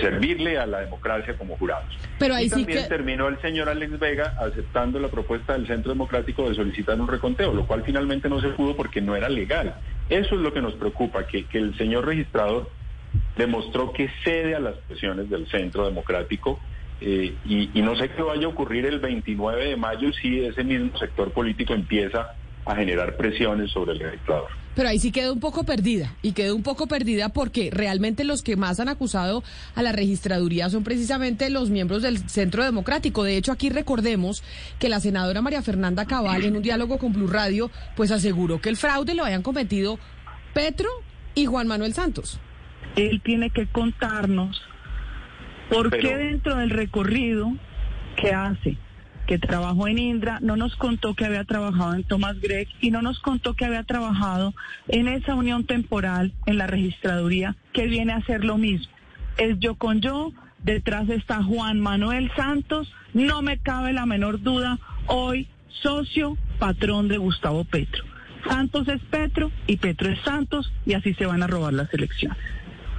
servirle 0.00 0.58
a 0.58 0.66
la 0.66 0.80
democracia 0.80 1.36
como 1.36 1.56
jurados. 1.56 1.96
Pero 2.18 2.34
ahí 2.34 2.46
y 2.46 2.48
sí 2.48 2.64
también 2.64 2.88
terminó 2.88 3.28
el 3.28 3.40
señor 3.40 3.68
Alex 3.68 3.98
Vega 3.98 4.34
aceptando 4.40 4.98
la 4.98 5.08
propuesta 5.08 5.52
del 5.54 5.66
Centro 5.66 5.92
Democrático 5.92 6.48
de 6.48 6.54
solicitar 6.54 7.00
un 7.00 7.08
reconteo, 7.08 7.52
lo 7.52 7.66
cual 7.66 7.82
finalmente 7.84 8.28
no 8.28 8.40
se 8.40 8.48
pudo 8.48 8.76
porque 8.76 9.00
no 9.00 9.16
era 9.16 9.28
legal. 9.28 9.74
Eso 10.08 10.34
es 10.34 10.40
lo 10.40 10.52
que 10.52 10.62
nos 10.62 10.74
preocupa, 10.74 11.26
que, 11.26 11.44
que 11.44 11.58
el 11.58 11.76
señor 11.76 12.06
registrador 12.06 12.70
demostró 13.36 13.92
que 13.92 14.08
cede 14.24 14.54
a 14.54 14.60
las 14.60 14.76
presiones 14.76 15.28
del 15.30 15.46
Centro 15.48 15.84
Democrático 15.84 16.60
eh, 17.00 17.34
y, 17.44 17.70
y 17.72 17.82
no 17.82 17.96
sé 17.96 18.10
qué 18.10 18.22
vaya 18.22 18.46
a 18.46 18.50
ocurrir 18.50 18.86
el 18.86 19.00
29 19.00 19.64
de 19.64 19.76
mayo 19.76 20.12
si 20.12 20.44
ese 20.44 20.62
mismo 20.64 20.96
sector 20.98 21.32
político 21.32 21.72
empieza 21.72 22.34
a 22.66 22.74
generar 22.76 23.16
presiones 23.16 23.70
sobre 23.72 23.92
el 23.92 24.00
registrador. 24.00 24.48
Pero 24.76 24.88
ahí 24.88 25.00
sí 25.00 25.10
quedó 25.10 25.32
un 25.32 25.40
poco 25.40 25.64
perdida, 25.64 26.14
y 26.22 26.32
quedó 26.32 26.54
un 26.54 26.62
poco 26.62 26.86
perdida 26.86 27.28
porque 27.30 27.70
realmente 27.72 28.22
los 28.22 28.42
que 28.42 28.56
más 28.56 28.78
han 28.78 28.88
acusado 28.88 29.42
a 29.74 29.82
la 29.82 29.90
registraduría 29.92 30.70
son 30.70 30.84
precisamente 30.84 31.50
los 31.50 31.70
miembros 31.70 32.02
del 32.02 32.18
Centro 32.30 32.62
Democrático. 32.62 33.24
De 33.24 33.36
hecho, 33.36 33.50
aquí 33.50 33.68
recordemos 33.68 34.44
que 34.78 34.88
la 34.88 35.00
senadora 35.00 35.42
María 35.42 35.62
Fernanda 35.62 36.04
Cabal, 36.06 36.44
en 36.44 36.56
un 36.56 36.62
diálogo 36.62 36.98
con 36.98 37.12
Blue 37.12 37.26
Radio, 37.26 37.70
pues 37.96 38.12
aseguró 38.12 38.60
que 38.60 38.68
el 38.68 38.76
fraude 38.76 39.14
lo 39.14 39.24
habían 39.24 39.42
cometido 39.42 39.98
Petro 40.54 40.88
y 41.34 41.46
Juan 41.46 41.66
Manuel 41.66 41.92
Santos. 41.92 42.38
Él 42.96 43.20
tiene 43.24 43.50
que 43.50 43.66
contarnos 43.66 44.62
por 45.68 45.90
Pero- 45.90 46.08
qué 46.10 46.16
dentro 46.16 46.56
del 46.56 46.70
recorrido 46.70 47.52
que 48.16 48.32
hace, 48.32 48.76
que 49.30 49.38
trabajó 49.38 49.86
en 49.86 50.00
Indra, 50.00 50.40
no 50.42 50.56
nos 50.56 50.74
contó 50.74 51.14
que 51.14 51.24
había 51.24 51.44
trabajado 51.44 51.94
en 51.94 52.02
Thomas 52.02 52.40
Gregg 52.40 52.66
y 52.80 52.90
no 52.90 53.00
nos 53.00 53.20
contó 53.20 53.54
que 53.54 53.64
había 53.64 53.84
trabajado 53.84 54.54
en 54.88 55.06
esa 55.06 55.36
unión 55.36 55.66
temporal 55.66 56.32
en 56.46 56.58
la 56.58 56.66
registraduría 56.66 57.54
que 57.72 57.86
viene 57.86 58.12
a 58.12 58.16
hacer 58.16 58.44
lo 58.44 58.58
mismo. 58.58 58.92
Es 59.36 59.56
yo 59.60 59.76
con 59.76 60.00
yo, 60.00 60.32
detrás 60.64 61.08
está 61.08 61.44
Juan 61.44 61.78
Manuel 61.78 62.28
Santos, 62.34 62.92
no 63.14 63.40
me 63.40 63.58
cabe 63.58 63.92
la 63.92 64.04
menor 64.04 64.42
duda, 64.42 64.80
hoy 65.06 65.46
socio, 65.80 66.36
patrón 66.58 67.06
de 67.06 67.18
Gustavo 67.18 67.62
Petro. 67.62 68.02
Santos 68.48 68.88
es 68.88 69.00
Petro 69.10 69.52
y 69.68 69.76
Petro 69.76 70.10
es 70.10 70.18
Santos 70.22 70.72
y 70.84 70.94
así 70.94 71.14
se 71.14 71.26
van 71.26 71.44
a 71.44 71.46
robar 71.46 71.72
las 71.72 71.94
elecciones 71.94 72.36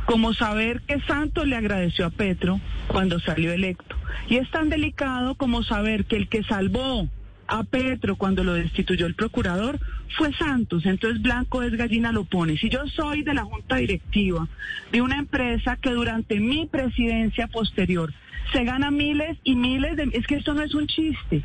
como 0.06 0.34
saber 0.34 0.82
que 0.82 1.00
Santos 1.02 1.48
le 1.48 1.56
agradeció 1.56 2.06
a 2.06 2.10
Petro 2.10 2.60
cuando 2.88 3.20
salió 3.20 3.52
electo. 3.54 3.96
Y 4.28 4.38
es 4.38 4.50
tan 4.52 4.70
delicado 4.70 5.36
como 5.36 5.64
saber 5.64 6.06
que 6.06 6.18
el 6.18 6.28
que 6.28 6.44
salvó 6.44 7.08
a 7.48 7.64
Petro 7.64 8.16
cuando 8.16 8.44
lo 8.44 8.54
destituyó 8.54 9.06
el 9.06 9.16
procurador 9.16 9.80
fue 10.18 10.34
Santos. 10.34 10.86
Entonces 10.86 11.22
Blanco 11.22 11.64
es 11.64 11.76
gallina 11.76 12.12
lo 12.12 12.24
pone. 12.24 12.58
Si 12.58 12.70
yo 12.70 12.88
soy 12.88 13.24
de 13.24 13.34
la 13.34 13.44
junta 13.44 13.76
directiva 13.78 14.48
de 14.92 15.02
una 15.02 15.18
empresa 15.18 15.76
que 15.76 15.92
durante 15.92 16.40
mi 16.40 16.66
presidencia 16.66 17.48
posterior 17.48 18.14
se 18.54 18.64
gana 18.64 18.92
miles 18.92 19.38
y 19.44 19.56
miles 19.56 19.96
de... 19.98 20.10
Es 20.14 20.28
que 20.28 20.36
esto 20.36 20.54
no 20.54 20.62
es 20.62 20.74
un 20.74 20.88
chiste. 20.88 21.44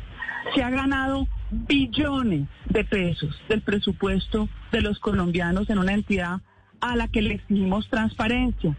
Se 0.55 0.63
ha 0.63 0.69
ganado 0.69 1.27
billones 1.51 2.47
de 2.69 2.83
pesos 2.83 3.37
del 3.49 3.61
presupuesto 3.61 4.49
de 4.71 4.81
los 4.81 4.99
colombianos 4.99 5.69
en 5.69 5.77
una 5.77 5.93
entidad 5.93 6.41
a 6.81 6.95
la 6.95 7.07
que 7.07 7.21
le 7.21 7.35
exigimos 7.35 7.89
transparencia. 7.89 8.75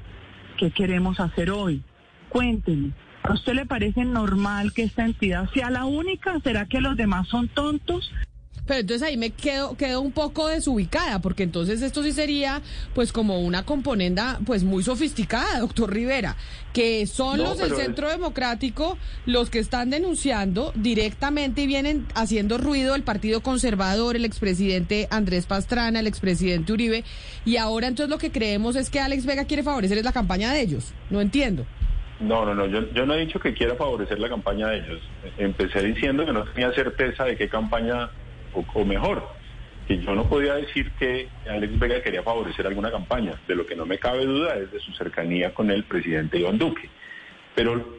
¿Qué 0.57 0.71
queremos 0.71 1.21
hacer 1.21 1.51
hoy? 1.51 1.83
Cuéntenme. 2.29 2.93
¿A 3.23 3.33
usted 3.33 3.55
le 3.55 3.67
parece 3.67 4.05
normal 4.05 4.73
que 4.73 4.85
esta 4.85 5.05
entidad 5.05 5.51
sea 5.53 5.71
la 5.71 5.85
única? 5.85 6.39
¿Será 6.41 6.67
que 6.67 6.81
los 6.81 6.97
demás 6.97 7.29
son 7.29 7.49
tontos? 7.49 8.11
Pero 8.69 8.81
entonces 8.81 9.03
ahí 9.09 9.17
me 9.17 9.31
quedo, 9.31 9.77
quedo 9.77 10.01
un 10.01 10.13
poco 10.13 10.47
desubicada, 10.47 11.21
porque 11.21 11.43
entonces 11.43 11.83
esto 11.83 12.03
sí 12.05 12.13
sería 12.13 12.63
pues 12.95 13.11
como 13.13 13.41
una 13.41 13.65
componenda 13.65 14.39
pues 14.47 14.63
muy 14.63 14.85
sofisticada, 14.85 15.59
doctor 15.61 15.93
Rivera, 15.93 16.37
que 16.73 17.07
son 17.07 17.39
No, 17.39 17.45
los 17.45 17.59
del 17.59 17.73
es- 17.73 17.79
Centro 17.79 18.09
Democrático 18.09 18.97
los 19.27 19.51
que 19.51 19.59
están 19.59 19.91
denunciando 19.91 20.71
directamente 20.77 21.63
y 21.63 21.67
vienen 21.67 22.07
haciendo 22.15 22.59
ruido 22.59 22.95
el 22.95 23.03
Partido 23.03 23.41
Conservador, 23.43 24.15
el 24.17 24.25
expresidente 24.25 25.09
Andrés 25.11 25.47
Pastrana, 25.47 26.01
el 26.01 26.07
expresidente 26.07 26.73
Uribe, 26.73 27.05
y 27.45 27.57
ahora 27.57 27.87
entonces 27.89 28.11
lo 28.11 28.19
que 28.19 28.31
creemos 28.31 28.77
es 28.77 28.91
que 28.91 29.01
Alex 29.01 29.25
Vega 29.27 29.47
quiere 29.47 29.63
favorecer 29.63 29.97
es 29.99 30.05
la 30.05 30.13
campaña 30.13 30.53
de 30.53 30.61
ellos. 30.61 30.93
No 31.11 31.21
entiendo. 31.23 31.65
No, 32.21 32.45
no, 32.45 32.55
no, 32.55 32.67
yo, 32.67 32.81
yo 32.93 33.07
no 33.07 33.15
he 33.15 33.21
dicho 33.25 33.39
que 33.41 33.55
quiera 33.55 33.77
favorecer 33.77 34.19
la 34.19 34.29
campaña 34.29 34.67
de 34.69 34.79
ellos. 34.79 35.01
Empecé 35.39 35.83
diciendo 35.83 36.27
que 36.27 36.33
no 36.33 36.45
tenía 36.45 36.73
certeza 36.73 37.25
de 37.25 37.37
qué 37.37 37.49
campaña, 37.49 38.11
o, 38.55 38.85
mejor, 38.85 39.29
que 39.87 39.99
yo 39.99 40.15
no 40.15 40.29
podía 40.29 40.55
decir 40.55 40.91
que 40.93 41.29
Alex 41.49 41.79
Vega 41.79 42.03
quería 42.03 42.23
favorecer 42.23 42.67
alguna 42.67 42.91
campaña. 42.91 43.41
De 43.47 43.55
lo 43.55 43.67
que 43.67 43.77
no 43.77 43.87
me 43.87 43.99
cabe 43.99 44.25
duda 44.27 44.57
es 44.57 44.71
de 44.71 44.81
su 44.81 44.93
cercanía 44.93 45.55
con 45.55 45.71
el 45.71 45.85
presidente 45.85 46.39
Iván 46.39 46.59
Duque. 46.59 46.89
Pero 47.55 47.99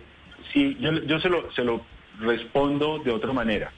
sí, 0.54 0.78
yo, 0.80 0.92
yo 1.04 1.20
se, 1.20 1.30
lo, 1.30 1.52
se 1.52 1.64
lo 1.64 1.82
respondo 2.20 3.00
de 3.00 3.12
otra 3.12 3.34
manera. 3.34 3.72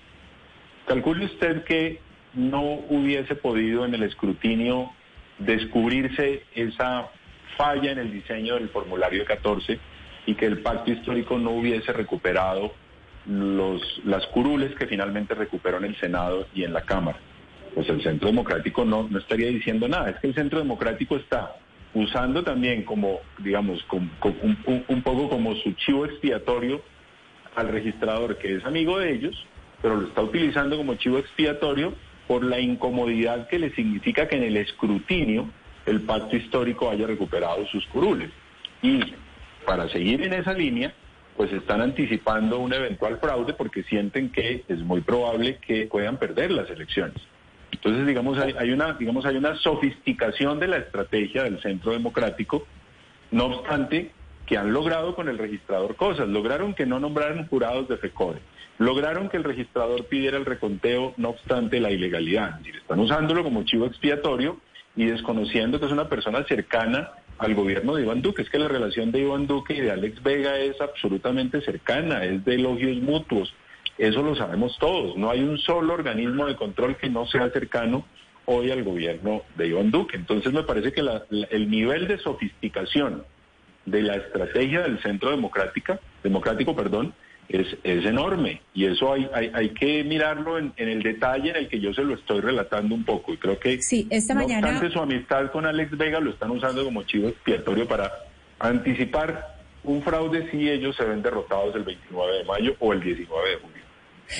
Calcule 0.88 1.26
usted 1.26 1.64
que 1.64 2.02
no 2.34 2.62
hubiese 2.90 3.36
podido 3.36 3.86
en 3.86 3.94
el 3.94 4.04
escrutinio 4.04 4.92
descubrirse 5.40 6.44
esa 6.54 7.10
falla 7.58 7.92
en 7.92 8.00
el 8.00 8.12
diseño 8.12 8.56
del 8.56 8.70
formulario 8.70 9.26
14 9.26 9.80
y 10.26 10.36
que 10.36 10.46
el 10.46 10.60
pacto 10.60 10.92
histórico 10.92 11.38
no 11.38 11.52
hubiese 11.52 11.92
recuperado 11.94 12.74
los, 13.28 13.82
las 14.06 14.26
curules 14.28 14.74
que 14.76 14.88
finalmente 14.88 15.34
recuperó 15.36 15.78
en 15.78 15.86
el 15.86 15.96
Senado 15.98 16.48
y 16.54 16.64
en 16.64 16.74
la 16.74 16.82
Cámara. 16.82 17.20
Pues 17.76 17.88
el 17.90 18.02
Centro 18.04 18.28
Democrático 18.30 18.84
no, 18.84 19.08
no 19.10 19.20
estaría 19.20 19.48
diciendo 19.48 19.88
nada. 19.88 20.10
Es 20.10 20.20
que 20.20 20.28
el 20.28 20.34
Centro 20.36 20.60
Democrático 20.60 21.16
está 21.16 21.56
usando 21.94 22.44
también 22.44 22.84
como, 22.84 23.20
digamos, 23.40 23.84
com- 23.84 24.10
com- 24.20 24.36
un, 24.42 24.58
un- 24.66 24.86
un 24.88 25.02
poco 25.04 25.30
como 25.30 25.56
su 25.56 25.72
chivo 25.74 26.06
expiatorio 26.06 26.82
al 27.56 27.68
registrador 27.70 28.38
que 28.38 28.56
es 28.56 28.66
amigo 28.66 28.98
de 29.00 29.14
ellos, 29.14 29.46
pero 29.82 29.96
lo 29.98 30.08
está 30.08 30.22
utilizando 30.22 30.78
como 30.78 30.96
chivo 30.96 31.18
expiatorio 31.18 31.94
por 32.28 32.44
la 32.44 32.60
incomodidad 32.60 33.48
que 33.50 33.60
le 33.60 33.74
significa 33.76 34.28
que 34.28 34.38
en 34.38 34.44
el 34.44 34.58
escrutinio 34.58 35.50
el 35.86 36.02
pacto 36.02 36.36
histórico 36.38 36.90
haya 36.90 37.08
recuperado 37.08 37.66
sus 37.68 37.86
curules. 37.88 38.30
Y 38.82 39.02
para 39.66 39.90
seguir 39.90 40.22
en 40.24 40.34
esa 40.34 40.54
línea, 40.54 40.94
pues 41.36 41.52
están 41.54 41.82
anticipando 41.82 42.60
un 42.60 42.74
eventual 42.74 43.18
fraude 43.20 43.54
porque 43.54 43.84
sienten 43.84 44.30
que 44.30 44.64
es 44.68 44.80
muy 44.80 45.02
probable 45.02 45.58
que 45.58 45.88
puedan 45.88 46.18
perder 46.18 46.52
las 46.52 46.70
elecciones. 46.70 47.22
Entonces, 47.72 48.06
digamos, 48.06 48.38
hay, 48.38 48.72
una, 48.72 48.94
digamos, 48.94 49.26
hay 49.26 49.38
una 49.38 49.56
sofisticación 49.56 50.60
de 50.60 50.68
la 50.68 50.78
estrategia 50.78 51.44
del 51.44 51.62
Centro 51.62 51.94
Democrático, 51.94 52.68
no 53.32 53.46
obstante 53.46 54.12
que 54.46 54.58
han 54.58 54.74
logrado 54.74 55.16
con 55.16 55.30
el 55.30 55.38
registrador 55.38 55.96
cosas. 55.96 56.28
Lograron 56.28 56.74
que 56.74 56.86
no 56.86 57.00
nombraran 57.00 57.48
jurados 57.48 57.88
de 57.88 57.98
FECODE. 57.98 58.40
Lograron 58.78 59.30
que 59.30 59.38
el 59.38 59.44
registrador 59.44 60.06
pidiera 60.06 60.38
el 60.38 60.46
reconteo, 60.46 61.14
no 61.18 61.30
obstante 61.30 61.80
la 61.80 61.92
ilegalidad. 61.92 62.50
Es 62.50 62.58
decir, 62.58 62.76
están 62.76 63.00
usándolo 63.00 63.44
como 63.44 63.64
chivo 63.64 63.86
expiatorio 63.86 64.60
y 64.96 65.06
desconociendo 65.06 65.80
que 65.80 65.86
es 65.86 65.92
una 65.92 66.10
persona 66.10 66.44
cercana 66.44 67.12
al 67.42 67.56
gobierno 67.56 67.96
de 67.96 68.04
Iván 68.04 68.22
Duque. 68.22 68.44
Es 68.44 68.50
que 68.50 68.60
la 68.60 68.68
relación 68.68 69.12
de 69.12 69.20
Iván 69.22 69.48
Duque 69.48 69.74
y 69.74 69.82
de 69.82 69.92
Alex 69.92 70.22
Vega 70.22 70.58
es 70.60 70.80
absolutamente 70.80 71.60
cercana, 71.62 72.24
es 72.24 72.46
de 72.46 72.56
elogios 72.56 72.98
mutuos. 72.98 73.54
Eso 73.98 74.22
lo 74.22 74.36
sabemos 74.36 74.78
todos. 74.80 75.18
No 75.18 75.30
hay 75.32 75.42
un 75.42 75.58
solo 75.58 75.94
organismo 75.94 76.46
de 76.46 76.56
control 76.56 76.96
que 76.98 77.10
no 77.10 77.26
sea 77.26 77.50
cercano 77.50 78.06
hoy 78.46 78.72
al 78.72 78.84
gobierno 78.84 79.42
de 79.56 79.68
Iván 79.68 79.92
Duque. 79.92 80.18
Entonces 80.18 80.54
me 80.54 80.64
parece 80.64 80.92
que 80.94 81.02
la- 81.02 81.24
el 81.50 81.70
nivel 81.70 82.08
de 82.08 82.18
sofisticación 82.20 83.24
de 83.86 84.04
la 84.04 84.16
estrategia 84.18 84.82
del 84.82 85.00
Centro 85.02 85.32
Democrática, 85.32 86.00
Democrático, 86.24 86.76
perdón, 86.76 87.14
es, 87.50 87.68
es 87.84 88.06
enorme. 88.06 88.62
Y 88.74 88.86
eso 88.86 89.12
hay, 89.14 89.28
hay, 89.34 89.52
hay 89.54 89.70
que 89.70 90.04
mirarlo 90.04 90.58
en, 90.58 90.72
en 90.78 90.90
el 90.90 91.04
detalle 91.04 91.50
en 91.50 91.56
el 91.58 91.68
que 91.68 91.80
yo 91.80 91.94
se 91.94 92.04
lo 92.04 92.14
estoy 92.16 92.40
relatando 92.42 92.96
un 92.96 93.04
poco. 93.04 93.34
Y 93.34 93.38
creo 93.38 93.60
que, 93.60 93.82
Sí, 93.82 94.08
esta 94.10 94.34
no 94.34 94.42
mañana- 94.42 94.68
obstante 94.68 94.94
su 94.94 95.00
amistad 95.02 95.52
con 95.52 95.66
Alex 95.66 95.98
Vega, 95.98 96.20
lo 96.20 96.32
están 96.32 96.52
usando 96.52 96.84
como 96.84 97.04
chivo 97.04 97.28
expiatorio 97.30 97.88
para 97.88 98.12
anticipar 98.60 99.58
un 99.84 100.02
fraude 100.04 100.50
si 100.52 100.70
ellos 100.70 100.96
se 100.96 101.04
ven 101.04 101.22
derrotados 101.22 101.76
el 101.76 101.84
29 101.84 102.38
de 102.38 102.44
mayo 102.46 102.76
o 102.80 102.94
el 102.94 103.02
19 103.02 103.50
de 103.50 103.56
junio. 103.58 103.81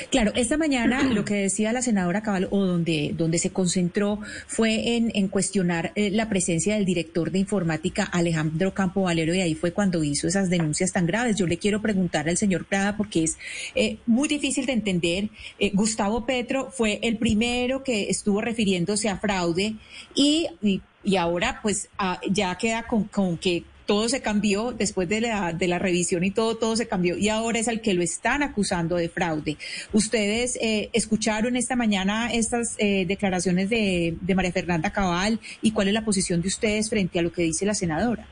Claro, 0.10 0.32
esta 0.36 0.58
mañana 0.58 1.04
lo 1.14 1.26
que 1.26 1.36
decía 1.36 1.74
la 1.74 1.82
senadora 1.82 2.22
Cabal, 2.22 2.48
o 2.52 2.66
donde, 2.66 3.14
donde 3.18 3.40
se 3.40 3.52
concentró, 3.52 4.20
fue 4.48 4.96
en, 4.96 5.12
en 5.16 5.28
cuestionar 5.28 5.92
eh, 5.96 6.12
la 6.12 6.30
presencia 6.30 6.76
del 6.76 6.86
director 6.86 7.32
de 7.32 7.40
informática 7.40 8.04
Alejandro 8.04 8.74
Campo 8.74 9.04
Valero, 9.04 9.34
y 9.34 9.42
ahí 9.42 9.56
fue 9.56 9.72
cuando 9.72 10.04
hizo 10.04 10.28
esas 10.28 10.50
denuncias 10.50 10.92
tan 10.92 11.06
graves. 11.06 11.38
Yo 11.38 11.48
le 11.48 11.58
quiero 11.58 11.82
preguntar 11.82 12.30
al 12.30 12.38
señor 12.38 12.66
Prada, 12.66 12.98
porque 12.98 13.24
es 13.24 13.38
eh, 13.76 13.98
muy 14.06 14.28
difícil 14.28 14.66
de 14.66 14.74
entender. 14.74 15.30
Eh, 15.60 15.72
Gustavo 15.74 16.26
Petro 16.26 16.72
fue 16.72 17.00
el 17.02 17.18
primero 17.18 17.84
que 17.84 18.10
estuvo 18.10 18.42
refiriéndose 18.42 19.10
a 19.10 19.18
fraude, 19.18 19.76
y, 20.16 20.48
y, 20.62 20.82
y 21.04 21.16
ahora 21.16 21.60
pues 21.62 21.90
ah, 21.98 22.20
ya 22.30 22.56
queda 22.58 22.84
con, 22.84 23.06
con 23.06 23.38
que 23.38 23.64
todo 23.86 24.10
se 24.10 24.22
cambió 24.22 24.72
después 24.72 25.10
de 25.10 25.22
la, 25.22 25.54
de 25.54 25.68
la 25.68 25.80
revisión 25.80 26.24
y 26.24 26.32
todo, 26.32 26.58
todo 26.58 26.76
se 26.76 26.88
cambió. 26.88 27.18
Y 27.18 27.30
ahora 27.30 27.60
es 27.60 27.68
al 27.68 27.82
que 27.82 27.94
lo 27.94 28.02
están 28.02 28.44
acusando 28.44 28.96
de 28.96 29.10
fraude. 29.10 29.58
¿Ustedes 29.92 30.58
eh, 30.62 30.90
escucharon 30.94 31.56
esta 31.56 31.76
mañana 31.76 32.32
estas 32.32 32.76
eh, 32.78 33.06
declaraciones 33.06 33.70
de, 33.70 34.16
de 34.20 34.36
María 34.36 34.52
Fernanda 34.52 34.92
Cabal 34.92 35.40
y 35.62 35.72
cuál 35.72 35.88
es 35.88 35.94
la 35.94 36.06
posición 36.06 36.42
de 36.42 36.48
ustedes 36.48 36.90
frente 36.90 37.20
a 37.20 37.22
lo 37.22 37.32
que 37.32 37.44
dice 37.44 37.66
la 37.66 37.74
senadora? 37.74 38.28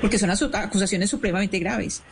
Porque 0.00 0.18
son 0.18 0.30
acusaciones 0.30 1.10
supremamente 1.10 1.58
graves. 1.58 2.02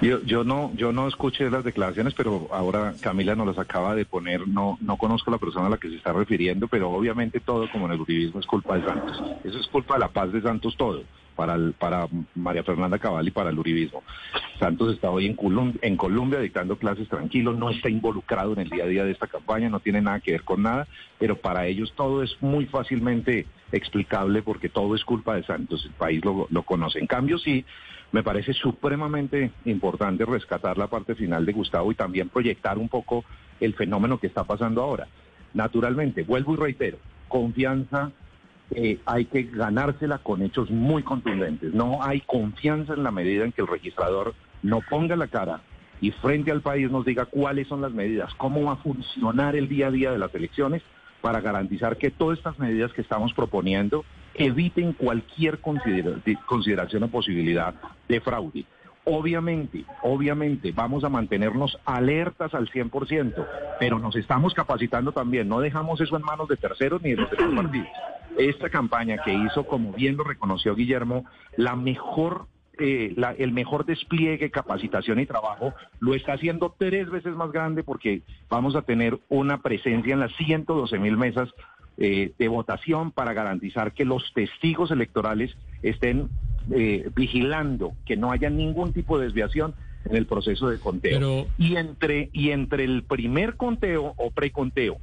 Yo, 0.00 0.20
yo 0.22 0.44
no 0.44 0.72
yo 0.74 0.92
no 0.92 1.08
escuché 1.08 1.48
las 1.50 1.64
declaraciones, 1.64 2.14
pero 2.14 2.48
ahora 2.52 2.94
Camila 3.00 3.34
nos 3.34 3.46
las 3.46 3.58
acaba 3.58 3.94
de 3.94 4.04
poner. 4.04 4.46
No 4.46 4.76
no 4.80 4.96
conozco 4.96 5.30
la 5.30 5.38
persona 5.38 5.66
a 5.66 5.70
la 5.70 5.78
que 5.78 5.88
se 5.88 5.96
está 5.96 6.12
refiriendo, 6.12 6.68
pero 6.68 6.90
obviamente 6.90 7.40
todo, 7.40 7.68
como 7.70 7.86
en 7.86 7.92
el 7.92 8.00
uribismo, 8.00 8.40
es 8.40 8.46
culpa 8.46 8.76
de 8.76 8.84
Santos. 8.84 9.22
Eso 9.44 9.58
es 9.58 9.66
culpa 9.68 9.94
de 9.94 10.00
la 10.00 10.08
paz 10.08 10.32
de 10.32 10.42
Santos 10.42 10.76
todo, 10.76 11.04
para, 11.36 11.54
el- 11.54 11.72
para 11.72 12.06
María 12.34 12.62
Fernanda 12.64 12.98
Cabal 12.98 13.26
y 13.28 13.30
para 13.30 13.50
el 13.50 13.58
uribismo. 13.58 14.02
Santos 14.58 14.94
está 14.94 15.10
hoy 15.10 15.26
en, 15.26 15.96
Colombia 15.96 16.40
dictando 16.40 16.76
clases 16.76 17.08
tranquilos, 17.08 17.56
no 17.56 17.70
está 17.70 17.88
involucrado 17.88 18.52
en 18.52 18.60
el 18.60 18.70
día 18.70 18.84
a 18.84 18.88
día 18.88 19.04
de 19.04 19.12
esta 19.12 19.26
campaña, 19.26 19.68
no 19.68 19.80
tiene 19.80 20.00
nada 20.02 20.20
que 20.20 20.32
ver 20.32 20.42
con 20.42 20.62
nada, 20.62 20.86
pero 21.18 21.36
para 21.36 21.66
ellos 21.66 21.92
todo 21.96 22.22
es 22.22 22.36
muy 22.40 22.66
fácilmente 22.66 23.46
explicable 23.72 24.42
porque 24.42 24.68
todo 24.68 24.94
es 24.94 25.04
culpa 25.04 25.34
de 25.34 25.44
Santos, 25.44 25.84
el 25.84 25.92
país 25.92 26.24
lo, 26.24 26.46
lo 26.50 26.62
conoce. 26.62 26.98
En 27.00 27.06
cambio, 27.06 27.38
sí, 27.38 27.64
me 28.14 28.22
parece 28.22 28.52
supremamente 28.52 29.50
importante 29.64 30.24
rescatar 30.24 30.78
la 30.78 30.86
parte 30.86 31.16
final 31.16 31.44
de 31.44 31.52
Gustavo 31.52 31.90
y 31.90 31.96
también 31.96 32.28
proyectar 32.28 32.78
un 32.78 32.88
poco 32.88 33.24
el 33.58 33.74
fenómeno 33.74 34.18
que 34.18 34.28
está 34.28 34.44
pasando 34.44 34.82
ahora. 34.82 35.08
Naturalmente, 35.52 36.22
vuelvo 36.22 36.54
y 36.54 36.56
reitero, 36.58 36.98
confianza 37.26 38.12
eh, 38.70 39.00
hay 39.04 39.24
que 39.24 39.42
ganársela 39.42 40.18
con 40.18 40.42
hechos 40.42 40.70
muy 40.70 41.02
contundentes. 41.02 41.74
No 41.74 42.04
hay 42.04 42.20
confianza 42.20 42.94
en 42.94 43.02
la 43.02 43.10
medida 43.10 43.46
en 43.46 43.50
que 43.50 43.62
el 43.62 43.66
registrador 43.66 44.34
no 44.62 44.80
ponga 44.88 45.16
la 45.16 45.26
cara 45.26 45.62
y 46.00 46.12
frente 46.12 46.52
al 46.52 46.60
país 46.60 46.88
nos 46.92 47.04
diga 47.04 47.24
cuáles 47.24 47.66
son 47.66 47.80
las 47.80 47.92
medidas, 47.92 48.32
cómo 48.34 48.62
va 48.62 48.74
a 48.74 48.76
funcionar 48.76 49.56
el 49.56 49.68
día 49.68 49.88
a 49.88 49.90
día 49.90 50.12
de 50.12 50.18
las 50.18 50.32
elecciones 50.36 50.82
para 51.20 51.40
garantizar 51.40 51.96
que 51.96 52.12
todas 52.12 52.38
estas 52.38 52.60
medidas 52.60 52.92
que 52.92 53.02
estamos 53.02 53.32
proponiendo 53.32 54.04
eviten 54.34 54.92
cualquier 54.92 55.60
consideración 55.60 57.02
o 57.02 57.08
posibilidad 57.08 57.74
de 58.08 58.20
fraude. 58.20 58.64
Obviamente, 59.06 59.84
obviamente, 60.02 60.72
vamos 60.72 61.04
a 61.04 61.10
mantenernos 61.10 61.78
alertas 61.84 62.54
al 62.54 62.70
100%, 62.70 63.46
pero 63.78 63.98
nos 63.98 64.16
estamos 64.16 64.54
capacitando 64.54 65.12
también. 65.12 65.46
No 65.46 65.60
dejamos 65.60 66.00
eso 66.00 66.16
en 66.16 66.22
manos 66.22 66.48
de 66.48 66.56
terceros 66.56 67.02
ni 67.02 67.10
de 67.10 67.16
los 67.16 67.30
demás 67.30 67.54
partidos. 67.54 67.88
Esta 68.38 68.70
campaña 68.70 69.18
que 69.22 69.34
hizo, 69.34 69.66
como 69.66 69.92
bien 69.92 70.16
lo 70.16 70.24
reconoció 70.24 70.74
Guillermo, 70.74 71.26
la 71.56 71.76
mejor 71.76 72.46
eh, 72.78 73.14
el 73.38 73.52
mejor 73.52 73.84
despliegue, 73.84 74.50
capacitación 74.50 75.20
y 75.20 75.26
trabajo, 75.26 75.74
lo 76.00 76.14
está 76.14 76.32
haciendo 76.32 76.74
tres 76.76 77.08
veces 77.08 77.34
más 77.36 77.52
grande 77.52 77.84
porque 77.84 78.22
vamos 78.48 78.74
a 78.74 78.82
tener 78.82 79.20
una 79.28 79.58
presencia 79.58 80.12
en 80.12 80.18
las 80.18 80.34
112 80.36 80.98
mil 80.98 81.16
mesas 81.16 81.50
eh, 81.96 82.32
de 82.38 82.48
votación 82.48 83.12
para 83.12 83.32
garantizar 83.32 83.92
que 83.92 84.04
los 84.04 84.32
testigos 84.34 84.90
electorales 84.90 85.56
estén 85.82 86.28
eh, 86.70 87.08
vigilando 87.14 87.92
que 88.04 88.16
no 88.16 88.32
haya 88.32 88.50
ningún 88.50 88.92
tipo 88.92 89.18
de 89.18 89.26
desviación 89.26 89.74
en 90.04 90.16
el 90.16 90.26
proceso 90.26 90.68
de 90.68 90.78
conteo. 90.78 91.46
Y 91.58 91.76
entre 91.76 92.30
y 92.32 92.50
entre 92.50 92.84
el 92.84 93.02
primer 93.04 93.56
conteo 93.56 94.14
o 94.16 94.30
preconteo 94.30 94.98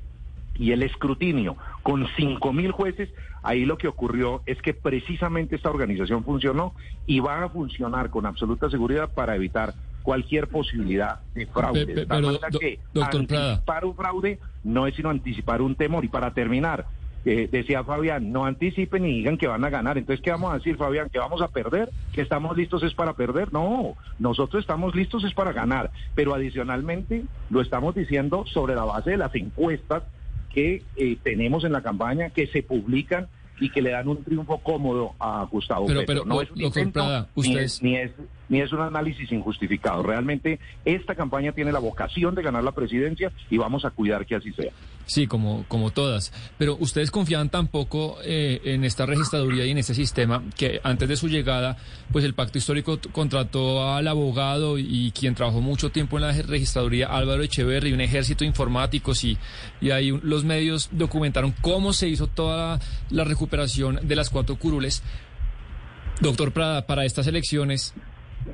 y 0.56 0.72
el 0.72 0.84
escrutinio 0.84 1.56
con 1.84 2.08
cinco 2.18 2.54
mil 2.54 2.72
jueces, 2.72 3.10
ahí 3.42 3.66
lo 3.66 3.78
que 3.78 3.88
ocurrió 3.88 4.42
es 4.46 4.62
que 4.62 4.74
precisamente 4.74 5.56
esta 5.56 5.70
organización 5.70 6.24
funcionó 6.24 6.76
y 7.06 7.20
va 7.20 7.44
a 7.44 7.50
funcionar 7.50 8.10
con 8.10 8.26
absoluta 8.26 8.70
seguridad 8.70 9.14
para 9.14 9.36
evitar 9.36 9.74
cualquier 10.02 10.48
posibilidad 10.48 11.20
de 11.34 11.46
fraude. 11.48 12.06
pero, 12.08 12.40
que 12.60 12.80
doctor 12.94 13.22
anticipar 13.22 13.86
un 13.86 13.96
fraude 13.96 14.40
no 14.64 14.88
es 14.88 14.96
sino 14.96 15.10
anticipar 15.10 15.62
un 15.62 15.76
temor. 15.76 16.06
Y 16.06 16.08
para 16.08 16.34
terminar, 16.34 16.86
eh, 17.24 17.48
decía 17.52 17.84
Fabián, 17.84 18.32
no 18.32 18.46
anticipen 18.46 19.06
y 19.06 19.18
digan 19.18 19.38
que 19.38 19.48
van 19.48 19.64
a 19.64 19.70
ganar. 19.70 19.98
Entonces, 19.98 20.24
¿qué 20.24 20.32
vamos 20.32 20.52
a 20.52 20.58
decir, 20.58 20.76
Fabián? 20.78 21.10
¿Que 21.10 21.20
vamos 21.20 21.42
a 21.42 21.50
perder? 21.50 21.90
¿Que 22.14 22.22
estamos 22.22 22.58
listos 22.58 22.84
es 22.84 22.94
para 22.94 23.14
perder? 23.14 23.54
No, 23.54 23.96
nosotros 24.20 24.62
estamos 24.62 24.96
listos 24.96 25.24
es 25.24 25.34
para 25.34 25.54
ganar. 25.54 25.92
Pero 26.16 26.34
adicionalmente 26.34 27.24
lo 27.50 27.62
estamos 27.62 27.96
diciendo 27.96 28.46
sobre 28.48 28.76
la 28.76 28.86
base 28.86 29.12
de 29.12 29.18
las 29.18 29.34
encuestas 29.36 30.04
que 30.54 30.84
eh, 30.96 31.18
tenemos 31.24 31.64
en 31.64 31.72
la 31.72 31.82
campaña, 31.82 32.30
que 32.32 32.48
se 32.48 32.64
publican 32.64 33.28
y 33.60 33.70
que 33.70 33.82
le 33.82 33.92
dan 33.92 34.08
un 34.08 34.24
triunfo 34.24 34.58
cómodo 34.58 35.14
a 35.20 35.46
Gustavo 35.50 35.86
pero, 35.86 36.00
Petro. 36.02 36.24
Pero, 36.24 36.26
no 36.26 36.42
es 36.42 36.52
un 36.52 36.60
doctor 36.60 37.28
ni, 37.36 37.58
es, 37.58 37.84
ni 37.84 37.96
es 37.96 38.12
un 38.52 38.82
análisis 38.82 39.32
injustificado. 39.32 40.04
Realmente 40.04 40.60
esta 40.86 41.16
campaña 41.16 41.54
tiene 41.54 41.72
la 41.72 41.80
vocación 41.80 42.36
de 42.36 42.44
ganar 42.44 42.64
la 42.64 42.74
presidencia 42.74 43.32
y 43.50 43.58
vamos 43.58 43.86
a 43.86 43.92
cuidar 43.92 44.26
que 44.26 44.36
así 44.36 44.52
sea. 44.52 44.72
Sí, 45.06 45.26
como, 45.28 45.66
como 45.68 45.92
todas. 45.92 46.32
Pero 46.58 46.78
ustedes 46.80 47.12
confían 47.12 47.50
tampoco 47.50 48.18
eh, 48.24 48.62
en 48.66 48.84
esta 48.84 49.06
registraduría 49.06 49.66
y 49.66 49.72
en 49.72 49.78
este 49.78 49.94
sistema 49.94 50.44
que 50.58 50.80
antes 50.84 51.10
de 51.10 51.16
su 51.16 51.28
llegada, 51.28 51.78
pues 52.12 52.24
el 52.24 52.34
pacto 52.34 52.58
histórico 52.58 53.00
contrató 53.12 53.94
al 53.94 54.08
abogado 54.08 54.78
y 54.78 55.12
quien 55.12 55.34
trabajó 55.34 55.62
mucho 55.62 55.90
tiempo 55.90 56.18
en 56.18 56.24
la 56.24 56.32
registraduría, 56.34 57.08
Álvaro 57.08 57.44
Echeverri, 57.44 57.94
un 57.94 58.02
ejército 58.02 58.44
de 58.44 58.48
informáticos 58.48 59.24
y, 59.24 59.38
y 59.80 59.92
ahí 59.92 60.12
los 60.24 60.44
medios 60.44 60.90
documentaron 60.92 61.54
cómo 61.62 61.94
se 61.94 62.08
hizo 62.08 62.28
toda 62.28 62.80
la 63.10 63.24
recuperación 63.24 64.00
de 64.04 64.16
las 64.16 64.30
cuatro 64.30 64.58
curules. 64.58 65.04
Doctor 66.22 66.52
Prada, 66.52 66.86
para 66.86 67.04
estas 67.04 67.26
elecciones, 67.26 67.96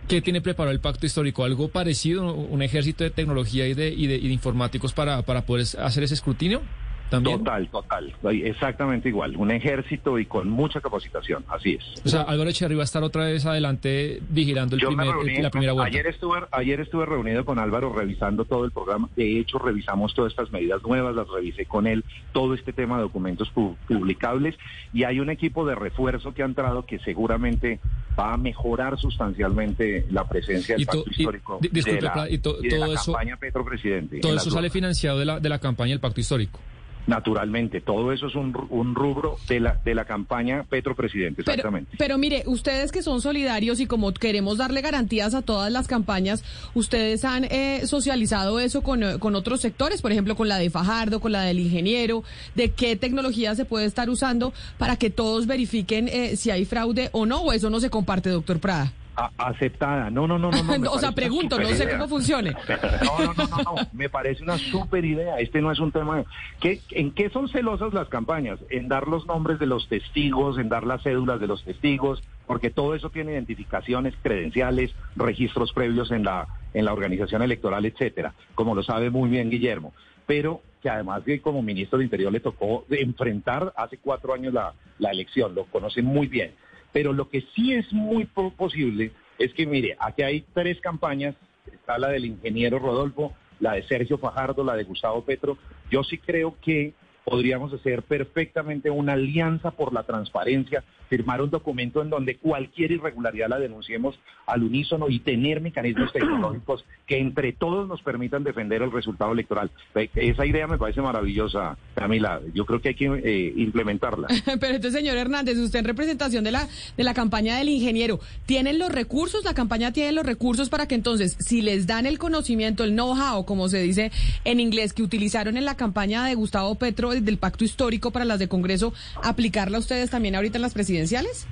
¿Qué 0.08 0.22
tiene 0.22 0.42
preparado 0.42 0.72
el 0.72 0.80
pacto 0.80 1.06
histórico? 1.06 1.44
¿Algo 1.44 1.70
parecido? 1.70 2.34
¿Un 2.34 2.62
ejército 2.62 3.04
de 3.04 3.10
tecnología 3.10 3.68
y 3.68 3.74
de, 3.74 3.90
y 3.90 4.08
de, 4.08 4.18
informáticos 4.18 4.94
para, 4.94 5.22
para 5.22 5.46
poder 5.46 5.66
hacer 5.80 6.04
ese 6.04 6.14
escrutinio? 6.14 6.62
Total, 7.10 7.68
total. 7.70 8.14
Exactamente 8.24 9.10
igual. 9.10 9.36
Un 9.38 9.52
ejército 9.52 10.20
y 10.20 10.26
con 10.26 10.50
mucha 10.50 10.82
capacitación. 10.82 11.46
Así 11.48 11.74
es. 11.74 12.06
O 12.06 12.10
sea, 12.10 12.22
Álvaro 12.24 12.50
Echeverri 12.50 12.76
va 12.76 12.82
a 12.82 12.86
estar 12.86 13.04
otra 13.04 13.26
vez 13.26 13.46
adelante 13.46 14.22
vigilando 14.30 14.76
el 14.76 14.82
primer, 14.82 15.42
la 15.42 15.50
primera 15.50 15.74
vuelta. 15.74 15.88
Ayer 15.88 16.08
estuve, 16.08 16.40
ayer 16.52 16.80
estuve 16.82 17.06
reunido 17.06 17.46
con 17.46 17.60
Álvaro 17.60 17.94
revisando 17.94 18.46
todo 18.46 18.66
el 18.66 18.72
programa. 18.72 19.10
De 19.16 19.40
hecho, 19.40 19.58
revisamos 19.60 20.14
todas 20.14 20.32
estas 20.32 20.52
medidas 20.52 20.82
nuevas, 20.84 21.16
las 21.16 21.28
revisé 21.30 21.66
con 21.66 21.88
él, 21.88 22.04
todo 22.34 22.54
este 22.54 22.74
tema 22.74 22.98
de 22.98 23.04
documentos 23.04 23.50
publicables. 23.88 24.56
Y 24.94 25.04
hay 25.04 25.20
un 25.20 25.30
equipo 25.30 25.66
de 25.66 25.76
refuerzo 25.76 26.34
que 26.34 26.44
ha 26.44 26.46
entrado 26.46 26.86
que 26.86 27.00
seguramente 27.00 27.80
va 28.20 28.34
a 28.34 28.38
mejorar 28.38 28.98
sustancialmente 28.98 30.06
la 30.10 30.28
presencia 30.28 30.76
del 30.76 30.86
pacto 30.86 31.06
histórico 31.10 31.60
de 31.62 32.02
la, 32.02 32.30
y 32.30 32.38
todo 32.40 32.60
eso, 32.62 33.14
campaña 33.14 33.38
Petro 33.38 33.64
Presidente. 33.64 34.20
Todo 34.20 34.36
eso 34.36 34.50
sale 34.50 34.70
financiado 34.70 35.20
de 35.20 35.26
la, 35.26 35.40
de 35.40 35.50
la 35.50 35.60
campaña 35.60 35.92
del 35.92 36.00
pacto 36.00 36.20
histórico. 36.20 36.60
Naturalmente, 37.08 37.80
todo 37.80 38.12
eso 38.12 38.28
es 38.28 38.36
un, 38.36 38.54
un, 38.70 38.94
rubro 38.94 39.38
de 39.48 39.62
la, 39.62 39.80
de 39.84 39.96
la 39.96 40.04
campaña 40.04 40.66
Petro 40.70 40.94
Presidente, 40.94 41.42
exactamente. 41.42 41.96
Pero, 41.98 42.18
mire, 42.18 42.44
ustedes 42.46 42.92
que 42.92 43.02
son 43.02 43.22
solidarios 43.22 43.80
y 43.80 43.88
como 43.88 44.14
queremos 44.14 44.58
darle 44.58 44.82
garantías 44.82 45.34
a 45.34 45.42
todas 45.42 45.72
las 45.72 45.88
campañas, 45.88 46.44
¿ustedes 46.74 47.24
han 47.24 47.46
eh, 47.46 47.82
socializado 47.86 48.60
eso 48.60 48.82
con, 48.82 49.04
eh, 49.04 49.20
con 49.20 49.36
otros 49.36 49.62
sectores? 49.62 50.02
Por 50.02 50.12
ejemplo, 50.12 50.36
con 50.36 50.50
la 50.50 50.58
de 50.58 50.70
Fajardo, 50.70 51.22
con 51.22 51.32
la 51.32 51.44
del 51.44 51.60
ingeniero, 51.60 52.24
de 52.56 52.72
qué 52.72 52.98
tecnología 52.98 53.56
se 53.56 53.64
puede 53.64 53.86
estar 53.86 54.10
usando 54.10 54.54
para 54.78 54.98
que 54.98 55.10
todos 55.10 55.48
verifiquen 55.48 56.10
eh, 56.10 56.36
si 56.36 56.52
hay 56.52 56.66
fraude 56.66 57.10
o 57.14 57.26
no, 57.26 57.40
o 57.40 57.54
eso 57.54 57.70
no 57.70 57.80
se 57.80 57.90
comparte, 57.90 58.30
doctor 58.30 58.60
Prada 58.60 58.92
aceptada. 59.38 60.10
No, 60.10 60.28
no, 60.28 60.38
no, 60.38 60.52
no. 60.52 60.78
no 60.78 60.92
o 60.92 61.00
sea, 61.00 61.12
pregunto, 61.12 61.60
no 61.60 61.68
sé 61.70 61.90
cómo 61.90 62.08
funcione. 62.08 62.56
No, 62.68 63.34
no, 63.34 63.48
no, 63.48 63.58
no, 63.64 63.76
me 63.94 64.10
parece 64.10 64.44
una 64.44 64.58
súper 64.58 65.04
idea. 65.06 65.40
Este 65.40 65.62
no 65.62 65.72
es 65.72 65.80
un 65.80 65.92
tema... 65.92 66.24
¿Qué, 66.60 66.82
¿En 66.92 67.12
qué 67.12 67.30
son 67.30 67.48
celosas 67.50 67.94
las 67.94 68.10
campañas? 68.10 68.60
En 68.70 68.88
dar 68.88 69.08
los 69.08 69.26
nombres 69.26 69.60
de 69.60 69.66
los 69.66 69.88
testigos, 69.88 70.58
en 70.58 70.70
dar 70.70 70.86
las 70.86 71.04
cédulas 71.04 71.40
de 71.40 71.48
los 71.48 71.64
testigos, 71.64 72.22
porque 72.46 72.70
todo 72.70 72.96
eso 72.96 73.10
tiene 73.10 73.34
identificaciones, 73.34 74.14
credenciales, 74.22 74.94
registros 75.16 75.74
previos 75.74 76.12
en 76.12 76.24
la, 76.24 76.48
en 76.74 76.86
la 76.86 76.94
organización 76.94 77.42
electoral, 77.42 77.86
etcétera, 77.86 78.34
como 78.56 78.76
lo 78.76 78.84
sabe 78.84 79.10
muy 79.10 79.30
bien 79.30 79.50
Guillermo. 79.50 79.94
Pero 80.26 80.62
que 80.82 80.90
además 80.90 81.24
que 81.24 81.42
como 81.42 81.62
ministro 81.62 81.98
de 81.98 82.06
Interior 82.06 82.32
le 82.32 82.40
tocó 82.40 82.86
enfrentar 82.90 83.74
hace 83.76 83.98
cuatro 83.98 84.34
años 84.34 84.54
la, 84.54 84.74
la 85.00 85.12
elección, 85.12 85.56
lo 85.56 85.66
conoce 85.66 86.02
muy 86.02 86.28
bien. 86.28 86.54
Pero 86.94 87.14
lo 87.14 87.30
que 87.30 87.42
sí 87.56 87.74
es 87.74 87.92
muy 87.94 88.26
posible 88.26 89.12
es 89.38 89.54
que, 89.54 89.66
mire, 89.66 89.96
aquí 90.00 90.24
hay 90.24 90.46
tres 90.54 90.80
campañas, 90.82 91.36
está 91.72 91.98
la 91.98 92.10
del 92.10 92.26
ingeniero 92.26 92.80
Rodolfo, 92.80 93.34
la 93.60 93.74
de 93.74 93.84
Sergio 93.84 94.18
Fajardo, 94.18 94.64
la 94.64 94.76
de 94.76 94.84
Gustavo 94.84 95.24
Petro. 95.24 95.58
Yo 95.92 96.04
sí 96.04 96.18
creo 96.18 96.56
que 96.62 96.94
podríamos 97.28 97.74
hacer 97.74 98.04
perfectamente 98.04 98.90
una 98.90 99.14
alianza 99.14 99.72
por 99.72 99.92
la 99.92 100.04
transparencia, 100.04 100.86
firmar 101.10 101.42
un 101.42 101.50
documento 101.50 102.02
en 102.02 102.10
donde 102.10 102.38
cualquier 102.38 102.94
irregularidad 102.94 103.50
la 103.50 103.60
denunciemos 103.60 104.18
al 104.46 104.64
unísono 104.64 105.10
y 105.10 105.20
tener 105.20 105.60
mecanismos 105.60 106.14
tecnológicos 106.14 106.86
que 107.06 107.20
entre 107.20 107.52
todos 107.52 107.86
nos 107.86 108.02
permitan 108.02 108.46
defender 108.46 108.82
el 108.82 108.94
resultado 108.94 109.34
electoral. 109.34 109.70
Esa 110.16 110.46
idea 110.46 110.68
me 110.68 110.78
parece 110.78 111.02
maravillosa, 111.02 111.78
Camila. 111.96 112.40
Yo 112.54 112.66
creo 112.66 112.80
que 112.80 112.90
hay 112.90 112.96
que 112.96 113.08
eh, 113.08 113.54
implementarla. 113.58 114.28
Pero 114.46 114.76
entonces, 114.76 114.94
señor 114.94 115.18
Hernández, 115.18 115.58
usted 115.58 115.80
en 115.80 115.86
representación 115.86 116.46
de 116.46 116.52
la, 116.52 116.66
de 116.96 117.04
la 117.04 117.14
campaña 117.14 117.58
del 117.58 117.68
ingeniero, 117.68 118.22
¿tienen 118.46 118.80
los 118.80 118.90
recursos? 118.90 119.44
¿La 119.44 119.54
campaña 119.54 119.92
tiene 119.92 120.14
los 120.14 120.26
recursos 120.26 120.70
para 120.70 120.88
que 120.88 120.96
entonces, 120.96 121.36
si 121.40 121.62
les 121.62 121.88
dan 121.88 122.06
el 122.06 122.20
conocimiento, 122.20 122.86
el 122.86 122.92
know-how, 122.92 123.44
como 123.44 123.68
se 123.68 123.82
dice 123.82 124.14
en 124.46 124.62
inglés, 124.62 124.94
que 124.94 125.04
utilizaron 125.04 125.58
en 125.58 125.66
la 125.66 125.76
campaña 125.76 126.24
de 126.24 126.36
Gustavo 126.36 126.76
Petro, 126.76 127.17
del 127.26 127.38
pacto 127.38 127.64
histórico 127.64 128.12
para 128.12 128.26
las 128.26 128.40
de 128.40 128.48
Congreso, 128.48 128.94
aplicarla 129.24 129.78
a 129.78 129.80
ustedes 129.80 130.10
también 130.10 130.36
ahorita 130.36 130.58
en 130.58 130.62
las 130.62 130.74
presidenciales? 130.74 131.48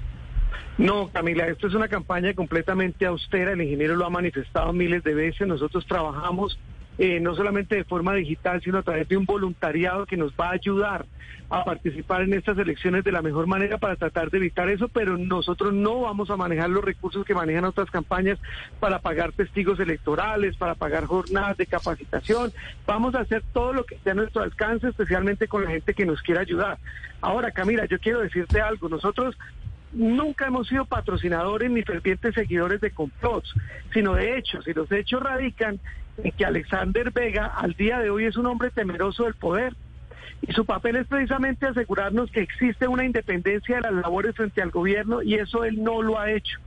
No, 0.78 1.10
Camila, 1.10 1.48
esto 1.48 1.68
es 1.68 1.74
una 1.74 1.88
campaña 1.88 2.34
completamente 2.34 3.06
austera. 3.06 3.54
El 3.54 3.62
ingeniero 3.62 3.96
lo 3.96 4.06
ha 4.06 4.10
manifestado 4.10 4.74
miles 4.74 5.04
de 5.04 5.14
veces. 5.14 5.48
Nosotros 5.48 5.86
trabajamos 5.86 6.60
eh, 6.98 7.20
no 7.20 7.36
solamente 7.36 7.76
de 7.76 7.84
forma 7.84 8.14
digital, 8.14 8.62
sino 8.62 8.78
a 8.78 8.84
través 8.84 9.08
de 9.08 9.18
un 9.18 9.26
voluntariado 9.26 10.06
que 10.06 10.18
nos 10.18 10.34
va 10.34 10.50
a 10.50 10.54
ayudar 10.54 11.06
a 11.50 11.64
participar 11.64 12.22
en 12.22 12.34
estas 12.34 12.58
elecciones 12.58 13.04
de 13.04 13.12
la 13.12 13.22
mejor 13.22 13.48
manera 13.48 13.78
para 13.78 13.96
tratar 13.96 14.32
de 14.32 14.38
evitar 14.38 14.70
eso, 14.70 14.88
pero 14.88 15.18
nosotros 15.18 15.74
no 15.74 16.02
vamos 16.02 16.30
a 16.30 16.38
manejar 16.38 16.70
los 16.70 16.84
recursos 16.84 17.26
que 17.26 17.36
manejan 17.36 17.66
otras 17.66 17.92
campañas 17.92 18.40
para 18.80 19.00
pagar 19.00 19.32
testigos 19.32 19.80
electorales, 19.80 20.58
para 20.58 20.76
pagar 20.76 21.06
jornadas 21.06 21.58
de 21.58 21.68
capacitación. 21.68 22.52
Vamos 22.88 23.14
a 23.16 23.20
hacer 23.20 23.44
todo 23.54 23.74
lo 23.74 23.84
que 23.84 23.96
esté 23.96 24.12
a 24.12 24.16
nuestro 24.16 24.42
alcance, 24.42 24.88
especialmente 24.88 25.48
con 25.48 25.64
la 25.64 25.72
gente 25.72 25.94
que 25.94 26.06
nos 26.06 26.22
quiera 26.22 26.42
ayudar. 26.42 26.80
Ahora, 27.22 27.52
Camila, 27.52 27.86
yo 27.86 28.00
quiero 28.00 28.22
decirte 28.22 28.62
algo. 28.62 28.90
Nosotros 28.90 29.38
nunca 29.94 30.48
hemos 30.48 30.68
sido 30.68 30.86
patrocinadores 30.86 31.70
ni 31.70 31.84
fervientes 31.84 32.34
seguidores 32.34 32.82
de 32.82 32.92
complots, 32.92 33.54
sino 33.94 34.14
de 34.16 34.38
hechos. 34.38 34.68
Y 34.68 34.74
los 34.74 34.92
hechos 34.92 35.22
radican 35.22 35.80
en 36.24 36.32
que 36.32 36.46
Alexander 36.46 37.12
Vega 37.12 37.46
al 37.46 37.74
día 37.74 38.00
de 38.00 38.10
hoy 38.10 38.26
es 38.26 38.38
un 38.38 38.46
hombre 38.46 38.72
temeroso 38.72 39.24
del 39.24 39.36
poder 39.36 39.74
Y 40.42 40.54
su 40.54 40.66
papel 40.66 40.98
es 40.98 41.08
precisamente 41.08 41.66
asegurarnos 41.66 42.32
que 42.32 42.42
existe 42.42 42.88
una 42.88 43.06
independencia 43.06 43.78
de 43.78 43.82
las 43.82 43.94
labores 43.94 44.36
frente 44.36 44.62
al 44.62 44.72
gobierno 44.72 45.22
y 45.22 45.36
eso 45.36 45.64
él 45.64 45.84
no 45.84 46.02
lo 46.02 46.20
ha 46.20 46.32
hecho. 46.32 46.60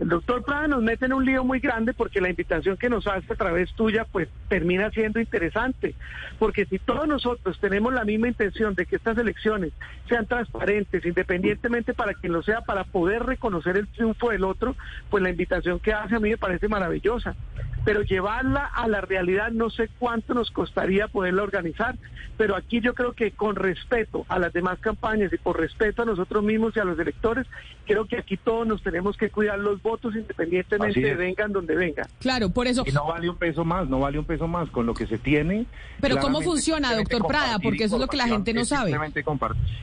El 0.00 0.08
doctor 0.08 0.42
Prada 0.42 0.66
nos 0.66 0.82
mete 0.82 1.06
en 1.06 1.12
un 1.12 1.24
lío 1.24 1.44
muy 1.44 1.60
grande 1.60 1.94
porque 1.94 2.20
la 2.20 2.28
invitación 2.28 2.76
que 2.76 2.90
nos 2.90 3.06
hace 3.06 3.32
a 3.32 3.36
través 3.36 3.72
tuya 3.74 4.04
pues 4.10 4.28
termina 4.48 4.90
siendo 4.90 5.20
interesante. 5.20 5.94
Porque 6.40 6.66
si 6.66 6.80
todos 6.80 7.06
nosotros 7.06 7.58
tenemos 7.60 7.94
la 7.94 8.04
misma 8.04 8.26
intención 8.26 8.74
de 8.74 8.86
que 8.86 8.96
estas 8.96 9.16
elecciones 9.18 9.72
sean 10.08 10.26
transparentes, 10.26 11.06
independientemente 11.06 11.94
para 11.94 12.14
quien 12.14 12.32
lo 12.32 12.42
sea, 12.42 12.62
para 12.62 12.82
poder 12.82 13.22
reconocer 13.22 13.76
el 13.76 13.86
triunfo 13.86 14.30
del 14.30 14.42
otro, 14.42 14.74
pues 15.10 15.22
la 15.22 15.30
invitación 15.30 15.78
que 15.78 15.92
hace 15.92 16.16
a 16.16 16.20
mí 16.20 16.30
me 16.30 16.38
parece 16.38 16.66
maravillosa. 16.66 17.36
Pero 17.84 18.02
llevarla 18.02 18.64
a 18.64 18.88
la 18.88 19.00
realidad 19.00 19.52
no 19.52 19.70
sé 19.70 19.88
cuánto 20.00 20.34
nos 20.34 20.50
costaría 20.50 21.06
poderla 21.06 21.44
organizar. 21.44 21.94
Pero 22.36 22.56
aquí 22.56 22.80
yo 22.80 22.94
creo 22.94 23.12
que 23.12 23.30
con 23.30 23.54
respeto 23.54 24.26
a 24.28 24.40
las 24.40 24.52
demás 24.52 24.80
campañas 24.80 25.32
y 25.32 25.38
por 25.38 25.60
respeto 25.60 26.02
a 26.02 26.06
nosotros 26.06 26.42
mismos 26.42 26.76
y 26.76 26.80
a 26.80 26.84
los 26.84 26.98
electores, 26.98 27.46
creo 27.86 28.06
que 28.06 28.16
aquí 28.16 28.36
todos 28.36 28.66
nos 28.66 28.82
tenemos 28.82 29.16
que 29.16 29.30
cuidar 29.30 29.60
los 29.60 29.80
votos 29.84 30.16
independientemente 30.16 30.98
de 30.98 31.14
vengan 31.14 31.52
donde 31.52 31.76
vengan. 31.76 32.06
Claro, 32.18 32.48
por 32.48 32.66
eso. 32.66 32.82
Y 32.86 32.90
no 32.90 33.06
vale 33.06 33.28
un 33.28 33.36
peso 33.36 33.64
más, 33.64 33.88
no 33.88 34.00
vale 34.00 34.18
un 34.18 34.24
peso 34.24 34.48
más 34.48 34.68
con 34.70 34.86
lo 34.86 34.94
que 34.94 35.06
se 35.06 35.18
tiene. 35.18 35.66
Pero 36.00 36.16
¿cómo 36.16 36.40
funciona, 36.40 36.96
doctor 36.96 37.26
Prada? 37.28 37.58
Porque 37.60 37.84
eso 37.84 37.96
es 37.96 38.00
lo 38.00 38.08
que 38.08 38.16
la 38.16 38.26
gente 38.26 38.52
no 38.52 38.64
sabe. 38.64 38.90
Simplemente 38.90 39.24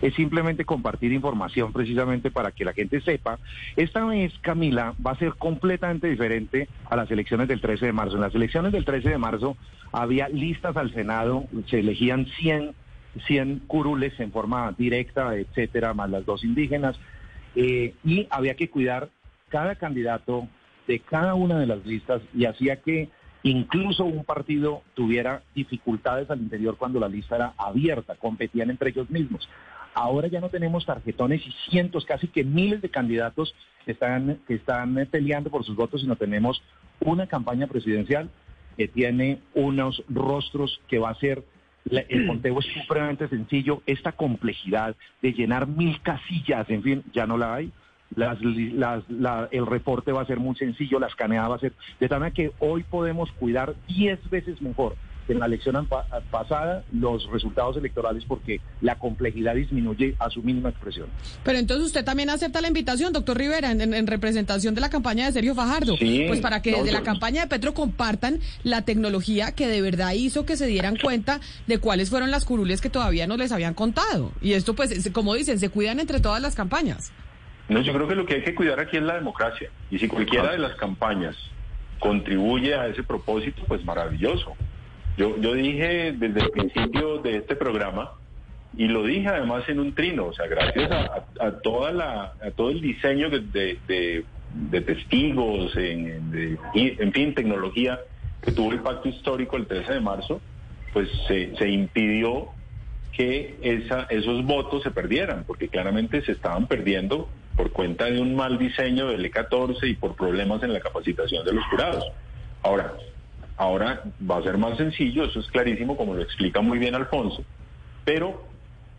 es 0.02 0.14
simplemente 0.16 0.66
compartir 0.66 1.14
información 1.14 1.72
precisamente 1.72 2.32
para 2.32 2.52
que 2.52 2.66
la 2.66 2.74
gente 2.74 2.99
sepa. 2.99 3.39
Esta 3.78 4.04
vez, 4.04 4.34
Camila, 4.41 4.95
va 5.06 5.12
a 5.12 5.18
ser 5.18 5.36
completamente 5.36 6.10
diferente 6.10 6.68
a 6.89 6.95
las 6.95 7.10
elecciones 7.12 7.47
del 7.47 7.62
13 7.62 7.86
de 7.86 7.93
marzo. 7.93 8.16
En 8.16 8.22
las 8.22 8.36
elecciones 8.36 8.72
del 8.72 8.84
13 8.84 9.10
de 9.10 9.18
marzo 9.18 9.56
había 9.91 10.28
listas 10.28 10.76
al 10.76 10.93
Senado, 10.93 11.45
se 11.70 11.80
elegían 11.80 12.26
100 12.26 12.74
100 13.28 13.64
curules 13.68 14.18
en 14.20 14.32
forma 14.32 14.74
directa, 14.78 15.36
etcétera, 15.36 15.93
más 15.93 16.10
las 16.10 16.26
dos 16.26 16.43
indígenas, 16.43 16.97
eh, 17.56 17.93
y 18.04 18.28
había 18.30 18.56
que 18.56 18.70
cuidar 18.70 19.10
cada 19.52 19.76
candidato 19.76 20.47
de 20.88 20.99
cada 20.99 21.36
una 21.36 21.60
de 21.60 21.68
las 21.68 21.86
listas 21.86 22.22
y 22.34 22.45
hacía 22.45 22.78
que 22.78 23.10
incluso 23.43 24.06
un 24.06 24.24
partido 24.24 24.82
tuviera 24.93 25.43
dificultades 25.54 26.30
al 26.30 26.41
interior 26.41 26.78
cuando 26.78 26.99
la 26.99 27.08
lista 27.08 27.36
era 27.36 27.54
abierta, 27.58 28.16
competían 28.16 28.70
entre 28.70 28.89
ellos 28.89 29.10
mismos. 29.10 29.47
Ahora 29.93 30.28
ya 30.28 30.39
no 30.39 30.49
tenemos 30.49 30.86
tarjetones 30.86 31.45
y 31.45 31.52
cientos, 31.70 32.06
casi 32.06 32.28
que 32.28 32.45
miles 32.45 32.82
de 32.82 32.89
candidatos 32.89 33.54
que 33.86 33.91
están, 33.91 34.39
que 34.47 34.56
están 34.56 34.95
peleando 35.12 35.49
por 35.49 35.66
sus 35.66 35.76
votos, 35.76 36.02
sino 36.02 36.16
tenemos 36.16 36.64
una 37.02 37.28
campaña 37.28 37.68
presidencial 37.68 38.30
que 38.78 38.88
tiene 38.88 39.41
unos 39.54 40.02
rostros 40.08 40.80
que 40.88 40.97
va 40.99 41.10
a 41.10 41.16
ser 41.16 41.43
el 41.89 42.28
conteo 42.28 42.60
es 42.60 42.66
supremamente 42.68 43.28
sencillo. 43.28 43.82
Esta 43.86 44.14
complejidad 44.14 44.95
de 45.22 45.34
llenar 45.34 45.68
mil 45.68 46.02
casillas, 46.02 46.70
en 46.70 46.84
fin, 46.84 47.04
ya 47.12 47.26
no 47.26 47.38
la 47.38 47.56
hay 47.56 47.72
el 48.18 49.66
reporte 49.66 50.12
va 50.12 50.22
a 50.22 50.26
ser 50.26 50.39
muy 50.39 50.55
sencillo, 50.55 50.99
la 50.99 51.07
escaneada 51.07 51.47
va 51.47 51.55
a 51.55 51.59
ser 51.59 51.74
de 51.99 52.09
tal 52.09 52.20
manera 52.20 52.34
que 52.34 52.51
hoy 52.59 52.84
podemos 52.84 53.32
cuidar 53.34 53.76
10 53.88 54.30
veces 54.30 54.62
mejor 54.62 54.95
que 55.28 55.34
en 55.34 55.39
la 55.39 55.45
elección 55.45 55.88
pasada 56.32 56.84
los 56.91 57.30
resultados 57.30 57.78
electorales 57.78 58.24
porque 58.28 58.59
la 58.82 58.97
complejidad 58.97 59.55
disminuye 59.55 60.16
a 60.20 60.30
su 60.30 60.41
mínima 60.41 60.70
expresión. 60.70 61.07
Pero 61.43 61.59
entonces 61.59 61.88
usted 61.88 62.03
también 62.03 62.30
acepta 62.30 62.62
la 62.62 62.68
invitación, 62.68 63.14
doctor 63.14 63.38
Rivera, 63.38 63.72
en, 63.72 64.07
representación 64.07 64.74
de 64.74 64.82
la 64.82 64.89
campaña 64.89 65.26
de 65.28 65.34
Sergio 65.34 65.55
Fajardo, 65.55 65.95
pues 65.97 66.39
para 66.41 66.62
que 66.62 66.72
desde 66.72 66.91
la 66.91 67.03
campaña 67.03 67.41
de 67.41 67.47
Petro 67.47 67.74
compartan 67.74 68.39
la 68.64 68.84
tecnología 68.84 69.53
que 69.53 69.68
de 69.68 69.82
verdad 69.82 70.14
hizo 70.14 70.45
que 70.45 70.57
se 70.57 70.66
dieran 70.66 70.97
cuenta 70.97 71.39
de 71.68 71.78
cuáles 71.78 72.09
fueron 72.09 72.32
las 72.32 72.45
curules 72.45 72.82
que 72.82 72.89
todavía 72.89 73.28
no 73.28 73.38
les 73.38 73.51
habían 73.51 73.74
contado. 73.74 74.32
Y 74.41 74.53
esto 74.53 74.76
pues, 74.76 75.09
como 75.12 75.36
dicen, 75.36 75.59
se 75.59 75.70
cuidan 75.70 75.99
entre 75.99 76.20
todas 76.20 76.41
las 76.41 76.55
campañas. 76.55 77.12
No, 77.70 77.82
yo 77.82 77.93
creo 77.93 78.07
que 78.07 78.16
lo 78.16 78.26
que 78.26 78.36
hay 78.36 78.43
que 78.43 78.55
cuidar 78.55 78.80
aquí 78.80 78.97
es 78.97 79.03
la 79.03 79.16
democracia. 79.16 79.70
Y 79.89 79.99
si 79.99 80.07
cualquiera 80.07 80.51
de 80.51 80.57
las 80.57 80.76
campañas 80.76 81.36
contribuye 81.99 82.76
a 82.76 82.88
ese 82.88 83.03
propósito, 83.03 83.64
pues 83.68 83.86
maravilloso. 83.86 84.53
Yo, 85.18 85.38
yo 85.39 85.53
dije 85.53 86.14
desde 86.14 86.41
el 86.41 86.49
principio 86.49 87.20
de 87.20 87.38
este 87.38 87.55
programa, 87.55 88.12
y 88.78 88.88
lo 88.88 89.03
dije 89.03 89.28
además 89.28 89.68
en 89.68 89.80
un 89.80 89.93
trino, 89.93 90.28
o 90.28 90.34
sea, 90.34 90.47
gracias 90.47 90.89
a, 90.91 91.51
toda 91.62 91.91
la, 91.91 92.34
a 92.41 92.51
todo 92.55 92.70
el 92.70 92.82
diseño 92.82 93.30
de, 93.30 93.78
de, 93.88 94.82
testigos, 94.82 95.76
en, 95.76 96.57
en 96.74 97.12
fin, 97.12 97.34
tecnología 97.34 97.99
que 98.41 98.51
tuvo 98.51 98.72
el 98.72 98.80
pacto 98.80 99.09
histórico 99.09 99.57
el 99.57 99.68
13 99.68 99.93
de 99.93 99.99
marzo, 99.99 100.41
pues 100.93 101.09
se, 101.28 101.55
se 101.57 101.70
impidió 101.70 102.47
que 103.12 103.57
esa, 103.62 104.07
esos 104.09 104.45
votos 104.45 104.84
se 104.84 104.91
perdieran, 104.91 105.43
porque 105.45 105.68
claramente 105.68 106.22
se 106.24 106.32
estaban 106.32 106.68
perdiendo 106.68 107.30
por 107.56 107.72
cuenta 107.72 108.06
de 108.06 108.20
un 108.22 108.36
mal 108.36 108.58
diseño 108.58 109.08
del 109.08 109.32
E14 109.32 109.89
y 109.89 109.95
por 109.95 110.16
problemas 110.16 110.64
en 110.64 110.74
la 110.74 110.80
capacitación 110.80 111.45
de 111.45 111.54
los 111.54 111.66
jurados. 111.66 112.06
Ahora, 112.64 112.93
ahora 113.58 114.04
va 114.30 114.38
a 114.38 114.43
ser 114.43 114.58
más 114.58 114.78
sencillo, 114.78 115.26
eso 115.26 115.39
es 115.39 115.47
clarísimo, 115.47 115.97
como 115.97 116.14
lo 116.14 116.22
explica 116.22 116.62
muy 116.62 116.80
bien 116.80 116.95
Alfonso, 116.95 117.43
pero 118.06 118.43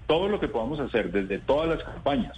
todo 0.06 0.28
lo 0.28 0.40
que 0.40 0.48
podamos 0.48 0.80
hacer 0.80 1.10
desde 1.10 1.38
todas 1.38 1.68
las 1.68 1.82
campañas, 1.82 2.36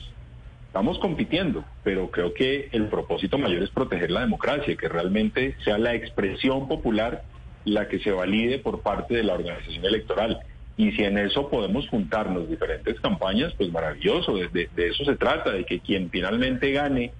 estamos 0.66 0.98
compitiendo, 0.98 1.64
pero 1.82 2.10
creo 2.10 2.34
que 2.34 2.68
el 2.72 2.88
propósito 2.88 3.38
mayor 3.38 3.62
es 3.62 3.70
proteger 3.70 4.10
la 4.10 4.20
democracia, 4.20 4.76
que 4.76 4.88
realmente 4.88 5.56
sea 5.64 5.78
la 5.78 5.94
expresión 5.94 6.68
popular 6.68 7.24
la 7.64 7.88
que 7.88 7.98
se 8.00 8.10
valide 8.10 8.58
por 8.58 8.80
parte 8.80 9.14
de 9.14 9.22
la 9.22 9.34
organización 9.34 9.84
electoral. 9.84 10.40
Y 10.76 10.90
si 10.92 11.04
en 11.04 11.18
eso 11.18 11.48
podemos 11.48 11.88
juntarnos 11.88 12.48
diferentes 12.48 12.98
campañas, 13.00 13.52
pues 13.56 13.70
maravilloso, 13.70 14.34
de, 14.36 14.68
eso 14.76 15.04
se 15.04 15.16
trata, 15.16 15.50
de 15.50 15.64
que 15.64 15.80
quien 15.80 16.10
finalmente 16.10 16.72
gane 16.72 17.12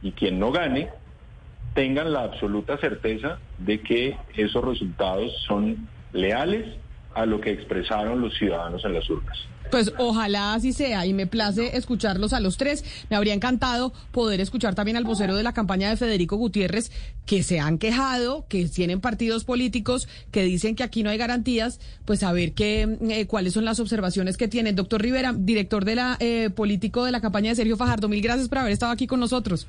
y 0.00 0.12
quien 0.12 0.38
no 0.38 0.52
gane 0.52 0.88
tengan 1.74 2.12
la 2.12 2.22
absoluta 2.22 2.78
certeza 2.78 3.38
de 3.58 3.80
que 3.80 4.16
esos 4.36 4.64
resultados 4.64 5.32
son 5.46 5.88
leales 6.12 6.76
a 7.14 7.26
lo 7.26 7.40
que 7.40 7.50
expresaron 7.50 8.20
los 8.20 8.34
ciudadanos 8.38 8.84
en 8.84 8.94
las 8.94 9.08
urnas. 9.10 9.38
Pues 9.70 9.92
ojalá 9.98 10.54
así 10.54 10.72
sea 10.72 11.04
y 11.06 11.12
me 11.12 11.26
place 11.26 11.76
escucharlos 11.76 12.32
a 12.32 12.40
los 12.40 12.56
tres. 12.56 12.84
Me 13.10 13.16
habría 13.16 13.34
encantado 13.34 13.92
poder 14.12 14.40
escuchar 14.40 14.74
también 14.74 14.96
al 14.96 15.04
vocero 15.04 15.34
de 15.34 15.42
la 15.42 15.52
campaña 15.52 15.88
de 15.88 15.96
Federico 15.96 16.36
Gutiérrez, 16.36 16.92
que 17.26 17.42
se 17.42 17.60
han 17.60 17.78
quejado, 17.78 18.46
que 18.48 18.66
tienen 18.66 19.00
partidos 19.00 19.44
políticos 19.44 20.08
que 20.30 20.42
dicen 20.42 20.76
que 20.76 20.82
aquí 20.82 21.02
no 21.02 21.10
hay 21.10 21.18
garantías, 21.18 21.80
pues 22.04 22.22
a 22.22 22.32
ver 22.32 22.52
qué, 22.52 22.98
eh, 23.08 23.26
cuáles 23.26 23.54
son 23.54 23.64
las 23.64 23.80
observaciones 23.80 24.36
que 24.36 24.48
tienen. 24.48 24.76
Doctor 24.76 25.02
Rivera, 25.02 25.34
director 25.36 25.84
de 25.84 25.94
la 25.96 26.16
eh, 26.20 26.50
político 26.54 27.04
de 27.04 27.12
la 27.12 27.20
campaña 27.20 27.50
de 27.50 27.56
Sergio 27.56 27.76
Fajardo, 27.76 28.08
mil 28.08 28.22
gracias 28.22 28.48
por 28.48 28.58
haber 28.58 28.72
estado 28.72 28.92
aquí 28.92 29.06
con 29.06 29.20
nosotros. 29.20 29.66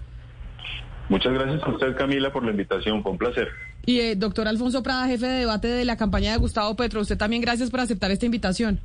Muchas 1.09 1.33
gracias 1.33 1.61
a 1.63 1.69
usted, 1.69 1.95
Camila, 1.95 2.33
por 2.33 2.43
la 2.43 2.51
invitación. 2.51 3.03
Fue 3.03 3.11
un 3.11 3.17
placer. 3.17 3.47
Y 3.85 3.99
eh, 3.99 4.15
doctor 4.15 4.47
Alfonso 4.47 4.81
Prada, 4.81 5.07
jefe 5.07 5.27
de 5.27 5.39
debate 5.39 5.67
de 5.67 5.85
la 5.85 5.97
campaña 5.97 6.31
de 6.31 6.37
Gustavo 6.37 6.75
Petro, 6.75 7.01
usted 7.01 7.17
también 7.17 7.41
gracias 7.41 7.69
por 7.69 7.79
aceptar 7.79 8.09
esta 8.09 8.25
invitación. 8.25 8.79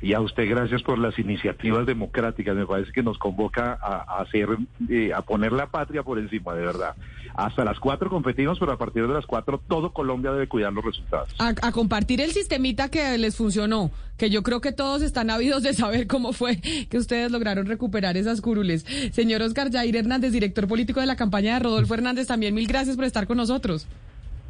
Y 0.00 0.12
a 0.12 0.20
usted 0.20 0.48
gracias 0.48 0.82
por 0.82 0.98
las 0.98 1.18
iniciativas 1.18 1.86
democráticas. 1.86 2.54
Me 2.54 2.66
parece 2.66 2.92
que 2.92 3.02
nos 3.02 3.18
convoca 3.18 3.78
a, 3.82 4.20
hacer, 4.20 4.48
eh, 4.88 5.12
a 5.12 5.22
poner 5.22 5.52
la 5.52 5.66
patria 5.66 6.02
por 6.02 6.18
encima, 6.18 6.54
de 6.54 6.64
verdad. 6.64 6.94
Hasta 7.34 7.64
las 7.64 7.78
cuatro 7.78 8.08
competimos, 8.08 8.58
pero 8.58 8.72
a 8.72 8.78
partir 8.78 9.06
de 9.06 9.14
las 9.14 9.26
cuatro 9.26 9.60
todo 9.68 9.92
Colombia 9.92 10.32
debe 10.32 10.48
cuidar 10.48 10.72
los 10.72 10.84
resultados. 10.84 11.34
A, 11.38 11.72
compartir 11.72 12.20
el 12.20 12.32
sistemita 12.32 12.88
que 12.88 13.16
les 13.18 13.36
funcionó, 13.36 13.90
que 14.16 14.30
yo 14.30 14.42
creo 14.42 14.60
que 14.60 14.72
todos 14.72 15.02
están 15.02 15.30
ávidos 15.30 15.62
de 15.62 15.74
saber 15.74 16.06
cómo 16.06 16.32
fue 16.32 16.60
que 16.88 16.98
ustedes 16.98 17.30
lograron 17.30 17.66
recuperar 17.66 18.16
esas 18.16 18.40
curules. 18.40 18.84
Señor 19.12 19.42
Oscar 19.42 19.70
Jair 19.70 19.96
Hernández, 19.96 20.32
director 20.32 20.66
político 20.66 21.00
de 21.00 21.06
la 21.06 21.16
campaña 21.16 21.54
de 21.54 21.60
Rodolfo 21.60 21.94
Hernández, 21.94 22.26
también 22.26 22.54
mil 22.54 22.66
gracias 22.66 22.96
por 22.96 23.04
estar 23.04 23.26
con 23.26 23.36
nosotros. 23.36 23.86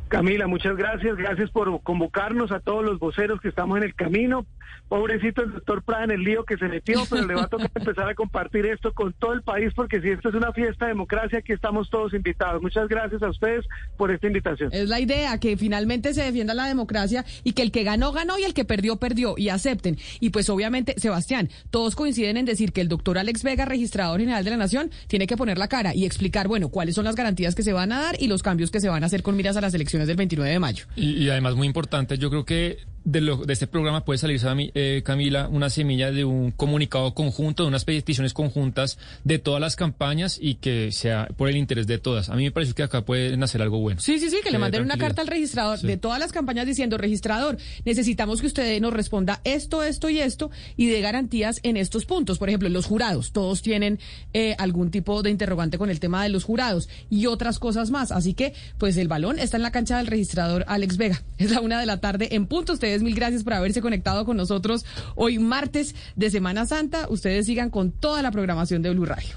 Camila, 0.09 0.47
muchas 0.47 0.77
gracias. 0.77 1.17
Gracias 1.17 1.51
por 1.51 1.83
convocarnos 1.83 2.51
a 2.53 2.61
todos 2.61 2.85
los 2.85 2.99
voceros 2.99 3.41
que 3.41 3.49
estamos 3.49 3.79
en 3.79 3.85
el 3.85 3.95
camino. 3.95 4.47
Pobrecito 4.89 5.43
el 5.43 5.53
doctor 5.53 5.83
Prada 5.83 6.05
en 6.05 6.13
el 6.13 6.23
lío 6.23 6.45
que 6.45 6.57
se 6.57 6.67
metió, 6.67 7.03
pero 7.11 7.27
le 7.27 7.35
va 7.35 7.43
a 7.43 7.49
tocar 7.49 7.71
empezar 7.75 8.09
a 8.09 8.15
compartir 8.15 8.65
esto 8.67 8.93
con 8.95 9.13
todo 9.13 9.35
el 9.35 9.43
país, 9.43 9.73
porque 9.75 10.01
si 10.01 10.09
esto 10.09 10.31
es 10.31 10.35
una 10.35 10.53
fiesta 10.53 10.87
de 10.87 10.93
democracia, 10.93 11.41
aquí 11.41 11.53
estamos 11.53 11.91
todos 11.91 12.15
invitados. 12.15 12.63
Muchas 12.63 12.89
gracias 12.89 13.23
a 13.23 13.29
ustedes 13.29 13.67
por 13.99 14.11
esta 14.11 14.27
invitación. 14.27 14.71
Es 14.73 14.89
la 14.89 14.99
idea, 14.99 15.39
que 15.39 15.57
finalmente 15.59 16.15
se 16.15 16.23
defienda 16.23 16.55
la 16.55 16.67
democracia 16.67 17.25
y 17.45 17.53
que 17.53 17.63
el 17.63 17.71
que 17.71 17.85
ganó, 17.85 18.13
ganó 18.13 18.39
y 18.39 18.45
el 18.45 18.55
que 18.55 18.65
perdió, 18.65 18.97
perdió. 18.97 19.35
Y 19.37 19.51
acepten. 19.51 19.99
Y 20.21 20.31
pues 20.31 20.49
obviamente, 20.49 20.95
Sebastián, 20.97 21.51
todos 21.71 21.95
coinciden 21.95 22.39
en 22.39 22.47
decir 22.47 22.73
que 22.73 22.81
el 22.81 22.89
doctor 22.89 23.19
Alex 23.19 23.43
Vega, 23.43 23.67
registrador 23.67 24.21
general 24.21 24.45
de 24.45 24.51
la 24.51 24.57
Nación, 24.57 24.91
tiene 25.07 25.27
que 25.27 25.37
poner 25.37 25.59
la 25.59 25.69
cara 25.69 25.95
y 25.95 26.07
explicar, 26.07 26.49
bueno, 26.49 26.71
cuáles 26.71 26.95
son 26.95 27.05
las 27.05 27.15
garantías 27.15 27.55
que 27.55 27.63
se 27.63 27.75
van 27.75 27.93
a 27.93 28.01
dar 28.01 28.17
y 28.19 28.29
los 28.29 28.43
cambios 28.43 28.71
que 28.71 28.81
se 28.81 28.89
van 28.89 29.03
a 29.03 29.07
hacer 29.07 29.23
con 29.23 29.37
miras 29.37 29.57
a 29.57 29.61
las 29.61 29.75
elecciones 29.75 29.98
del 30.07 30.17
29 30.17 30.53
de 30.53 30.59
mayo. 30.59 30.87
Y, 30.97 31.25
y 31.25 31.31
además 31.31 31.55
muy 31.55 31.67
importante, 31.67 32.19
yo 32.19 32.31
creo 32.31 32.45
que 32.45 32.79
de, 33.09 33.23
lo, 33.23 33.37
de 33.39 33.53
este 33.55 33.67
programa 33.67 34.05
puede 34.05 34.19
salir, 34.19 34.39
eh, 34.75 35.03
Camila, 35.05 35.49
una 35.49 35.71
semilla 35.71 36.13
de 36.13 36.25
un 36.25 36.51
comunicado 36.51 37.15
conjunto, 37.15 37.63
de 37.63 37.69
unas 37.69 37.85
peticiones 37.87 38.35
conjuntas 38.35 38.99
de 39.25 39.39
todas 39.39 39.61
las 39.61 39.77
campañas 39.77 40.39
y 40.41 40.57
que 40.57 40.93
sea 40.93 41.27
por 41.37 41.49
el 41.49 41.57
interés 41.57 41.87
de 41.87 41.99
todas. 41.99 42.29
A 42.29 42.37
mí 42.37 42.45
me 42.45 42.51
parece 42.51 42.75
que 42.75 42.83
acá 42.83 43.07
pueden 43.07 43.43
hacer 43.43 43.63
algo 43.63 43.79
bueno. 43.79 44.01
Sí, 44.01 44.19
sí, 44.19 44.29
sí, 44.29 44.37
que 44.45 44.51
le 44.51 44.59
manden 44.59 44.83
una 44.83 44.99
carta 44.99 45.23
al 45.23 45.29
registrador 45.29 45.81
de 45.81 45.97
todas 45.97 46.19
las 46.19 46.33
campañas 46.33 46.67
diciendo, 46.67 46.99
registrador, 46.99 47.57
necesitamos 47.87 48.43
que 48.43 48.47
usted 48.47 48.81
nos 48.81 48.93
responda 48.93 49.41
esto, 49.45 49.83
esto 49.83 50.11
y 50.11 50.19
esto 50.19 50.51
y 50.77 50.89
dé 50.89 51.01
garantías 51.01 51.61
en 51.63 51.79
estos 51.79 52.05
puntos. 52.05 52.39
Por 52.39 52.51
ejemplo, 52.51 52.69
los 52.69 52.85
jurados, 52.85 53.33
todos 53.33 53.63
tienen 53.63 53.99
eh, 54.35 54.55
algún 54.59 54.91
tipo 54.91 55.23
de 55.23 55.31
interrogante 55.31 55.79
con 55.79 55.89
el 55.89 55.99
tema 55.99 56.23
de 56.23 56.29
los 56.29 56.45
jurados 56.45 56.91
y 57.09 57.25
otras 57.25 57.59
cosas 57.59 57.91
más. 57.91 58.13
Así 58.13 58.35
que, 58.35 58.53
pues 58.77 58.99
el 58.99 59.09
balón 59.09 59.39
está 59.39 59.57
en 59.57 59.63
la 59.63 59.73
cancha 59.73 59.97
del 59.97 60.09
registrador 60.09 60.67
Alex 60.69 60.99
Vega. 60.99 61.23
Es 61.39 61.53
la 61.53 61.61
una 61.61 61.79
de 61.79 61.87
la 61.87 62.01
tarde 62.01 62.35
en 62.35 62.47
punto. 62.47 62.77
Mil 63.03 63.15
gracias 63.15 63.45
por 63.45 63.55
haberse 63.55 63.81
conectado 63.81 64.25
con 64.25 64.37
nosotros 64.37 64.85
hoy 65.15 65.39
martes 65.39 65.95
de 66.17 66.31
Semana 66.31 66.67
Santa. 66.67 67.07
Ustedes 67.09 67.47
sigan 67.47 67.71
con 67.71 67.93
toda 67.93 68.23
la 68.23 68.31
programación 68.31 68.83
de 68.83 68.91
Blue 68.91 69.05
Radio. 69.05 69.35